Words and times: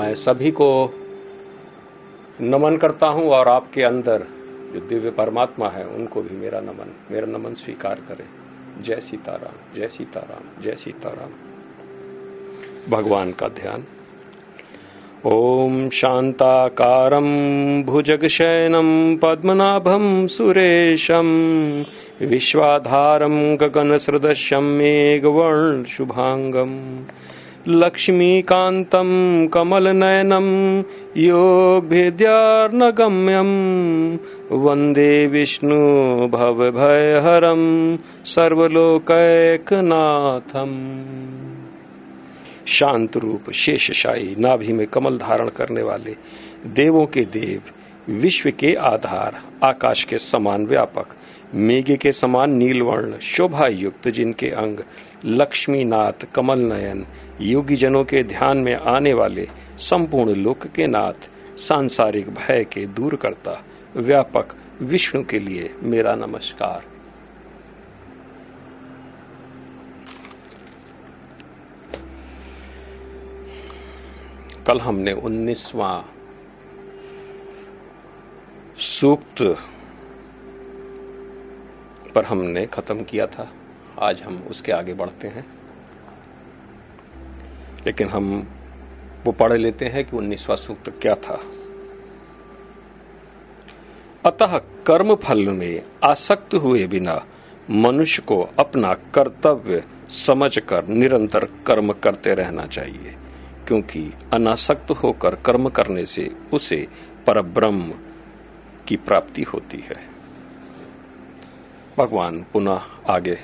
मैं 0.00 0.14
सभी 0.14 0.50
को 0.50 0.68
नमन 2.40 2.76
करता 2.76 3.06
हूँ 3.06 3.30
और 3.30 3.48
आपके 3.48 3.82
अंदर 3.82 4.22
जो 4.72 4.80
दिव्य 4.80 5.10
परमात्मा 5.10 5.68
है, 5.68 5.84
उनको 5.86 6.22
भी 6.22 6.36
मेरा 6.36 6.60
नमन 6.60 6.94
मेरा 7.10 7.26
नमन 7.26 7.54
स्वीकार 7.54 7.94
करें। 7.94 8.28
जय 8.82 8.94
सीताराम 8.94 9.80
जय 9.80 9.88
सीताराम 9.88 10.62
जय 10.62 10.72
सीताराम। 10.72 11.32
भगवान 12.90 13.32
का 13.32 13.48
ध्यान। 13.48 13.84
ॐ 15.26 15.88
शान्ताकारं 15.88 17.28
भुजगशयनं 17.82 19.16
पद्मनाभं 19.16 20.26
सुरेशं 20.26 21.28
विश्वाधारं 22.26 23.56
गगनसृदशं 23.56 24.62
मेघवर्णशुभाङ्गम्। 24.78 26.76
लक्ष्मीकान्तं 27.68 29.08
कमलनयनं 29.48 30.78
योगभिद्यार्नगम्यं 31.16 32.20
वंदे 34.56 35.26
विष्णु 35.26 35.78
भवभयहरं 36.28 37.96
सर्वलोकैकनाथम्। 38.24 39.10
शांत 42.68 43.16
रूप 43.16 43.50
शेषशाही 43.50 44.36
नाभि 44.38 44.72
में 44.72 44.86
कमल 44.86 45.18
धारण 45.18 45.48
करने 45.48 45.82
वाले 45.82 46.16
देवों 46.66 47.06
के 47.06 47.20
देव 47.20 47.62
विश्व 48.12 48.50
के 48.50 48.74
आधार, 48.74 49.42
आकाश 49.64 50.04
के 50.04 50.18
समान 50.18 50.66
व्यापक 50.66 51.06
मेघे 51.54 51.96
के 51.96 52.12
समान 52.12 52.50
नीलवर्ण 52.50 53.18
शोभा 53.18 53.66
युक्त 53.66 54.08
जिनके 54.08 54.50
अंग, 54.50 54.80
लक्ष्मीनाथ 55.24 56.24
कमल 56.34 56.58
नयन 56.58 57.06
योगी 57.40 57.76
जनों 57.76 58.04
के 58.04 58.22
ध्यान 58.22 58.58
में 58.58 58.74
आने 58.74 59.12
वाले 59.12 59.48
संपूर्ण 59.78 60.34
लोक 60.34 60.66
के 60.66 60.86
नाथ, 60.86 61.28
सांसारिक 61.56 62.30
भय 62.30 62.64
के 62.64 62.86
दूर 62.86 63.16
करता 63.16 63.64
व्यापक 63.96 64.54
विष्णु 64.82 65.24
के 65.24 65.38
लिए 65.38 65.74
मेरा 65.82 66.14
नमस्कार। 66.14 66.84
कल 74.66 74.80
हमने 74.80 75.12
उन्नीसवां 75.12 76.00
सूक्त 78.78 79.42
पर 82.10 82.24
हमने 82.24 82.66
खत्म 82.66 83.02
किया 83.02 83.26
था। 83.26 83.52
आज 84.00 84.22
हम 84.22 84.42
उसके 84.50 84.72
आगे 84.72 84.94
बढ़ते 84.94 85.28
हैं। 85.28 85.44
लेकिन 87.86 88.08
हम 88.08 88.48
वो 89.24 89.32
पढ़ 89.32 89.52
लेते 89.52 89.84
हैं 89.84 90.04
कि 90.04 90.16
उन्नीसवां 90.16 90.56
सूक्त 90.56 90.90
क्या 90.90 91.14
था। 91.14 91.40
अतः 94.26 94.58
कर्म 94.58 95.14
फल 95.14 95.48
में 95.48 95.82
आसक्त 96.04 96.54
हुए 96.54 96.86
बिना 96.86 97.26
मनुष्य 97.70 98.22
को 98.22 98.42
अपना 98.58 98.94
कर्तव्य 98.94 99.84
समझकर 100.10 100.86
निरंतर 100.86 101.44
कर्म 101.44 101.92
करते 101.92 102.34
रहना 102.34 102.66
चाहिए, 102.66 103.14
क्योंकि 103.66 104.12
अनासक्त 104.32 104.90
होकर 104.90 105.34
कर्म 105.34 105.68
करने 105.68 106.04
से 106.06 106.30
उसे 106.52 106.86
परब्रह्म 107.26 107.94
की 108.88 108.96
प्राप्ति 108.96 109.42
होती 109.42 109.78
है। 109.78 110.09
भगवान 112.00 112.46
पुनः 112.52 112.80
आगे 113.08 113.38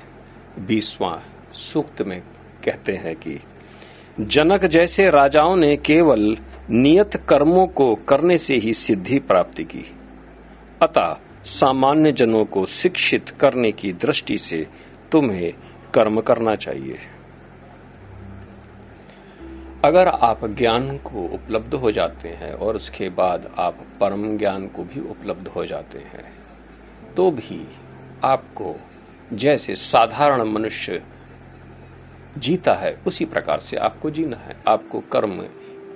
बीसवां 0.58 1.18
सूक्त 1.52 2.02
में 2.02 2.20
कहते 2.64 2.92
हैं 2.92 3.16
कि, 3.16 3.40
जनक 4.20 4.64
जैसे 4.64 5.10
राजाओं 5.10 5.56
ने 5.56 5.76
केवल 5.76 6.36
नियत 6.70 7.10
कर्मों 7.28 7.66
को 7.66 7.94
करने 7.94 8.38
से 8.38 8.54
ही 8.54 8.72
सिद्धि 8.72 9.18
प्राप्ति 9.18 9.64
की, 9.64 9.96
अतः 10.82 11.16
सामान्य 11.44 12.12
जनों 12.12 12.44
को 12.44 12.66
शिक्षित 12.66 13.28
करने 13.28 13.72
की 13.72 13.92
दृष्टि 13.92 14.38
से 14.38 14.66
तुम्हें 15.12 15.52
कर्म 15.94 16.20
करना 16.20 16.54
चाहिए। 16.54 16.98
अगर 19.84 20.08
आप 20.08 20.44
ज्ञान 20.44 20.98
को 20.98 21.28
उपलब्ध 21.28 21.74
हो 21.74 21.90
जाते 21.90 22.28
हैं 22.28 22.52
और 22.52 22.76
उसके 22.76 23.08
बाद 23.08 23.54
आप 23.58 23.74
परम 24.00 24.38
ज्ञान 24.38 24.66
को 24.66 24.84
भी 24.84 25.00
उपलब्ध 25.00 25.48
हो 25.48 25.66
जाते 25.66 25.98
हैं 25.98 26.32
तो 27.14 27.30
भी 27.30 27.68
आपको 28.26 28.76
जैसे 29.32 29.74
साधारण 29.74 30.42
मनुष्य 30.42 31.02
जीता 32.38 32.74
है, 32.74 33.00
उसी 33.06 33.24
प्रकार 33.24 33.60
से 33.60 33.76
आपको 33.76 34.10
जीना 34.10 34.36
है। 34.36 34.56
आपको 34.68 35.00
कर्म 35.00 35.44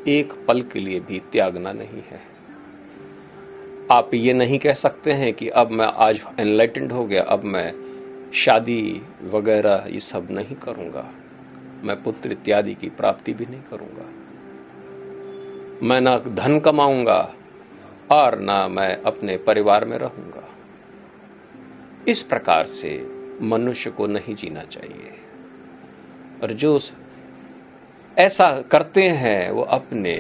एक 0.09 0.33
पल 0.49 0.63
के 0.63 0.81
लिए 0.81 1.01
भी 1.01 1.19
त्यागना 1.33 1.73
नहीं 1.73 2.03
है। 2.11 2.21
आप 3.93 4.15
ये 4.15 4.33
नहीं 4.33 4.59
कह 4.59 4.73
सकते 4.73 5.13
हैं 5.13 5.33
कि 5.33 5.49
अब 5.49 5.71
मैं 5.71 5.87
आज 5.87 6.21
एनलाइटेंड 6.41 6.93
हो 6.93 7.05
गया, 7.05 7.23
अब 7.23 7.45
मैं 7.45 7.73
शादी 8.35 9.03
वगैरह 9.25 9.85
ये 9.89 10.01
सब 10.01 10.29
नहीं 10.31 10.57
करूँगा। 10.57 11.13
मैं 11.85 12.03
पुत्र 12.03 12.33
इत्यादि 12.33 12.75
की 12.75 12.89
प्राप्ति 12.89 13.33
भी 13.33 13.47
नहीं 13.47 13.63
करूँगा। 13.71 14.09
मैं 15.87 16.01
ना 16.01 16.19
धन 16.19 16.61
कमाऊँगा, 16.61 17.35
और 18.11 18.39
ना 18.39 18.69
मैं 18.69 18.97
अपने 19.03 19.37
परिवार 19.37 19.85
में 19.85 19.99
रहूँगा। 19.99 20.40
इस 22.09 22.23
प्रकार 22.23 22.67
से 22.67 23.07
मनुष्य 23.43 23.91
को 23.91 24.07
नहीं 24.07 24.35
जीना 24.35 24.63
चाहिए। 24.63 25.13
और 26.43 26.53
जो 26.53 26.81
ऐसा 28.19 28.61
करते 28.61 29.03
हैं, 29.03 29.51
वो 29.51 29.63
अपने 29.63 30.15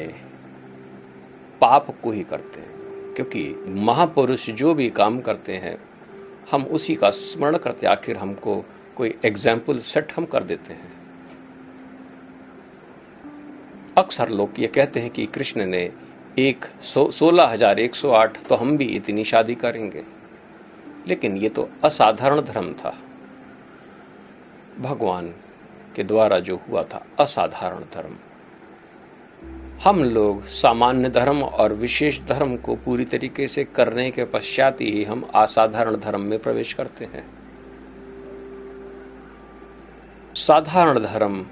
पाप 1.60 1.86
को 2.02 2.12
ही 2.12 2.22
करते 2.22 2.60
हैं। 2.60 3.14
क्योंकि 3.14 3.64
महापुरुष 3.68 4.50
जो 4.50 4.74
भी 4.74 4.90
काम 4.90 5.20
करते 5.20 5.52
हैं, 5.52 5.76
हम 6.52 6.64
उसी 6.64 6.94
का 6.94 7.10
स्मरण 7.10 7.56
करते 7.56 7.86
आखिर 7.86 8.16
हमको 8.16 8.64
कोई 8.96 9.14
एग्ज़ाम्पल 9.24 9.78
सेट 9.78 10.12
हम 10.16 10.24
कर 10.24 10.42
देते 10.42 10.72
हैं। 10.72 10.92
अक्सर 13.98 14.28
लोग 14.28 14.60
ये 14.60 14.66
कहते 14.66 15.00
हैं 15.00 15.10
कि 15.10 15.26
कृष्ण 15.26 15.66
ने 15.66 15.90
एक 16.38 16.64
सो 16.82 17.10
सोलह 17.10 17.44
हज़ार 17.44 17.78
एक 17.78 17.94
सौ 17.94 18.10
आठ 18.10 18.38
तो 18.48 18.54
हम 18.54 18.76
भी 18.76 18.84
इतनी 18.84 19.24
शादी 19.24 19.54
करेंगे। 19.54 20.02
लेकिन 21.08 21.36
ये 21.36 21.48
तो 21.48 21.70
असाधारण 21.84 22.40
धर्म 22.40 22.72
था। 22.72 22.94
भगवान 24.78 25.28
के 25.96 26.02
द्वारा 26.02 26.38
जो 26.38 26.56
हुआ 26.56 26.82
था, 26.82 27.06
असाधारण 27.20 27.80
धर्म। 27.80 28.16
हम 29.80 30.04
लोग 30.04 30.44
सामान्य 30.44 31.08
धर्म 31.08 31.42
और 31.42 31.72
विशेष 31.72 32.20
धर्म 32.20 32.56
को 32.56 32.76
पूरी 32.76 33.04
तरीके 33.04 33.48
से 33.48 33.64
करने 33.64 34.10
के 34.10 34.24
पश्चात 34.24 34.80
ही 34.80 35.04
हम 35.04 35.22
असाधारण 35.34 35.96
धर्म 35.96 36.20
में 36.20 36.38
प्रवेश 36.38 36.72
करते 36.72 37.04
हैं। 37.04 37.40
साधारण 40.34 40.98
धर्म 40.98 41.46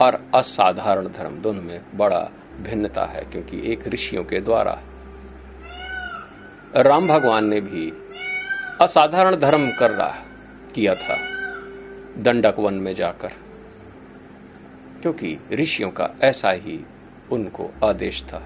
और 0.00 0.14
असाधारण 0.34 1.06
धर्म 1.06 1.36
दोनों 1.36 1.62
में 1.62 1.80
बड़ा 1.94 2.30
भिन्नता 2.60 3.04
है, 3.04 3.24
क्योंकि 3.24 3.72
एक 3.72 3.88
ऋषियों 3.88 4.24
के 4.24 4.40
द्वारा। 4.40 4.82
राम 6.76 7.08
भगवान 7.08 7.44
ने 7.44 7.60
भी 7.60 7.92
असाधारण 8.80 9.34
धर्म 9.36 9.70
कर 9.70 9.90
रहा 9.90 10.24
किया 10.74 10.94
था 10.94 11.16
दंडक 12.16 12.58
वन 12.58 12.74
में 12.74 12.94
जाकर, 12.94 13.32
क्योंकि 15.02 15.38
ऋषियों 15.52 15.90
का 15.90 16.08
ऐसा 16.22 16.50
ही 16.52 16.78
उनको 17.32 17.70
आदेश 17.84 18.22
था। 18.22 18.42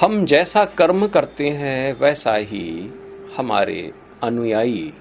हम 0.00 0.24
जैसा 0.24 0.64
कर्म 0.64 1.06
करते 1.06 1.48
हैं, 1.48 1.92
वैसा 1.92 2.34
ही 2.34 2.90
हमारे 3.36 3.92
अनुयायी, 4.22 4.92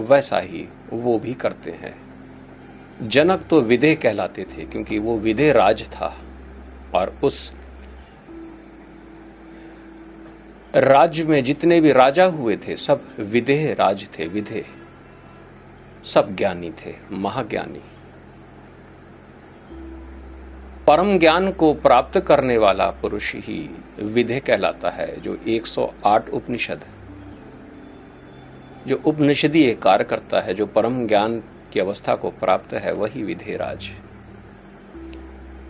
वैसा 0.00 0.38
ही 0.38 0.68
वो 0.92 1.18
भी 1.18 1.34
करते 1.34 1.70
हैं। 1.70 1.94
जनक 3.08 3.46
तो 3.50 3.60
विदेह 3.60 3.94
कहलाते 3.94 4.44
थे, 4.44 4.64
क्योंकि 4.64 4.98
वो 4.98 5.18
विदेह 5.18 5.52
राज 5.52 5.82
था 5.88 6.14
और 6.94 7.18
उस 7.24 7.50
राज्य 10.76 11.24
में 11.24 11.44
जितने 11.44 11.80
भी 11.80 11.92
राजा 11.92 12.24
हुए 12.24 12.56
थे, 12.56 12.76
सब 12.76 13.14
विदेह 13.18 13.72
राज 13.72 14.08
थे 14.18 14.28
विदेह 14.28 14.64
सब 16.04 16.36
ज्ञानी 16.36 16.70
थे, 16.70 16.94
महाज्ञानी। 17.12 17.80
परम 20.86 21.18
ज्ञान 21.18 21.52
को 21.52 21.74
प्राप्त 21.74 22.20
करने 22.20 22.58
वाला 22.58 22.86
पुरुष 22.90 23.34
ही 23.34 23.76
विधेय 24.02 24.40
कहलाता 24.40 24.90
है, 24.90 25.20
जो 25.20 25.38
108 25.48 26.28
उपनिषद 26.28 26.80
जो 28.86 29.02
उपनिषदीय 29.06 29.74
कार्य 29.74 30.04
करता 30.04 30.40
है, 30.40 30.54
जो 30.54 30.66
परम 30.66 31.06
ज्ञान 31.06 31.42
की 31.72 31.80
अवस्था 31.80 32.14
को 32.14 32.30
प्राप्त 32.30 32.74
है, 32.74 32.92
वही 32.92 33.22
विधे 33.22 33.56
राज 33.56 33.90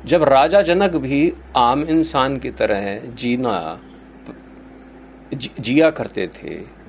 जब 0.06 0.22
राजा 0.22 0.62
जनक 0.62 0.90
भी 0.90 1.32
आम 1.56 1.82
इंसान 1.82 2.38
की 2.38 2.50
तरह 2.50 2.98
जीना 2.98 3.80
जिया 5.34 5.90
करते 5.90 6.26
थे। 6.26 6.82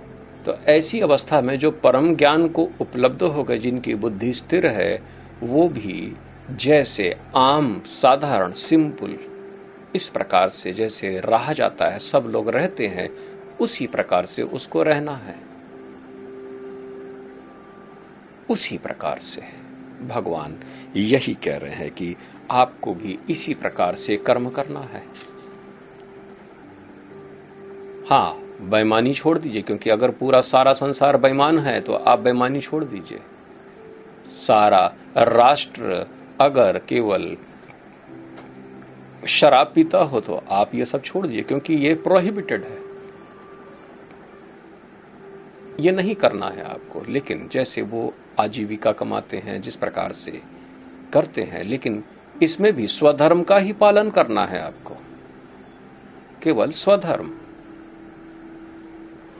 तो 0.45 0.53
ऐसी 0.53 0.99
अवस्था 0.99 1.41
में 1.41 1.59
जो 1.59 1.71
परम 1.71 2.15
ज्ञान 2.15 2.47
को 2.47 2.69
उपलब्ध 2.81 3.23
हो 3.23 3.43
गए, 3.43 3.57
जिनकी 3.57 3.95
बुद्धि 3.95 4.33
स्थिर 4.33 4.67
है, 4.67 5.03
वो 5.43 5.69
भी 5.69 6.15
जैसे 6.51 7.15
आम, 7.35 7.81
साधारण, 7.85 8.51
सिंपल, 8.51 9.17
इस 9.95 10.09
प्रकार 10.09 10.49
से 10.49 10.73
जैसे 10.73 11.19
रहा 11.19 11.53
जाता 11.53 11.85
है, 11.85 11.99
सब 11.99 12.29
लोग 12.29 12.49
रहते 12.49 12.87
हैं, 12.87 13.09
उसी 13.61 13.87
प्रकार 13.87 14.25
से 14.25 14.41
उसको 14.41 14.83
रहना 14.83 15.15
है। 15.15 15.35
उसी 18.49 18.77
प्रकार 18.77 19.19
से 19.19 19.41
भगवान 20.07 20.59
यही 20.95 21.33
कह 21.33 21.57
रहे 21.57 21.71
हैं 21.71 21.91
कि 21.91 22.15
आपको 22.51 22.93
भी 22.93 23.19
इसी 23.29 23.53
प्रकार 23.53 23.95
से 23.95 24.17
कर्म 24.17 24.49
करना 24.49 24.79
है। 24.79 25.32
हाँ 28.07 28.39
बेईमानी 28.61 29.13
छोड़ 29.13 29.37
दीजिए, 29.37 29.61
क्योंकि 29.61 29.89
अगर 29.89 30.11
पूरा 30.11 30.39
सारा 30.41 30.73
संसार 30.73 31.17
बेईमान 31.17 31.59
है 31.59 31.79
तो 31.81 31.93
आप 31.93 32.19
बेईमानी 32.19 32.61
छोड़ 32.61 32.83
दीजिए। 32.83 33.19
सारा 34.27 34.85
राष्ट्र 35.17 36.05
अगर 36.41 36.77
केवल 36.79 37.35
शराब 39.29 39.71
पीता 39.75 39.97
हो 40.03 40.19
तो 40.21 40.41
आप 40.51 40.73
ये 40.75 40.85
सब 40.85 41.01
छोड़ 41.03 41.25
दीजिए, 41.27 41.41
क्योंकि 41.41 41.73
ये 41.75 41.93
प्रोहिबिटेड 41.93 42.63
है। 42.63 42.81
ये 45.79 45.91
नहीं 45.91 46.15
करना 46.15 46.47
है 46.47 46.63
आपको, 46.63 47.01
लेकिन 47.07 47.47
जैसे 47.53 47.81
वो 47.81 48.13
आजीविका 48.39 48.91
कमाते 48.91 49.37
हैं, 49.37 49.61
जिस 49.61 49.75
प्रकार 49.75 50.11
से 50.15 50.41
करते 51.13 51.41
हैं, 51.43 51.63
लेकिन 51.63 52.03
इसमें 52.43 52.71
भी 52.73 52.87
स्वधर्म 52.87 53.43
का 53.43 53.57
ही 53.57 53.73
पालन 53.73 54.09
करना 54.09 54.45
है 54.45 54.61
आपको। 54.61 54.95
केवल 56.43 56.71
स्वधर्म। 56.73 57.31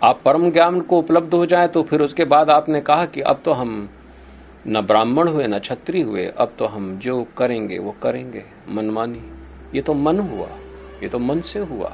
आप 0.03 0.21
परम 0.25 0.49
ज्ञान 0.51 0.79
को 0.81 0.97
उपलब्ध 0.99 1.33
हो 1.33 1.45
जाए 1.45 1.67
तो 1.67 1.83
फिर 1.83 2.01
उसके 2.01 2.25
बाद 2.25 2.49
आपने 2.49 2.81
कहा 2.81 3.05
कि 3.05 3.21
अब 3.21 3.41
तो 3.45 3.51
हम 3.51 3.89
न 4.67 4.81
ब्राह्मण 4.81 5.27
हुए, 5.27 5.47
न 5.47 5.59
छत्री 5.59 6.01
हुए, 6.01 6.25
अब 6.27 6.53
तो 6.59 6.65
हम 6.65 6.97
जो 6.97 7.23
करेंगे, 7.37 7.77
वो 7.79 7.95
करेंगे। 8.03 8.43
मनमानी 8.69 9.21
ये 9.75 9.81
तो 9.81 9.93
मन 9.93 10.19
हुआ, 10.19 10.47
ये 11.03 11.09
तो 11.09 11.19
मन 11.19 11.41
से 11.41 11.59
हुआ। 11.59 11.89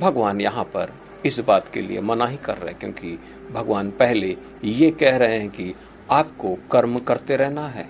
भगवान 0.00 0.40
यहाँ 0.40 0.64
पर 0.64 0.92
इस 1.26 1.38
बात 1.38 1.70
के 1.74 1.80
लिए 1.82 2.00
मना 2.00 2.26
ही 2.26 2.36
कर 2.36 2.56
रहे 2.56 2.70
हैं, 2.70 2.78
क्योंकि 2.80 3.18
भगवान 3.52 3.90
पहले 3.90 4.36
ये 4.64 4.90
कह 4.90 5.16
रहे 5.16 5.38
हैं 5.38 5.48
कि 5.50 5.74
आपको 6.10 6.54
कर्म 6.72 6.98
करते 6.98 7.36
रहना 7.36 7.66
है। 7.68 7.88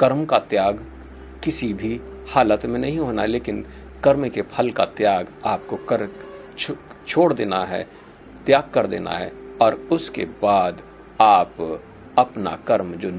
कर्म 0.00 0.24
का 0.24 0.38
त्याग 0.38 0.84
किसी 1.44 1.72
भी 1.74 2.00
हालत 2.30 2.66
में 2.66 2.78
नहीं 2.80 2.98
होना, 2.98 3.24
लेकिन 3.24 3.64
कर्म 4.04 4.28
के 4.28 4.42
फल 4.42 4.70
का 4.70 4.84
त्याग 4.84 5.28
आपको 5.46 5.76
कर 5.76 6.08
छोड़ 7.08 7.32
देना 7.32 7.64
है, 7.64 7.86
त्याग 8.46 8.70
कर 8.74 8.86
देना 8.86 9.10
है, 9.10 9.32
और 9.62 9.74
उसके 9.74 10.24
बाद 10.24 10.82
आप 11.20 11.82
अपना 12.18 12.56
कर्म 12.56 12.92
जो 12.92 13.10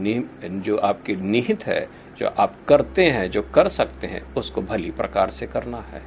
जो 0.62 0.78
आपके 0.78 1.16
निहित 1.16 1.64
है, 1.64 1.90
जो 2.18 2.28
आप 2.28 2.56
करते 2.70 3.04
हैं, 3.04 3.32
जो 3.32 3.42
कर 3.42 3.70
सकते 3.70 4.08
हैं, 4.08 4.34
उसको 4.34 4.62
भली 4.62 4.92
प्रकार 4.92 5.30
से 5.30 5.48
करना 5.48 5.78
है। 5.78 6.04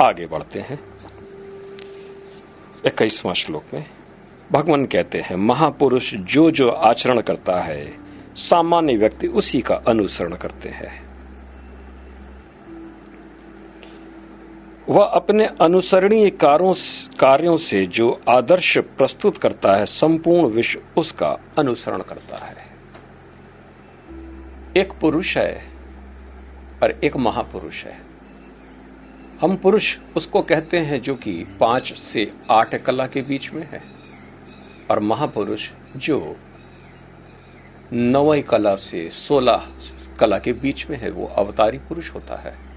आगे 0.00 0.26
बढ़ते 0.26 0.60
हैं। 0.60 0.80
इक्कीसवां 2.86 3.34
श्लोक 3.34 3.64
में 3.74 3.86
भगवान 4.52 4.86
कहते 4.86 5.18
हैं, 5.18 5.36
महापुरुष 5.36 6.14
जो 6.14 6.50
जो 6.50 6.68
आचरण 6.68 7.20
करता 7.20 7.60
है, 7.60 7.96
सामान्य 8.36 8.96
व्यक्ति 8.96 9.26
उसी 9.26 9.60
का 9.60 9.74
अनुसरण 9.74 10.34
करते 10.34 10.68
हैं। 10.68 11.01
वह 14.88 15.04
अपने 15.04 15.46
अनुसरणीय 15.46 16.30
कार्यों 16.30 16.74
कार्यों 17.16 17.56
से 17.56 17.86
जो 17.86 18.20
आदर्श 18.28 18.78
प्रस्तुत 18.78 19.38
करता 19.38 19.76
है, 19.76 19.86
संपूर्ण 19.86 20.54
विश्व 20.54 21.00
उसका 21.00 21.38
अनुसरण 21.58 22.02
करता 22.02 22.36
है। 22.36 22.56
एक 24.76 24.92
पुरुष 25.00 25.36
है 25.36 25.64
और 26.82 26.90
एक 26.90 27.16
महापुरुष 27.16 27.84
है। 27.84 27.98
हम 29.40 29.56
पुरुष 29.56 29.98
उसको 30.16 30.42
कहते 30.42 30.78
हैं 30.78 31.02
जो 31.02 31.14
कि 31.14 31.44
पाँच 31.60 31.92
से 31.92 32.32
आठ 32.50 32.74
कला 32.74 33.06
के 33.06 33.22
बीच 33.22 33.52
में 33.52 33.68
है 33.72 33.82
और 34.90 35.00
महापुरुष 35.00 35.70
जो 35.96 36.36
नवई 37.92 38.42
कला 38.42 38.74
से 38.74 39.10
सोलह 39.10 39.70
कला 40.20 40.38
के 40.38 40.52
बीच 40.52 40.90
में 40.90 40.98
है, 40.98 41.10
वो 41.10 41.26
अवतारी 41.26 41.78
पुरुष 41.78 42.10
होता 42.14 42.36
है। 42.36 42.71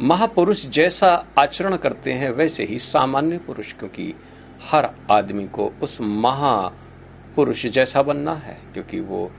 महापुरुष 0.00 0.64
जैसा 0.66 1.08
आचरण 1.38 1.76
करते 1.76 2.12
हैं, 2.12 2.30
वैसे 2.30 2.64
ही 2.64 2.78
सामान्य 2.78 3.38
पुरुष, 3.38 3.72
क्योंकि 3.72 4.14
हर 4.62 4.88
आदमी 5.10 5.46
को 5.48 5.72
उस 5.82 5.98
महापुरुष 6.00 7.66
जैसा 7.66 8.02
बनना 8.02 8.32
है, 8.32 8.58
क्योंकि 8.72 9.00
वो 9.00 9.30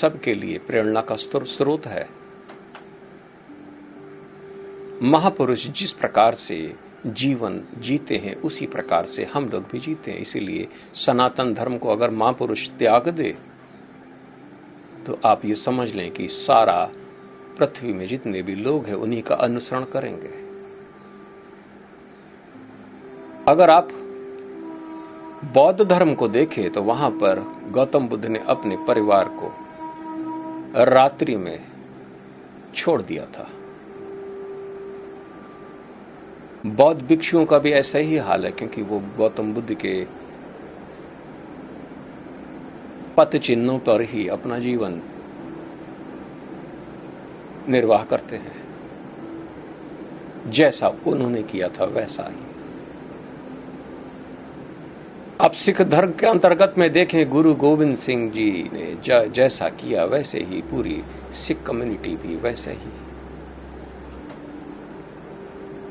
सबके 0.00 0.34
लिए 0.34 0.58
प्रेरणा 0.58 1.00
का 1.00 1.16
स्रोत 1.16 1.86
है। 1.86 2.08
महापुरुष 5.02 5.66
जिस 5.66 5.92
प्रकार 5.92 6.34
से 6.34 6.74
जीवन 7.06 7.62
जीते 7.78 8.16
हैं, 8.16 8.34
उसी 8.34 8.66
प्रकार 8.66 9.06
से 9.06 9.24
हम 9.24 9.48
लोग 9.48 9.62
भी 9.62 9.78
जीते 9.78 10.10
हैं। 10.10 10.18
इसीलिए 10.18 10.68
सनातन 10.94 11.54
धर्म 11.54 11.78
को 11.78 11.88
अगर 11.88 12.10
महापुरुष 12.10 12.68
त्याग 12.68 13.08
दे 13.08 13.36
तो 15.06 15.18
आप 15.24 15.44
ये 15.44 15.54
समझ 15.54 15.88
लें 15.88 16.10
कि 16.10 16.28
सारा 16.28 16.90
पृथ्वी 17.58 17.92
में 17.92 18.06
जितने 18.08 18.42
भी 18.42 18.54
लोग 18.54 18.86
हैं, 18.86 18.94
उन्हीं 18.94 19.22
का 19.22 19.34
अनुसरण 19.34 19.84
करेंगे। 19.84 20.32
अगर 23.48 23.70
आप 23.70 23.88
बौद्ध 25.54 25.84
धर्म 25.84 26.14
को 26.14 26.28
देखें 26.28 26.70
तो 26.72 26.82
वहाँ 26.82 27.10
पर 27.10 27.40
गौतम 27.70 28.08
बुद्ध 28.08 28.24
ने 28.24 28.38
अपने 28.46 28.76
परिवार 28.88 29.28
को 29.32 29.52
रात्रि 30.84 31.36
में 31.36 31.58
छोड़ 32.74 33.00
दिया 33.02 33.24
था। 33.24 33.48
बौद्ध 36.66 37.00
भिक्षुओं 37.02 37.44
का 37.44 37.58
भी 37.58 37.72
ऐसा 37.72 37.98
ही 37.98 38.16
हाल 38.18 38.44
है, 38.44 38.50
क्योंकि 38.50 38.82
वो 38.82 39.00
गौतम 39.16 39.52
बुद्ध 39.54 39.74
के 39.74 40.04
पथ 43.16 43.36
चिन्हों 43.36 43.78
पर 43.78 44.02
ही 44.02 44.26
अपना 44.28 44.58
जीवन 44.58 45.00
निर्वाह 47.68 48.04
करते 48.04 48.36
हैं। 48.36 48.64
जैसा 50.50 50.88
उन्होंने 51.06 51.42
किया 51.42 51.68
था, 51.68 51.84
वैसा 51.84 52.28
ही। 52.28 52.54
अब 55.40 55.50
सिख 55.50 55.82
धर्म 55.82 56.12
के 56.12 56.26
अंतर्गत 56.26 56.74
में 56.78 56.92
देखें, 56.92 57.30
गुरु 57.30 57.54
गोविंद 57.54 57.98
सिंह 57.98 58.30
जी 58.30 58.70
ने 58.72 58.96
जैसा 59.28 59.68
किया, 59.68 60.04
वैसे 60.04 60.40
ही 60.40 60.62
पूरी 60.62 61.02
सिख 61.30 61.62
कम्युनिटी 61.66 62.16
भी 62.16 62.36
वैसे 62.36 62.70
ही। 62.70 62.90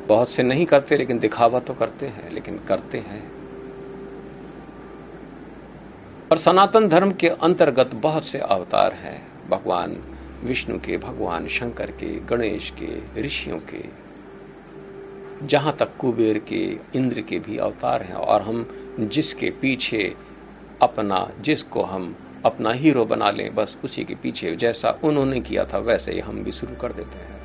बहुत 0.07 0.29
से 0.29 0.43
नहीं 0.43 0.65
करते, 0.65 0.97
लेकिन 0.97 1.19
दिखावा 1.19 1.59
तो 1.59 1.73
करते 1.73 2.05
हैं, 2.05 2.31
लेकिन 2.31 2.59
करते 2.67 2.97
हैं। 2.97 3.31
और 6.31 6.37
सनातन 6.37 6.87
धर्म 6.87 7.11
के 7.11 7.27
अंतर्गत 7.27 7.91
बहुत 7.93 8.25
से 8.25 8.39
अवतार 8.39 8.93
हैं। 8.93 9.49
भगवान 9.49 10.12
विष्णु 10.43 10.79
के, 10.79 10.97
भगवान 10.97 11.47
शंकर 11.47 11.91
के, 11.91 12.19
गणेश 12.19 12.73
के, 12.79 13.21
ऋषियों 13.21 13.59
के, 13.59 14.03
जहाँ 15.47 15.75
तक 15.79 15.97
कुबेर 15.99 16.37
के, 16.37 16.79
इंद्र 16.95 17.21
के 17.21 17.39
भी 17.39 17.57
अवतार 17.57 18.03
हैं 18.03 18.15
और 18.15 18.41
हम 18.41 18.67
जिसके 18.99 19.49
पीछे 19.49 20.15
अपना, 20.81 21.31
जिसको 21.41 21.83
हम 21.83 22.15
अपना 22.45 22.71
हीरो 22.71 23.05
बना 23.05 23.31
लें, 23.31 23.55
बस 23.55 23.77
उसी 23.83 24.03
के 24.03 24.15
पीछे 24.15 24.55
जैसा 24.55 24.99
उन्होंने 25.03 25.41
किया 25.41 25.65
था, 25.65 25.77
वैसे 25.77 26.11
ही 26.11 26.19
हम 26.19 26.43
भी 26.43 26.51
शुरू 26.51 26.75
कर 26.75 26.91
देते 26.91 27.17
हैं। 27.17 27.43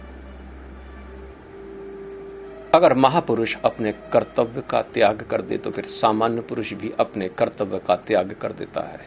अगर 2.75 2.95
महापुरुष 2.95 3.57
अपने 3.65 3.93
कर्तव्य 3.93 4.63
का 4.71 4.83
त्याग 4.83 5.23
कर 5.23 5.43
दे 5.43 5.59
तो 5.59 5.71
फिर 5.71 5.85
सामान्य 5.85 6.41
पुरुष 6.41 6.73
भी 6.73 6.93
अपने 7.01 7.29
कर्तव्य 7.29 7.79
का 7.79 7.97
त्याग 7.97 8.33
कर 8.33 8.53
देता 8.53 8.81
है। 8.81 9.01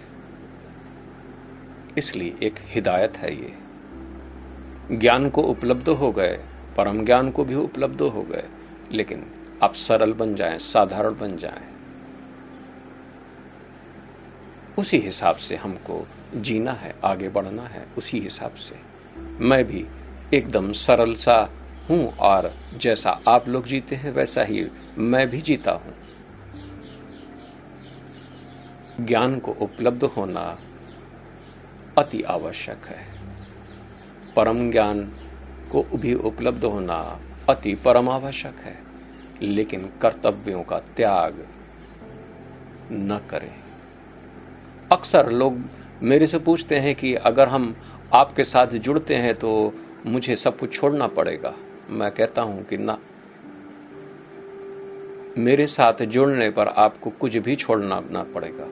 इसलिए 1.97 2.35
एक 2.43 2.55
हिदायत 2.59 3.17
है 3.17 3.35
ये। 3.35 3.60
ज्ञान 4.91 5.29
को 5.29 5.41
उपलब्ध 5.41 5.89
हो 5.89 6.11
गए, 6.11 6.39
परम 6.77 7.05
ज्ञान 7.05 7.31
को 7.31 7.43
भी 7.43 7.55
उपलब्ध 7.55 8.01
हो 8.01 8.21
गए, 8.21 8.47
लेकिन 8.91 9.25
आप 9.63 9.73
सरल 9.73 10.13
बन 10.13 10.35
जाएँ, 10.35 10.57
साधारण 10.57 11.15
बन 11.15 11.37
जाएँ। 11.37 11.71
उसी 14.77 14.97
हिसाब 14.97 15.35
से 15.35 15.55
हमको 15.55 16.07
जीना 16.35 16.71
है, 16.71 16.95
आगे 17.03 17.29
बढ़ना 17.29 17.63
है, 17.63 17.87
उसी 17.97 18.19
हिसाब 18.19 18.53
से। 18.53 18.75
मैं 19.43 19.63
भी 19.63 19.87
एकदम 20.33 20.73
सरल 20.73 21.15
सा 21.15 21.49
हूँ 21.89 22.17
और 22.17 22.53
जैसा 22.77 23.21
आप 23.27 23.47
लोग 23.47 23.65
जीते 23.65 23.95
हैं, 23.95 24.11
वैसा 24.11 24.43
ही 24.43 24.67
मैं 24.97 25.29
भी 25.29 25.41
जीता 25.41 25.71
हूँ। 25.71 25.95
ज्ञान 29.05 29.39
को 29.39 29.51
उपलब्ध 29.51 30.03
होना 30.03 30.59
अति 31.97 32.21
आवश्यक 32.21 32.85
है। 32.85 33.20
परम 34.35 34.69
ज्ञान 34.71 35.03
को 35.71 35.83
भी 35.97 36.13
उपलब्ध 36.13 36.63
होना 36.65 36.95
अति 37.49 37.73
परम 37.75 38.09
आवश्यक 38.09 38.59
है, 38.59 38.77
लेकिन 39.41 39.89
कर्तव्यों 40.01 40.63
का 40.63 40.79
त्याग 40.95 41.45
न 42.91 43.19
करें। 43.29 43.53
अक्सर 44.91 45.31
लोग 45.31 45.61
मेरे 46.03 46.27
से 46.27 46.39
पूछते 46.39 46.75
हैं 46.75 46.95
कि 46.95 47.13
अगर 47.15 47.47
हम 47.47 47.75
आपके 48.13 48.43
साथ 48.43 48.67
जुड़ते 48.79 49.15
हैं 49.15 49.33
तो 49.35 49.51
मुझे 50.05 50.35
सब 50.35 50.57
कुछ 50.59 50.73
छोड़ना 50.73 51.07
पड़ेगा। 51.09 51.53
मैं 51.89 52.11
कहता 52.11 52.41
हूँ 52.41 52.63
कि 52.63 52.77
ना। 52.77 52.97
मेरे 55.37 55.67
साथ 55.67 56.01
जुड़ने 56.05 56.49
पर 56.49 56.67
आपको 56.67 57.09
कुछ 57.09 57.35
भी 57.37 57.55
छोड़ना 57.55 57.99
ना 58.11 58.23
पड़ेगा, 58.23 58.67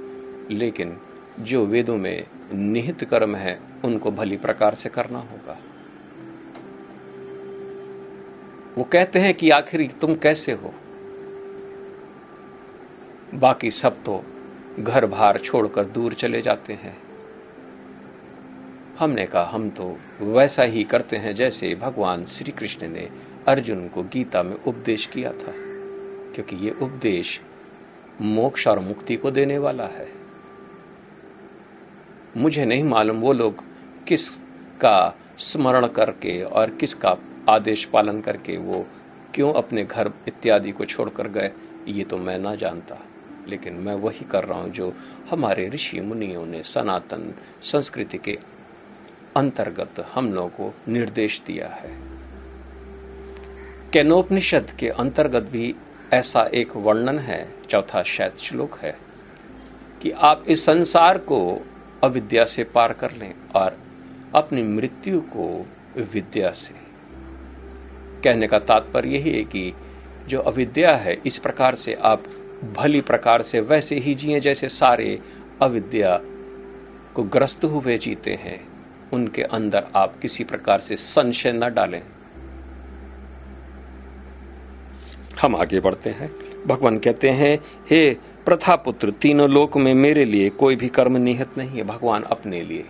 लेकिन 0.51 0.97
जो 1.41 1.65
वेदों 1.65 1.97
में 1.97 2.25
निहित 2.53 3.03
कर्म 3.03 3.35
है, 3.35 3.59
उनको 3.85 4.11
भली 4.11 4.37
प्रकार 4.37 4.75
से 4.75 4.89
करना 4.89 5.19
होगा। 5.19 5.57
वो 8.77 8.83
कहते 8.83 9.19
हैं 9.19 9.33
कि 9.33 9.49
आखिर 9.49 9.91
तुम 10.01 10.15
कैसे 10.15 10.51
हो? 10.51 10.73
बाकी 13.35 13.71
सब 13.71 14.03
तो 14.03 14.23
घर 14.79 15.05
बार 15.05 15.37
छोड़कर 15.37 15.83
दूर 15.83 16.13
चले 16.13 16.41
जाते 16.41 16.73
हैं। 16.73 16.97
हमने 18.99 19.25
कहा, 19.25 19.43
हम 19.43 19.69
तो 19.69 19.97
वैसा 20.21 20.63
ही 20.63 20.83
करते 20.83 21.17
हैं 21.17 21.35
जैसे 21.35 21.75
भगवान 21.75 22.25
श्री 22.25 22.51
कृष्ण 22.51 22.87
ने 22.87 23.09
अर्जुन 23.47 23.87
को 23.87 24.03
गीता 24.03 24.43
में 24.43 24.55
उपदेश 24.55 25.05
किया 25.05 25.31
था, 25.31 25.53
क्योंकि 26.35 26.55
ये 26.55 26.71
उपदेश 26.71 27.39
मोक्ष 28.21 28.67
और 28.67 28.79
मुक्ति 28.79 29.15
को 29.15 29.31
देने 29.31 29.57
वाला 29.57 29.83
है। 29.83 30.18
मुझे 32.37 32.65
नहीं 32.65 32.83
मालूम 32.83 33.19
वो 33.19 33.33
लोग 33.33 33.63
किस 34.07 34.29
का 34.81 35.17
स्मरण 35.39 35.87
करके 35.87 36.43
और 36.43 36.69
किसका 36.69 37.17
आदेश 37.49 37.85
पालन 37.85 38.21
करके 38.21 38.57
वो 38.57 38.85
क्यों 39.35 39.53
अपने 39.53 39.83
घर 39.83 40.11
इत्यादि 40.27 40.71
को 40.71 40.85
छोड़कर 40.85 41.27
गए, 41.27 41.51
ये 41.87 42.03
तो 42.03 42.17
मैं 42.17 42.39
ना 42.39 42.55
जानता। 42.55 43.05
लेकिन 43.47 43.73
मैं 43.73 43.93
वही 43.93 44.25
कर 44.25 44.43
रहा 44.43 44.59
हूँ 44.59 44.69
जो 44.69 44.93
हमारे 45.29 45.69
ऋषि 45.69 46.01
मुनियों 46.01 46.45
ने 46.45 46.63
सनातन 46.63 47.33
संस्कृति 47.61 48.17
के 48.17 48.37
अंतर्गत 49.37 50.05
हम 50.13 50.33
लोगों 50.33 50.49
को 50.49 50.73
निर्देश 50.87 51.41
दिया 51.47 51.67
है। 51.67 51.91
कैनोपनिषद 53.93 54.71
के 54.79 54.89
अंतर्गत 54.89 55.43
भी 55.43 55.75
ऐसा 56.13 56.49
एक 56.53 56.75
वर्णन 56.75 57.19
है, 57.19 57.51
चौथा 57.69 58.03
शायद 58.03 58.37
श्लोक 58.37 58.77
है 58.77 58.97
कि 60.01 60.11
आप 60.11 60.45
इस 60.47 60.59
संसार 60.59 61.17
को 61.17 61.65
अविद्या 62.03 62.45
से 62.45 62.63
पार 62.63 62.93
कर 62.93 63.11
लें 63.11 63.33
और 63.55 63.77
अपनी 64.35 64.63
मृत्यु 64.63 65.21
को 65.21 65.67
विद्या 65.97 66.51
से। 66.51 66.73
कहने 68.23 68.47
का 68.47 68.59
तात्पर्य 68.59 69.09
यही 69.09 69.31
है 69.31 69.43
कि 69.43 69.73
जो 70.27 70.39
अविद्या 70.39 70.95
है, 70.95 71.21
इस 71.25 71.37
प्रकार 71.37 71.75
से 71.75 71.93
आप 71.93 72.23
भली 72.77 73.01
प्रकार 73.01 73.41
से 73.41 73.59
वैसे 73.59 73.95
ही 73.95 74.15
जिए 74.15 74.39
जैसे 74.39 74.69
सारे 74.69 75.19
अविद्या 75.61 76.19
को 77.13 77.23
ग्रस्त 77.23 77.65
हुए 77.65 77.97
जीते 77.97 78.31
हैं। 78.31 78.69
उनके 79.13 79.41
अंदर 79.41 79.87
आप 79.95 80.19
किसी 80.19 80.43
प्रकार 80.43 80.79
से 80.79 80.95
संशय 80.95 81.51
न 81.51 81.73
डालें। 81.73 82.01
हम 85.41 85.55
आगे 85.55 85.79
बढ़ते 85.79 86.09
हैं। 86.09 86.31
भगवान 86.67 86.99
कहते 86.99 87.29
हैं, 87.29 87.59
हे 87.89 88.28
प्रथा 88.45 88.75
पुत्र, 88.75 89.11
तीनों 89.11 89.49
लोक 89.49 89.77
में 89.77 89.93
मेरे 89.93 90.25
लिए 90.25 90.49
कोई 90.49 90.75
भी 90.75 90.87
कर्म 90.87 91.17
निहित 91.17 91.57
नहीं 91.57 91.77
है, 91.77 91.83
भगवान 91.83 92.23
अपने 92.23 92.61
लिए। 92.61 92.85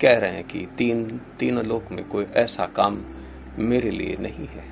कह 0.00 0.18
रहे 0.18 0.30
हैं 0.30 0.44
कि 0.44 0.68
तीन, 0.78 1.20
तीनों 1.38 1.64
लोक 1.64 1.84
में 1.92 2.08
कोई 2.08 2.24
ऐसा 2.24 2.66
काम 2.66 3.04
मेरे 3.58 3.90
लिए 3.90 4.16
नहीं 4.20 4.46
है। 4.46 4.64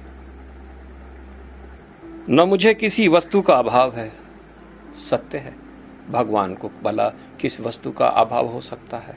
न 2.29 2.41
मुझे 2.41 2.75
किसी 2.75 3.09
वस्तु 3.09 3.41
का 3.41 3.55
अभाव 3.55 3.97
है। 3.97 4.13
सत्य 4.93 5.39
है, 5.39 5.55
भगवान 6.11 6.55
को 6.55 6.71
भला 6.83 7.09
किस 7.41 7.61
वस्तु 7.61 7.91
का 7.91 8.07
अभाव 8.07 8.47
हो 8.47 8.61
सकता 8.61 8.97
है। 8.97 9.17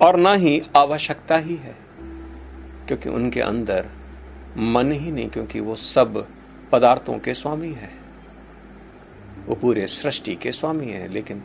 और 0.00 0.16
न 0.16 0.36
ही 0.36 0.62
आवश्यकता 0.76 1.36
ही 1.36 1.56
है, 1.56 1.76
क्योंकि 2.86 3.08
उनके 3.08 3.40
अंदर 3.40 3.86
मन 4.58 4.92
ही 4.92 5.12
नहीं, 5.12 5.28
क्योंकि 5.28 5.60
वो 5.60 5.74
सब 5.74 6.28
पदार्थों 6.72 7.18
के 7.18 7.34
स्वामी 7.34 7.72
है। 7.72 7.90
वो 9.46 9.54
पूरे 9.54 9.86
सृष्टि 9.86 10.34
के 10.34 10.52
स्वामी 10.52 10.86
है, 10.86 11.08
लेकिन 11.08 11.42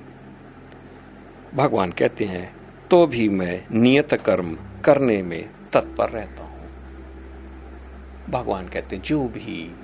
भगवान 1.55 1.91
कहते 1.91 2.25
हैं 2.25 2.55
तो 2.87 3.07
भी 3.07 3.29
मैं 3.29 3.65
नियत 3.71 4.13
कर्म 4.13 4.57
करने 4.85 5.21
में 5.23 5.49
तत्पर 5.73 6.09
रहता 6.09 6.43
हूँ। 6.43 6.61
भगवान 8.29 8.67
कहते 8.67 8.95
हैं, 8.95 9.03
जो 9.03 9.23
भी 9.23 9.75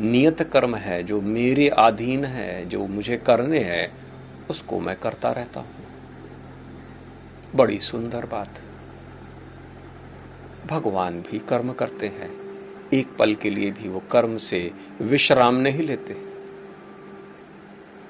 नियत 0.00 0.42
कर्म 0.42 0.76
है, 0.76 1.02
जो 1.02 1.20
मेरे 1.20 1.68
अधीन 1.68 2.24
है, 2.24 2.66
जो 2.66 2.86
मुझे 2.86 3.16
करने 3.16 3.60
हैं, 3.60 3.92
उसको 4.50 4.80
मैं 4.80 4.96
करता 4.96 5.32
रहता 5.32 5.60
हूँ। 5.60 5.86
बड़ी 7.54 7.78
सुंदर 7.78 8.26
बात। 8.26 8.54
भगवान 10.66 11.20
भी 11.20 11.38
कर्म 11.38 11.72
करते 11.72 12.06
हैं। 12.06 12.43
एक 12.94 13.16
पल 13.18 13.34
के 13.34 13.50
लिए 13.50 13.70
भी 13.70 13.88
वो 13.88 14.02
कर्म 14.10 14.36
से 14.38 14.70
विश्राम 15.02 15.54
नहीं 15.54 15.82
लेते। 15.82 16.16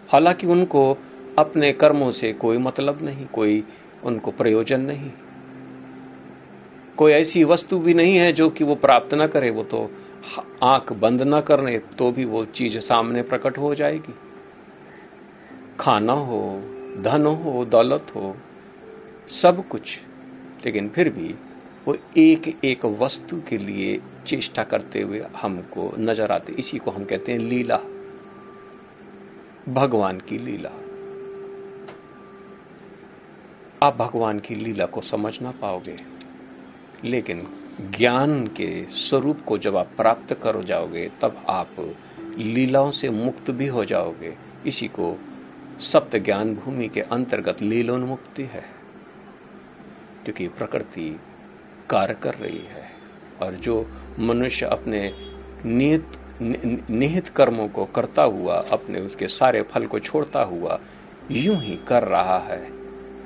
हालाँकि 0.09 0.47
उनको 0.47 0.99
अपने 1.39 1.73
कर्मों 1.73 2.11
से 2.11 2.33
कोई 2.33 2.59
मतलब 2.59 2.99
नहीं, 3.03 3.27
कोई 3.27 3.65
उनको 4.05 4.31
प्रयोजन 4.31 4.81
नहीं। 4.81 5.11
कोई 6.97 7.13
ऐसी 7.13 7.45
वस्तु 7.45 7.79
भी 7.79 7.95
नहीं 7.95 8.17
है 8.17 8.33
जो 8.33 8.49
कि 8.51 8.65
वो 8.65 8.75
प्राप्त 8.75 9.15
ना 9.15 9.27
करे, 9.27 9.51
वो 9.51 9.63
तो 9.63 9.91
आँख 10.63 10.93
बंद 10.93 11.23
ना 11.23 11.41
करने 11.41 11.79
तो 11.79 12.11
भी 12.13 12.25
वो 12.25 12.45
चीज़ 12.45 12.79
सामने 12.79 13.23
प्रकट 13.23 13.59
हो 13.59 13.75
जाएगी। 13.75 14.15
खाना 15.81 16.13
हो, 16.13 16.41
धन 17.01 17.27
हो, 17.27 17.65
दौलत 17.65 18.13
हो, 18.15 18.37
सब 19.43 19.69
कुछ, 19.69 19.99
लेकिन 20.65 20.89
फिर 20.89 21.09
भी 21.09 21.35
वो 21.89 21.97
एक 22.17 22.65
एक 22.65 22.85
वस्तु 23.01 23.41
के 23.49 23.59
लिए 23.59 24.01
चेष्टा 24.27 24.63
करते 24.65 25.01
हुए 25.01 25.25
हमको 25.37 25.91
नज़र 25.99 26.31
आते। 26.31 26.53
इसी 26.53 26.79
को 26.79 26.91
हम 26.91 27.05
कहते 27.05 27.33
हैं 27.33 27.39
लीला। 27.39 27.77
भगवान 29.69 30.21
की 30.21 30.39
लीला। 30.39 30.71
आप 33.83 33.97
भगवान 33.97 34.39
की 34.39 34.55
लीला 34.55 34.87
को 34.87 35.01
समझ 35.01 35.33
ना 35.43 35.51
पाओगे, 35.51 35.97
लेकिन 37.05 37.47
ज्ञान 37.91 38.47
के 38.47 38.85
स्वरूप 38.91 39.41
को 39.41 39.59
जब 39.59 39.77
आप 39.77 39.91
प्राप्त 39.97 40.35
करो 40.35 40.63
जाओगे, 40.63 41.09
तब 41.23 41.45
आप 41.49 41.77
लीलाओं 42.39 42.91
से 42.91 43.11
मुक्त 43.11 43.51
भी 43.51 43.67
हो 43.67 43.85
जाओगे। 43.85 44.35
इसी 44.67 44.89
को 44.89 45.17
सप्त 45.83 46.17
ज्ञान 46.17 46.55
भूमि 46.55 46.89
के 46.89 47.01
अंतर्गत 47.01 47.63
लीलोन्मुक्ति 47.63 48.43
है, 48.43 48.65
क्योंकि 50.25 50.49
प्रकृति 50.49 51.11
कार्य 51.91 52.15
कर 52.15 52.35
रही 52.35 52.59
है। 52.59 52.93
और 53.43 53.55
जो 53.55 53.83
मनुष्य 54.19 54.67
अपने 54.67 55.13
निहित 55.65 56.11
निहित 56.91 57.29
कर्मों 57.29 57.69
को 57.69 57.85
करता 57.85 58.23
हुआ, 58.23 58.55
अपने 58.55 59.01
उसके 59.01 59.29
सारे 59.29 59.63
फल 59.63 59.87
को 59.87 59.99
छोड़ता 59.99 60.43
हुआ, 60.43 60.81
यूँ 61.31 61.57
ही 61.57 61.77
कर 61.77 62.03
रहा 62.03 62.39
है। 62.39 62.71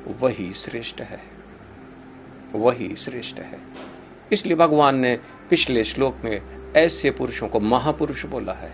वही 0.06 0.54
श्रेष्ठ 0.54 1.00
है। 1.00 1.20
वही 2.54 2.96
श्रेष्ठ 2.96 3.36
है। 3.36 3.60
इसलिए 4.32 4.56
भगवान 4.56 4.96
ने 4.96 5.16
पिछले 5.50 5.84
श्लोक 5.84 6.16
में 6.24 6.58
ऐसे 6.76 7.10
पुरुषों 7.10 7.48
को 7.48 7.60
महापुरुष 7.60 8.24
बोला 8.24 8.52
है। 8.52 8.72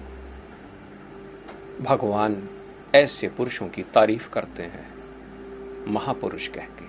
भगवान 1.80 2.49
ऐसे 2.94 3.28
पुरुषों 3.28 3.68
की 3.68 3.83
तारीफ़ 3.83 4.30
करते 4.30 4.62
हैं। 4.62 4.94
महापुरुष 5.88 6.49
कहकर 6.49 6.88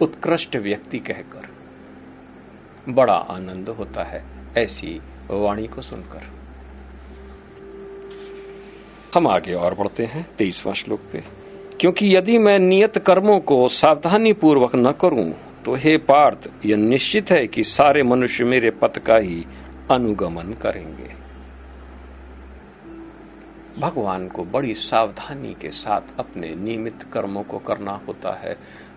उत्कृष्ट 0.00 0.56
व्यक्ति 0.56 0.98
कहकर। 0.98 1.65
बड़ा 2.88 3.14
आनंद 3.14 3.68
होता 3.68 4.02
है, 4.02 4.24
ऐसी 4.56 5.00
वाणी 5.30 5.66
को 5.66 5.82
सुनकर। 5.82 6.22
हम 9.14 9.26
आगे 9.26 9.54
और 9.54 9.74
बढ़ते 9.74 10.04
हैं, 10.04 10.26
तेईसवां 10.36 10.74
श्लोक 10.74 11.00
पे। 11.12 11.24
क्योंकि 11.80 12.16
यदि 12.16 12.38
मैं 12.38 12.58
नियत 12.58 12.98
कर्मों 12.98 13.40
को 13.40 13.68
सावधानी 13.68 14.32
पूर्वक 14.32 14.76
न 14.76 14.92
करूँ 14.92 15.32
तो 15.64 15.74
हे 15.74 15.96
पार्थ, 15.96 16.66
यह 16.66 16.76
निश्चित 16.76 17.30
है 17.30 17.46
कि 17.46 17.64
सारे 17.64 18.02
मनुष्य 18.02 18.44
मेरे 18.44 18.70
पथ 18.70 18.98
का 18.98 19.16
ही 19.16 19.46
अनुगमन 19.90 20.52
करेंगे। 20.52 21.26
भगवान 23.78 24.28
को 24.28 24.44
बड़ी 24.44 24.74
सावधानी 24.74 25.54
के 25.54 25.70
साथ 25.70 26.00
अपने 26.18 26.54
नियमित 26.54 27.02
कर्मों 27.12 27.42
को 27.42 27.58
करना 27.58 28.00
होता 28.08 28.32
है। 28.32 28.56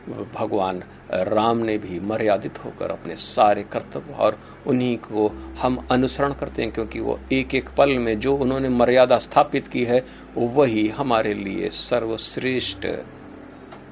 भगवान 0.10 0.82
राम 1.12 1.58
ने 1.58 1.78
भी 1.78 2.00
मर्यादित 2.00 2.58
होकर 2.66 2.92
अपने 2.92 3.16
सारे 3.16 3.63
कर्तव्य 3.63 4.13
और 4.13 4.38
उन्हीं 4.68 4.98
को 4.98 5.28
हम 5.60 5.78
अनुसरण 5.92 6.34
करते 6.34 6.62
हैं, 6.62 6.72
क्योंकि 6.72 7.00
वो 7.00 7.20
एक 7.32 7.56
एक 7.56 7.70
पल 7.78 7.98
में 7.98 8.20
जो 8.20 8.36
उन्होंने 8.36 8.70
मर्यादा 8.70 9.18
स्थापित 9.18 9.68
की 9.68 9.84
है, 9.84 10.04
वही 10.38 10.88
हमारे 10.89 11.34
लिए 11.34 11.70
सर्वश्रेष्ठ 11.70 12.86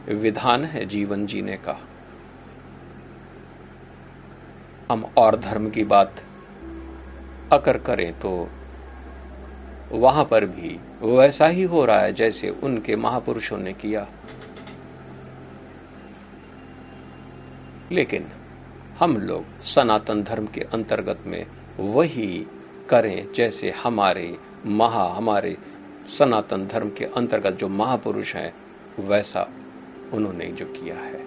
विधान 0.09 0.65
है, 0.65 0.85
जीवन 0.85 1.25
जीने 1.25 1.57
का। 1.57 1.79
हम 4.91 5.03
और 5.17 5.35
धर्म 5.39 5.69
की 5.69 5.83
बात 5.83 6.21
अकर 7.53 7.77
करें 7.77 8.11
तो 8.19 8.49
वहाँ 9.91 10.23
पर 10.23 10.45
भी 10.45 10.79
वैसा 11.01 11.47
ही 11.47 11.63
हो 11.63 11.83
रहा 11.85 11.99
है 11.99 12.13
जैसे 12.13 12.49
उनके 12.63 12.95
महापुरुषों 12.95 13.57
ने 13.57 13.73
किया। 13.73 14.07
लेकिन 17.91 18.25
हम 18.99 19.17
लोग 19.17 19.59
सनातन 19.63 20.23
धर्म 20.23 20.45
के 20.45 20.61
अंतर्गत 20.73 21.23
में 21.25 21.45
वही 21.79 22.45
करें 22.89 23.31
जैसे 23.33 23.69
हमारे 23.77 24.37
महा, 24.65 25.07
हमारे 25.13 25.57
सनातन 26.09 26.67
धर्म 26.67 26.89
के 26.89 27.05
अंतर्गत 27.05 27.57
जो 27.59 27.67
महापुरुष 27.69 28.33
हैं, 28.35 28.53
वैसा 28.99 29.47
उन्होंने 30.13 30.47
जो 30.51 30.65
किया 30.65 30.95
है। 30.95 31.25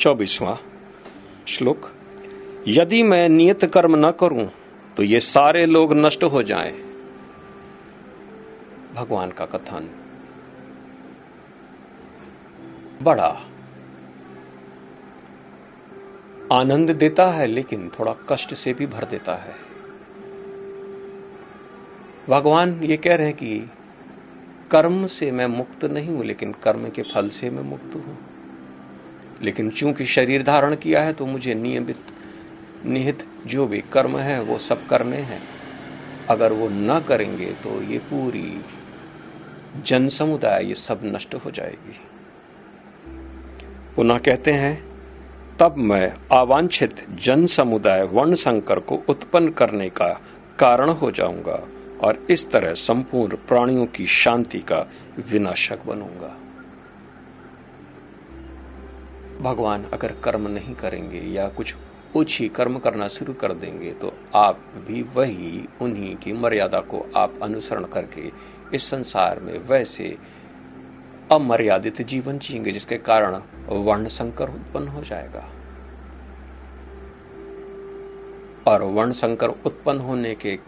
चौबीसवा 0.00 0.58
श्लोक, 1.48 1.90
यदि 2.68 3.02
मैं 3.02 3.28
नियत 3.28 3.64
कर्म 3.64 3.96
न 4.06 4.10
करूँ 4.10 4.46
तो 4.96 5.02
ये 5.02 5.20
सारे 5.20 5.66
लोग 5.66 5.92
नष्ट 5.96 6.24
हो 6.24 6.42
जाएँ। 6.42 6.91
भगवान 8.94 9.30
का 9.30 9.44
कथन। 9.44 9.90
बड़ा 13.02 13.28
आनंद 16.52 16.90
देता 16.90 17.30
है, 17.30 17.46
लेकिन 17.46 17.90
थोड़ा 17.98 18.12
कष्ट 18.12 18.54
से 18.54 18.72
भी 18.72 18.86
भर 18.86 19.04
देता 19.04 19.34
है। 19.34 19.54
भगवान 22.28 22.80
ये 22.82 22.96
कह 22.96 23.14
रहे 23.14 23.26
हैं 23.26 23.36
कि 23.36 23.70
कर्म 24.70 25.06
से 25.06 25.30
मैं 25.30 25.46
मुक्त 25.46 25.84
नहीं 25.84 26.08
हूँ, 26.08 26.24
लेकिन 26.24 26.52
कर्म 26.52 26.88
के 26.88 27.02
फल 27.02 27.28
से 27.28 27.50
मैं 27.50 27.62
मुक्त 27.62 27.94
हूँ। 27.94 28.18
लेकिन 29.42 29.70
चूँकि 29.70 30.06
शरीर 30.06 30.42
धारण 30.42 30.76
किया 30.76 31.02
है 31.02 31.12
तो 31.12 31.26
मुझे 31.26 31.54
नियमित, 31.54 32.04
निहित 32.86 33.26
जो 33.46 33.66
भी 33.66 33.80
कर्म 33.80 34.18
है, 34.18 34.42
वो 34.42 34.58
सब 34.58 34.86
करने 34.86 35.16
हैं। 35.16 35.42
अगर 36.30 36.52
वो 36.52 36.68
न 36.68 37.00
करेंगे 37.00 37.46
तो 37.46 37.82
ये 37.82 37.98
पूरी 37.98 38.64
जन 39.76 40.08
समुदाय 40.08 40.64
ये 40.64 40.74
सब 40.74 41.00
नष्ट 41.04 41.34
हो 41.34 41.50
जाएगी। 41.50 41.98
पुनः 43.96 44.18
कहते 44.18 44.52
हैं, 44.52 44.92
तब 45.60 45.74
मैं 45.76 46.14
अवांछित 46.32 47.06
जन 47.10 47.46
समुदाय 47.46 48.02
वर्ण 48.02 48.34
संकर 48.34 48.78
को 48.78 49.02
उत्पन्न 49.08 49.50
करने 49.50 49.88
का 49.88 50.08
कारण 50.58 50.90
हो 50.90 51.10
जाऊँगा 51.10 51.68
और 52.02 52.26
इस 52.30 52.50
तरह 52.50 52.74
संपूर्ण 52.74 53.36
प्राणियों 53.36 53.86
की 53.86 54.06
शांति 54.06 54.58
का 54.58 54.86
विनाशक 55.32 55.86
बनूँगा। 55.86 56.36
भगवान 59.40 59.84
अगर 59.84 60.12
कर्म 60.12 60.48
नहीं 60.48 60.74
करेंगे 60.74 61.18
या 61.18 61.48
कुछ 61.48 61.74
कुछ 62.12 62.40
ही 62.40 62.48
कर्म 62.48 62.78
करना 62.78 63.08
शुरू 63.08 63.32
कर 63.32 63.52
देंगे 63.52 63.92
तो 63.92 64.12
आप 64.34 64.60
भी 64.88 65.02
वही 65.02 65.68
उन्हीं 65.80 66.16
की 66.16 66.32
मर्यादा 66.32 66.80
को 66.80 67.10
आप 67.16 67.38
अनुसरण 67.42 67.84
करके 67.84 68.30
इस 68.74 68.90
संसार 68.90 69.40
में 69.40 69.58
वैसे 69.58 70.18
अमर्यादित 71.32 72.02
जीवन 72.02 72.38
जिएँगे, 72.38 72.72
जिसके 72.72 72.96
कारण 72.98 73.42
वर्ण 73.68 74.08
संकर 74.08 74.48
उत्पन्न 74.48 74.88
हो 74.88 75.02
जाएगा। 75.02 75.48
और 78.66 78.82
वर्ण 78.82 79.12
संकर 79.12 79.48
उत्पन्न 79.48 80.00
होने 80.00 80.34
के 80.34 80.58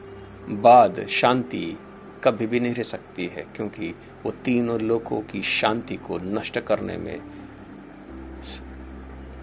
बाद 0.48 1.06
शांति 1.06 1.78
कभी 2.24 2.46
भी 2.46 2.60
नहीं 2.60 2.74
रह 2.74 2.82
सकती 2.82 3.26
है, 3.26 3.46
क्योंकि 3.56 3.94
वो 4.24 4.30
तीनों 4.30 4.80
लोगों 4.80 5.20
की 5.20 5.42
शांति 5.42 5.96
को 5.96 6.18
नष्ट 6.18 6.58
करने 6.58 6.96
में 6.96 7.20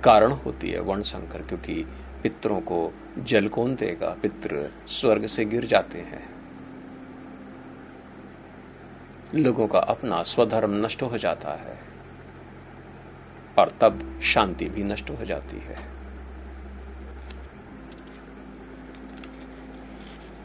कारण 0.04 0.32
होती 0.32 0.70
है 0.70 0.80
वर्ण 0.80 1.02
संकर 1.02 1.42
क्योंकि 1.42 1.86
पितरों 2.24 2.62
को 2.62 2.94
जल 3.18 3.48
कौन 3.48 3.76
देगा 3.76 4.16
पित्र 4.22 4.72
स्वर्ग 4.88 5.28
से 5.28 5.46
गिर 5.46 5.66
जाते 5.66 6.00
हैं। 6.00 6.31
लोगों 9.36 9.68
का 9.68 9.80
अपना 9.80 10.24
स्वधर्म 10.24 10.86
नष्ट 10.86 11.04
हो 11.04 11.18
जाता 11.18 11.50
है 11.50 11.80
और 13.60 13.74
तब 13.82 14.22
शांति 14.24 14.66
भी 14.66 14.84
नष्ट 14.84 15.10
हो 15.10 15.26
जाती 15.26 15.58
है। 15.58 15.76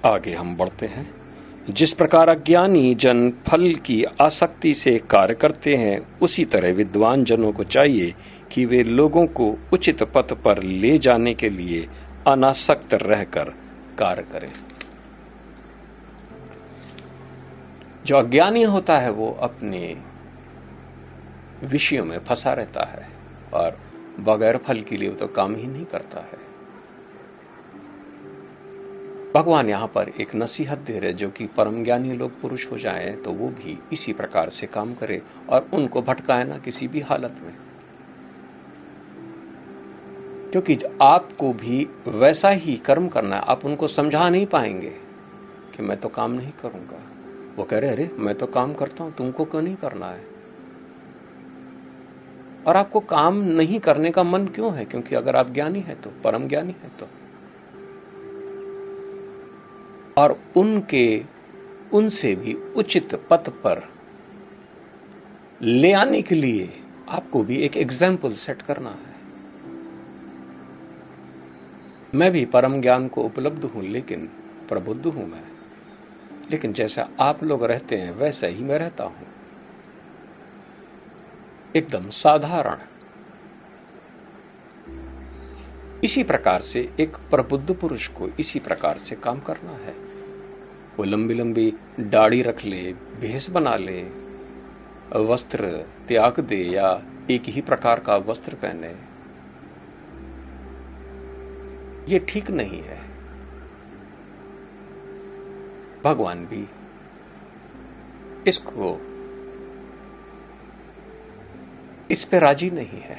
आगे 0.04 0.34
हम 0.34 0.56
बढ़ते 0.56 0.86
हैं। 0.86 1.26
जिस 1.70 1.92
प्रकार 1.92 2.28
अज्ञानी 2.28 2.94
जन 2.94 3.30
फल 3.30 3.74
की 3.74 4.04
आसक्ति 4.04 4.74
से 4.74 4.98
कार्य 4.98 5.34
करते 5.34 5.74
हैं, 5.74 6.18
उसी 6.18 6.44
तरह 6.44 6.72
विद्वान 6.72 7.24
जनों 7.24 7.52
को 7.52 7.64
चाहिए 7.64 8.14
कि 8.52 8.64
वे 8.64 8.82
लोगों 8.82 9.26
को 9.26 9.58
उचित 9.72 10.02
पथ 10.02 10.32
पर 10.32 10.62
ले 10.62 10.98
जाने 10.98 11.34
के 11.34 11.48
लिए 11.48 11.88
अनासक्त 12.26 12.94
रहकर 12.94 13.44
कार्य 13.98 14.22
करें। 14.22 14.52
जो 18.06 18.16
अज्ञानी 18.16 18.62
होता 18.62 18.98
है, 18.98 19.10
वो 19.10 19.30
अपने 19.30 20.02
विषयों 21.64 22.04
में 22.04 22.18
फंसा 22.18 22.52
रहता 22.52 22.84
है 22.84 23.08
और 23.54 23.78
बगैर 24.20 24.56
फल 24.56 24.80
के 24.80 24.96
लिए 24.96 25.08
वो 25.08 25.16
तो 25.16 25.26
काम 25.26 25.56
ही 25.56 25.66
नहीं 25.66 25.84
करता 25.84 26.20
है। 26.20 26.44
भगवान 29.34 29.68
यहाँ 29.68 29.86
पर 29.86 30.08
एक 30.08 30.34
नसीहत 30.34 30.78
दे 30.78 30.98
रहे 30.98 31.12
जो 31.12 31.30
कि 31.30 31.46
परम 31.46 31.84
ज्ञानी 31.84 32.12
लोग 32.12 32.40
पुरुष 32.40 32.72
हो 32.72 32.78
जाएँ 32.78 33.16
तो 33.16 33.32
वो 33.32 33.48
भी 33.48 33.78
इसी 33.92 34.12
प्रकार 34.12 34.50
से 34.50 34.66
काम 34.66 34.94
करे 34.94 35.22
और 35.48 35.68
उनको 35.74 36.02
भटकाए 36.02 36.44
ना 36.44 36.58
किसी 36.58 36.88
भी 36.88 37.00
हालत 37.00 37.40
में। 37.42 37.54
क्योंकि 40.50 40.78
आपको 41.02 41.52
भी 41.52 41.88
वैसा 42.08 42.50
ही 42.50 42.76
कर्म 42.76 43.08
करना 43.08 43.36
है, 43.36 43.42
आप 43.42 43.64
उनको 43.64 43.88
समझा 43.88 44.28
नहीं 44.28 44.46
पाएँगे 44.46 44.94
कि 45.76 45.82
मैं 45.82 46.00
तो 46.00 46.08
काम 46.08 46.32
नहीं 46.32 46.52
करूँगा। 46.52 47.15
वो 47.56 47.64
कह 47.64 47.78
रहे, 47.78 47.90
अरे, 47.90 48.10
मैं 48.18 48.34
तो 48.34 48.46
काम 48.46 48.74
करता 48.74 49.04
हूँ, 49.04 49.14
तुमको 49.14 49.44
क्यों 49.44 49.62
नहीं 49.62 49.76
करना 49.76 50.06
है? 50.06 50.36
और 52.66 52.76
आपको 52.76 53.00
काम 53.00 53.36
नहीं 53.36 53.80
करने 53.80 54.10
का 54.10 54.22
मन 54.22 54.46
क्यों 54.46 54.74
है? 54.74 54.84
क्योंकि 54.84 55.14
अगर 55.14 55.36
आप 55.36 55.50
ज्ञानी 55.50 55.80
है 55.80 55.94
तो 55.94 56.10
परम 56.24 56.48
ज्ञानी 56.48 56.76
है 56.82 56.88
तो। 56.88 57.06
और 60.22 60.40
उनके, 60.56 61.24
उनसे 61.92 62.34
भी 62.34 62.54
उचित 62.54 63.14
पथ 63.30 63.48
पर 63.48 63.88
ले 65.62 65.92
आने 65.92 66.22
के 66.22 66.34
लिए 66.34 66.80
आपको 67.08 67.42
भी 67.42 67.56
एक 67.56 67.76
एग्ज़ाम्पल 67.76 68.32
सेट 68.32 68.62
करना 68.62 68.90
है। 68.90 69.16
मैं 72.14 72.32
भी 72.32 72.44
परम 72.44 72.80
ज्ञान 72.80 73.08
को 73.08 73.22
उपलब्ध 73.22 73.64
हूँ, 73.64 73.82
लेकिन 73.82 74.26
प्रबुद्ध 74.68 75.06
हूँ 75.06 75.30
मैं। 75.30 75.55
लेकिन 76.50 76.72
जैसा 76.72 77.08
आप 77.20 77.44
लोग 77.44 77.64
रहते 77.64 77.96
हैं, 77.96 78.12
वैसा 78.12 78.46
ही 78.46 78.64
मैं 78.64 78.78
रहता 78.78 79.04
हूँ। 79.04 79.26
एकदम 81.76 82.10
साधारण। 82.10 82.76
इसी 86.04 86.22
प्रकार 86.22 86.62
से 86.62 86.92
एक 87.00 87.16
प्रबुद्ध 87.16 87.74
पुरुष 87.74 88.08
को 88.08 88.28
इसी 88.28 88.58
प्रकार 88.58 88.98
से 88.98 89.16
काम 89.16 89.40
करना 89.40 89.70
है। 89.70 89.92
वो 90.96 91.04
लंबी 91.04 91.34
लंबी 91.34 91.74
दाढ़ी 92.00 92.42
रख 92.42 92.64
ले, 92.64 92.92
भेष 92.92 93.50
बना 93.50 93.76
ले, 93.76 94.02
वस्त्र 95.16 95.86
त्याग 96.08 96.40
दे 96.40 96.64
या 96.64 97.02
एक 97.30 97.42
ही 97.44 97.60
प्रकार 97.60 98.00
का 98.00 98.16
वस्त्र 98.16 98.54
पहने। 98.54 99.16
ये 102.12 102.18
ठीक 102.18 102.50
नहीं 102.50 102.82
है। 102.82 103.15
भगवान 106.06 106.46
भी 106.46 106.68
इसको 108.48 109.00
इस 112.10 112.24
पे 112.24 112.38
राज़ी 112.38 112.70
नहीं 112.70 113.00
है। 113.00 113.16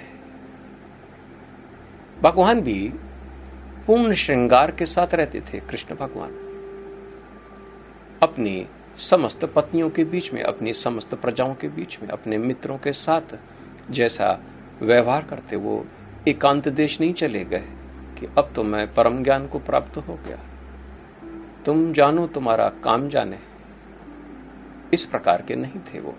भगवान 2.21 2.61
भी 2.61 2.93
पूर्ण 3.87 4.15
श्रृंगार 4.15 4.71
के 4.71 4.85
साथ 4.85 5.07
रहते 5.13 5.41
थे, 5.41 5.59
कृष्ण 5.59 5.95
भगवान। 5.95 6.31
अपनी 8.23 8.67
समस्त 8.97 9.45
पत्नियों 9.45 9.89
के 9.89 10.03
बीच 10.03 10.33
में, 10.33 10.43
अपनी 10.43 10.73
समस्त 10.73 11.15
प्रजाओं 11.15 11.55
के 11.55 11.67
बीच 11.67 11.97
में, 12.01 12.09
अपने 12.09 12.37
मित्रों 12.37 12.77
के 12.77 12.91
साथ 12.91 13.39
जैसा 13.91 14.39
व्यवहार 14.81 15.23
करते, 15.23 15.55
वो 15.55 15.85
एकांत 16.27 16.67
देश 16.67 17.01
नहीं 17.01 17.13
चले 17.13 17.43
गए 17.45 17.67
कि 18.19 18.25
अब 18.37 18.53
तो 18.55 18.63
मैं 18.63 18.93
परम 18.93 19.23
ज्ञान 19.23 19.47
को 19.47 19.59
प्राप्त 19.59 19.97
हो 19.97 20.15
गया। 20.15 20.39
तुम 21.67 21.93
जानो 21.93 22.27
तुम्हारा 22.27 22.69
काम 22.69 23.09
जाने। 23.09 23.39
इस 24.93 25.05
प्रकार 25.05 25.41
के 25.41 25.55
नहीं 25.55 25.79
थे 25.79 25.99
वो। 25.99 26.17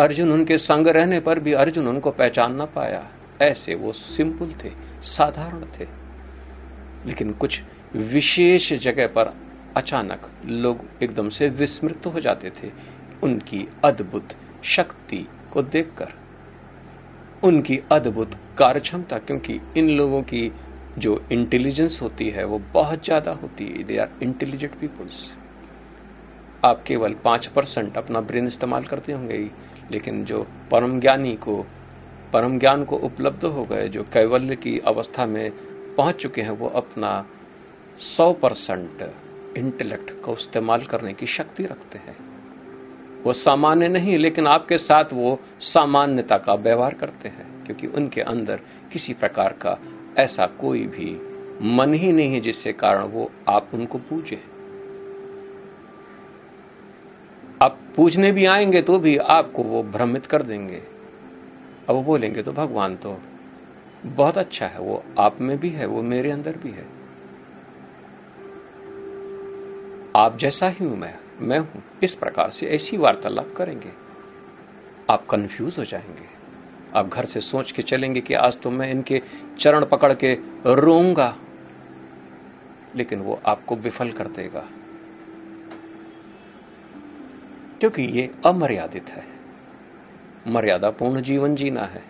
अर्जुन 0.00 0.32
उनके 0.32 0.58
संग 0.58 0.86
रहने 0.86 1.20
पर 1.20 1.38
भी 1.38 1.52
अर्जुन 1.52 1.88
उनको 1.88 2.10
पहचान 2.10 2.54
ना 2.54 2.64
पाया। 2.64 3.08
ऐसे 3.42 3.74
वो 3.74 3.92
सिंपल 3.92 4.54
थे, 4.64 4.72
साधारण 5.02 5.60
थे। 5.60 5.88
लेकिन 7.06 7.32
कुछ 7.32 7.60
विशेष 7.96 8.72
जगह 8.72 9.06
पर 9.06 9.36
अचानक 9.76 10.30
लोग 10.46 10.78
एकदम 11.02 11.28
से 11.28 11.48
विस्मृत 11.48 12.06
हो 12.06 12.20
जाते 12.20 12.50
थे 12.50 12.70
उनकी 13.22 13.68
अद्भुत 13.84 14.28
शक्ति 14.64 15.28
को 15.52 15.62
देखकर। 15.62 16.08
उनकी 17.44 17.82
अद्भुत 17.92 18.30
कार्यक्षमता, 18.58 19.18
क्योंकि 19.18 19.60
इन 19.76 19.90
लोगों 19.90 20.22
की 20.22 20.52
जो 20.98 21.20
इंटेलिजेंस 21.32 21.98
होती 22.02 22.28
है, 22.30 22.44
वो 22.44 22.58
बहुत 22.72 23.04
ज़्यादा 23.04 23.32
होती 23.32 23.66
है। 23.66 23.82
दे 23.82 23.96
आर 23.98 24.10
इंटेलिजेंट 24.22 24.78
पीपुल्स 24.80 25.32
आप 26.64 26.82
केवल 26.82 27.14
पाँच 27.14 27.46
परसेंट 27.46 27.96
अपना 27.96 28.20
ब्रेन 28.20 28.46
इस्तेमाल 28.46 28.84
करते 28.84 29.12
होंगे 29.12 29.38
लेकिन 29.90 30.24
जो 30.24 30.42
परम 30.70 30.98
ज्ञानी 31.00 31.34
को, 31.36 31.56
परम 32.32 32.58
ज्ञान 32.58 32.84
को 32.84 32.96
उपलब्ध 32.96 33.44
हो 33.44 33.64
गए, 33.64 33.88
जो 33.88 34.02
कैवल्य 34.02 34.56
की 34.56 34.78
अवस्था 34.78 35.26
में 35.26 35.50
पहुँच 35.96 36.16
चुके 36.16 36.42
हैं, 36.42 36.50
वो 36.50 36.68
अपना 36.68 37.26
सौ 37.98 38.32
परसेंट 38.32 39.02
इंटेलेक्ट 39.56 40.10
को 40.22 40.32
इस्तेमाल 40.32 40.84
करने 40.84 41.12
की 41.12 41.26
शक्ति 41.26 41.62
रखते 41.62 41.98
हैं। 41.98 42.16
वो 43.22 43.32
सामान्य 43.32 43.88
नहीं, 43.88 44.18
लेकिन 44.18 44.46
आपके 44.46 44.78
साथ 44.78 45.12
वो 45.12 45.38
सामान्यता 45.60 46.38
का 46.38 46.54
व्यवहार 46.54 46.94
करते 46.94 47.28
हैं, 47.28 47.64
क्योंकि 47.64 47.86
उनके 47.86 48.20
अंदर 48.20 48.60
किसी 48.92 49.12
प्रकार 49.14 49.52
का 49.52 49.78
ऐसा 50.18 50.46
कोई 50.46 50.86
भी 50.86 51.20
मन 51.62 51.94
ही 51.94 52.12
नहीं 52.12 52.34
है 52.34 52.40
जिससे 52.40 52.72
कारण 52.72 53.02
वो 53.02 53.30
आप 53.48 53.70
उनको 53.74 53.98
पूजे। 53.98 54.42
आप 57.62 57.78
पूछने 57.96 58.32
भी 58.32 58.46
आएँगे 58.46 58.82
तो 58.82 58.98
भी 58.98 59.16
आपको 59.16 59.62
वो 59.62 59.82
भ्रमित 59.82 60.26
कर 60.26 60.42
देंगे। 60.42 60.82
अब 61.88 61.90
वो 61.90 62.02
बोलेंगे 62.02 62.42
तो 62.42 62.52
भगवान 62.52 62.96
तो 62.96 63.20
बहुत 64.06 64.38
अच्छा 64.38 64.66
है, 64.66 64.78
वो 64.78 65.04
आप 65.18 65.40
में 65.40 65.58
भी 65.58 65.70
है, 65.70 65.86
वो 65.86 66.02
मेरे 66.02 66.30
अंदर 66.30 66.56
भी 66.56 66.70
है। 66.70 66.86
आप 70.16 70.38
जैसा 70.38 70.68
ही 70.68 70.84
हूँ 70.84 70.96
मैं 70.96 71.14
मैं 71.40 71.58
हूँ, 71.58 71.82
इस 72.02 72.14
प्रकार 72.14 72.50
से 72.50 72.66
ऐसी 72.66 72.96
वार्तालाप 72.96 73.54
करेंगे। 73.56 73.92
आप 75.10 75.26
कंफ्यूज 75.26 75.78
हो 75.78 75.84
जाएँगे। 75.84 76.41
आप 76.94 77.08
घर 77.08 77.24
से 77.24 77.40
सोच 77.40 77.72
के 77.72 77.82
चलेंगे 77.82 78.20
कि 78.20 78.34
आज 78.34 78.60
तो 78.60 78.70
मैं 78.70 78.90
इनके 78.90 79.22
चरण 79.60 79.84
पकड़ 79.84 80.14
के 80.14 80.34
रोऊँगा। 80.66 81.38
लेकिन 82.96 83.20
वो 83.20 83.40
आपको 83.46 83.76
विफल 83.76 84.12
कर 84.12 84.26
देगा। 84.28 84.68
क्योंकि 87.80 88.02
ये 88.02 88.30
अमर्यादित 88.46 89.08
है। 89.08 89.24
मर्यादापूर्ण 90.46 91.22
जीवन 91.22 91.54
जीना 91.54 91.82
है। 91.82 92.02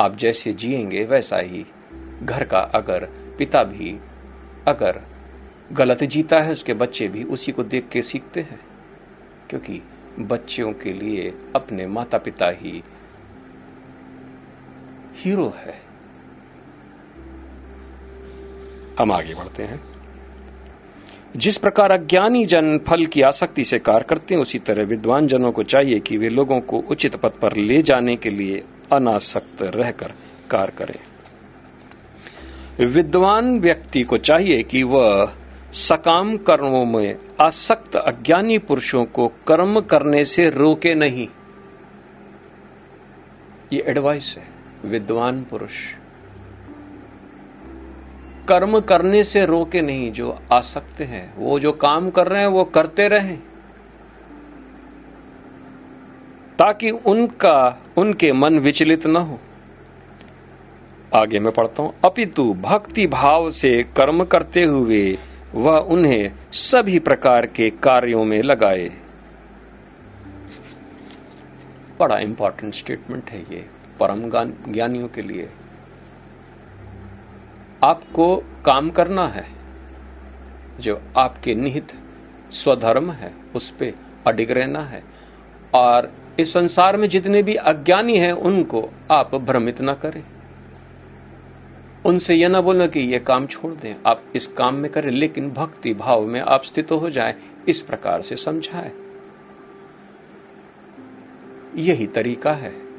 आप 0.00 0.16
जैसे 0.16 0.52
जिएँगे, 0.52 1.04
वैसा 1.04 1.36
ही 1.36 1.66
घर 2.22 2.44
का 2.44 2.58
अगर 2.58 3.04
पिता 3.38 3.64
भी 3.64 4.00
अगर 4.68 5.02
गलत 5.72 6.04
जीता 6.04 6.38
है, 6.38 6.52
उसके 6.52 6.74
बच्चे 6.74 7.08
भी 7.08 7.24
उसी 7.24 7.52
को 7.52 7.62
देख 7.62 7.88
के 7.88 8.02
सीखते 8.02 8.40
हैं। 8.40 8.60
क्योंकि 9.50 9.82
बच्चों 10.18 10.72
के 10.72 10.92
लिए 10.92 11.34
अपने 11.56 11.86
माता 11.86 12.18
पिता 12.18 12.50
ही 12.50 12.84
हीरो 15.16 15.54
है। 15.56 15.74
हम 19.00 19.12
आगे 19.12 19.34
बढ़ते 19.34 19.62
हैं। 19.62 19.92
जिस 21.36 21.58
प्रकार 21.58 21.92
अज्ञानी 21.92 22.46
जन 22.46 22.78
फल 22.78 23.06
की 23.06 23.22
आसक्ति 23.22 23.64
से 23.64 23.78
कार्य 23.78 24.04
करते 24.08 24.34
हैं, 24.34 24.42
उसी 24.42 24.58
तरह 24.58 24.84
विद्वान 24.84 25.26
जनों 25.26 25.52
को 25.52 25.62
चाहिए 25.62 26.00
कि 26.00 26.16
वे 26.16 26.28
लोगों 26.28 26.60
को 26.60 26.78
उचित 26.78 27.16
पथ 27.16 27.30
पर 27.30 27.56
ले 27.56 27.82
जाने 27.82 28.16
के 28.16 28.30
लिए 28.30 28.64
अनासक्त 28.92 29.62
रहकर 29.62 30.12
कार्य 30.50 30.72
करें। 30.78 31.12
विद्वान 32.86 33.60
व्यक्ति 33.60 34.02
को 34.02 34.16
चाहिए 34.16 34.62
कि 34.62 34.82
वह 34.82 35.34
सकाम 35.72 36.36
कर्मों 36.36 36.84
में 36.84 37.18
आसक्त 37.40 37.96
अज्ञानी 37.96 38.58
पुरुषों 38.58 39.04
को 39.04 39.28
कर्म 39.28 39.80
करने 39.80 40.24
से 40.24 40.50
रोके 40.50 40.94
नहीं। 40.94 41.28
ये 43.72 43.84
एडवाइस 43.86 44.34
है। 44.38 44.51
विद्वान 44.84 45.44
पुरुष। 45.44 45.70
कर्म 48.48 48.80
करने 48.80 49.24
से 49.24 49.46
रोके 49.46 49.80
नहीं 49.80 50.12
जो 50.12 50.38
आसक्त 50.52 51.00
हैं। 51.00 51.34
वो 51.36 51.60
जो 51.60 51.72
काम 51.72 52.10
कर 52.10 52.28
रहे 52.28 52.40
हैं, 52.40 52.48
वो 52.48 52.64
करते 52.64 53.08
रहें। 53.08 53.38
ताकि 56.58 56.90
उनका, 56.90 57.82
उनके 57.96 58.32
मन 58.32 58.58
विचलित 58.58 59.06
न 59.06 59.16
हो। 59.16 59.38
आगे 61.14 61.38
मैं 61.38 61.52
पढ़ता 61.52 61.82
हूँ। 61.82 61.94
अपितु 62.04 62.54
भक्ति 62.54 63.06
भाव 63.06 63.50
से 63.50 63.82
कर्म 63.82 64.24
करते 64.24 64.62
हुए 64.62 65.18
वह 65.54 65.78
उन्हें 65.78 66.32
सभी 66.52 66.98
प्रकार 66.98 67.46
के 67.46 67.70
कार्यों 67.70 68.24
में 68.24 68.42
लगाए। 68.42 68.90
बड़ा 72.00 72.18
इंपॉर्टेंट 72.18 72.74
स्टेटमेंट 72.74 73.30
है 73.30 73.40
ये। 73.40 73.81
परम 74.02 74.30
ज्ञानियों 74.72 75.08
के 75.08 75.22
लिए। 75.22 75.50
आपको 77.84 78.36
काम 78.36 78.90
करना 78.90 79.28
है। 79.28 79.62
जो 80.80 81.02
आपके 81.16 81.54
निहित 81.54 81.92
स्वधर्म 82.50 83.10
है, 83.10 83.34
उस 83.54 83.70
पर 83.70 83.92
अडिग 84.26 84.50
रहना 84.50 84.80
है। 84.80 85.04
और 85.74 86.12
इस 86.40 86.52
संसार 86.52 86.96
में 86.96 87.08
जितने 87.08 87.42
भी 87.42 87.54
अज्ञानी 87.54 88.18
हैं, 88.18 88.32
उनको 88.32 88.90
आप 89.10 89.34
भ्रमित 89.34 89.80
ना 89.80 89.94
करें। 89.94 90.24
उनसे 92.06 92.34
यह 92.34 92.48
ना 92.48 92.60
बोलना 92.60 92.86
कि 92.86 93.00
यह 93.00 93.18
काम 93.18 93.46
छोड़ 93.46 93.74
दें, 93.74 93.94
आप 94.06 94.22
इस 94.36 94.46
काम 94.46 94.74
में 94.74 94.92
करें, 94.92 95.10
लेकिन 95.10 95.50
भक्ति 95.50 95.94
भाव 95.94 96.26
में 96.26 96.40
आप 96.40 96.64
स्थित 96.64 96.92
हो 96.92 97.10
जाए, 97.10 97.34
इस 97.68 97.82
प्रकार 97.82 98.22
से 98.22 98.36
समझाए। 98.36 98.92
यही 101.76 102.06
तरीका 102.06 102.52
है। 102.52 102.91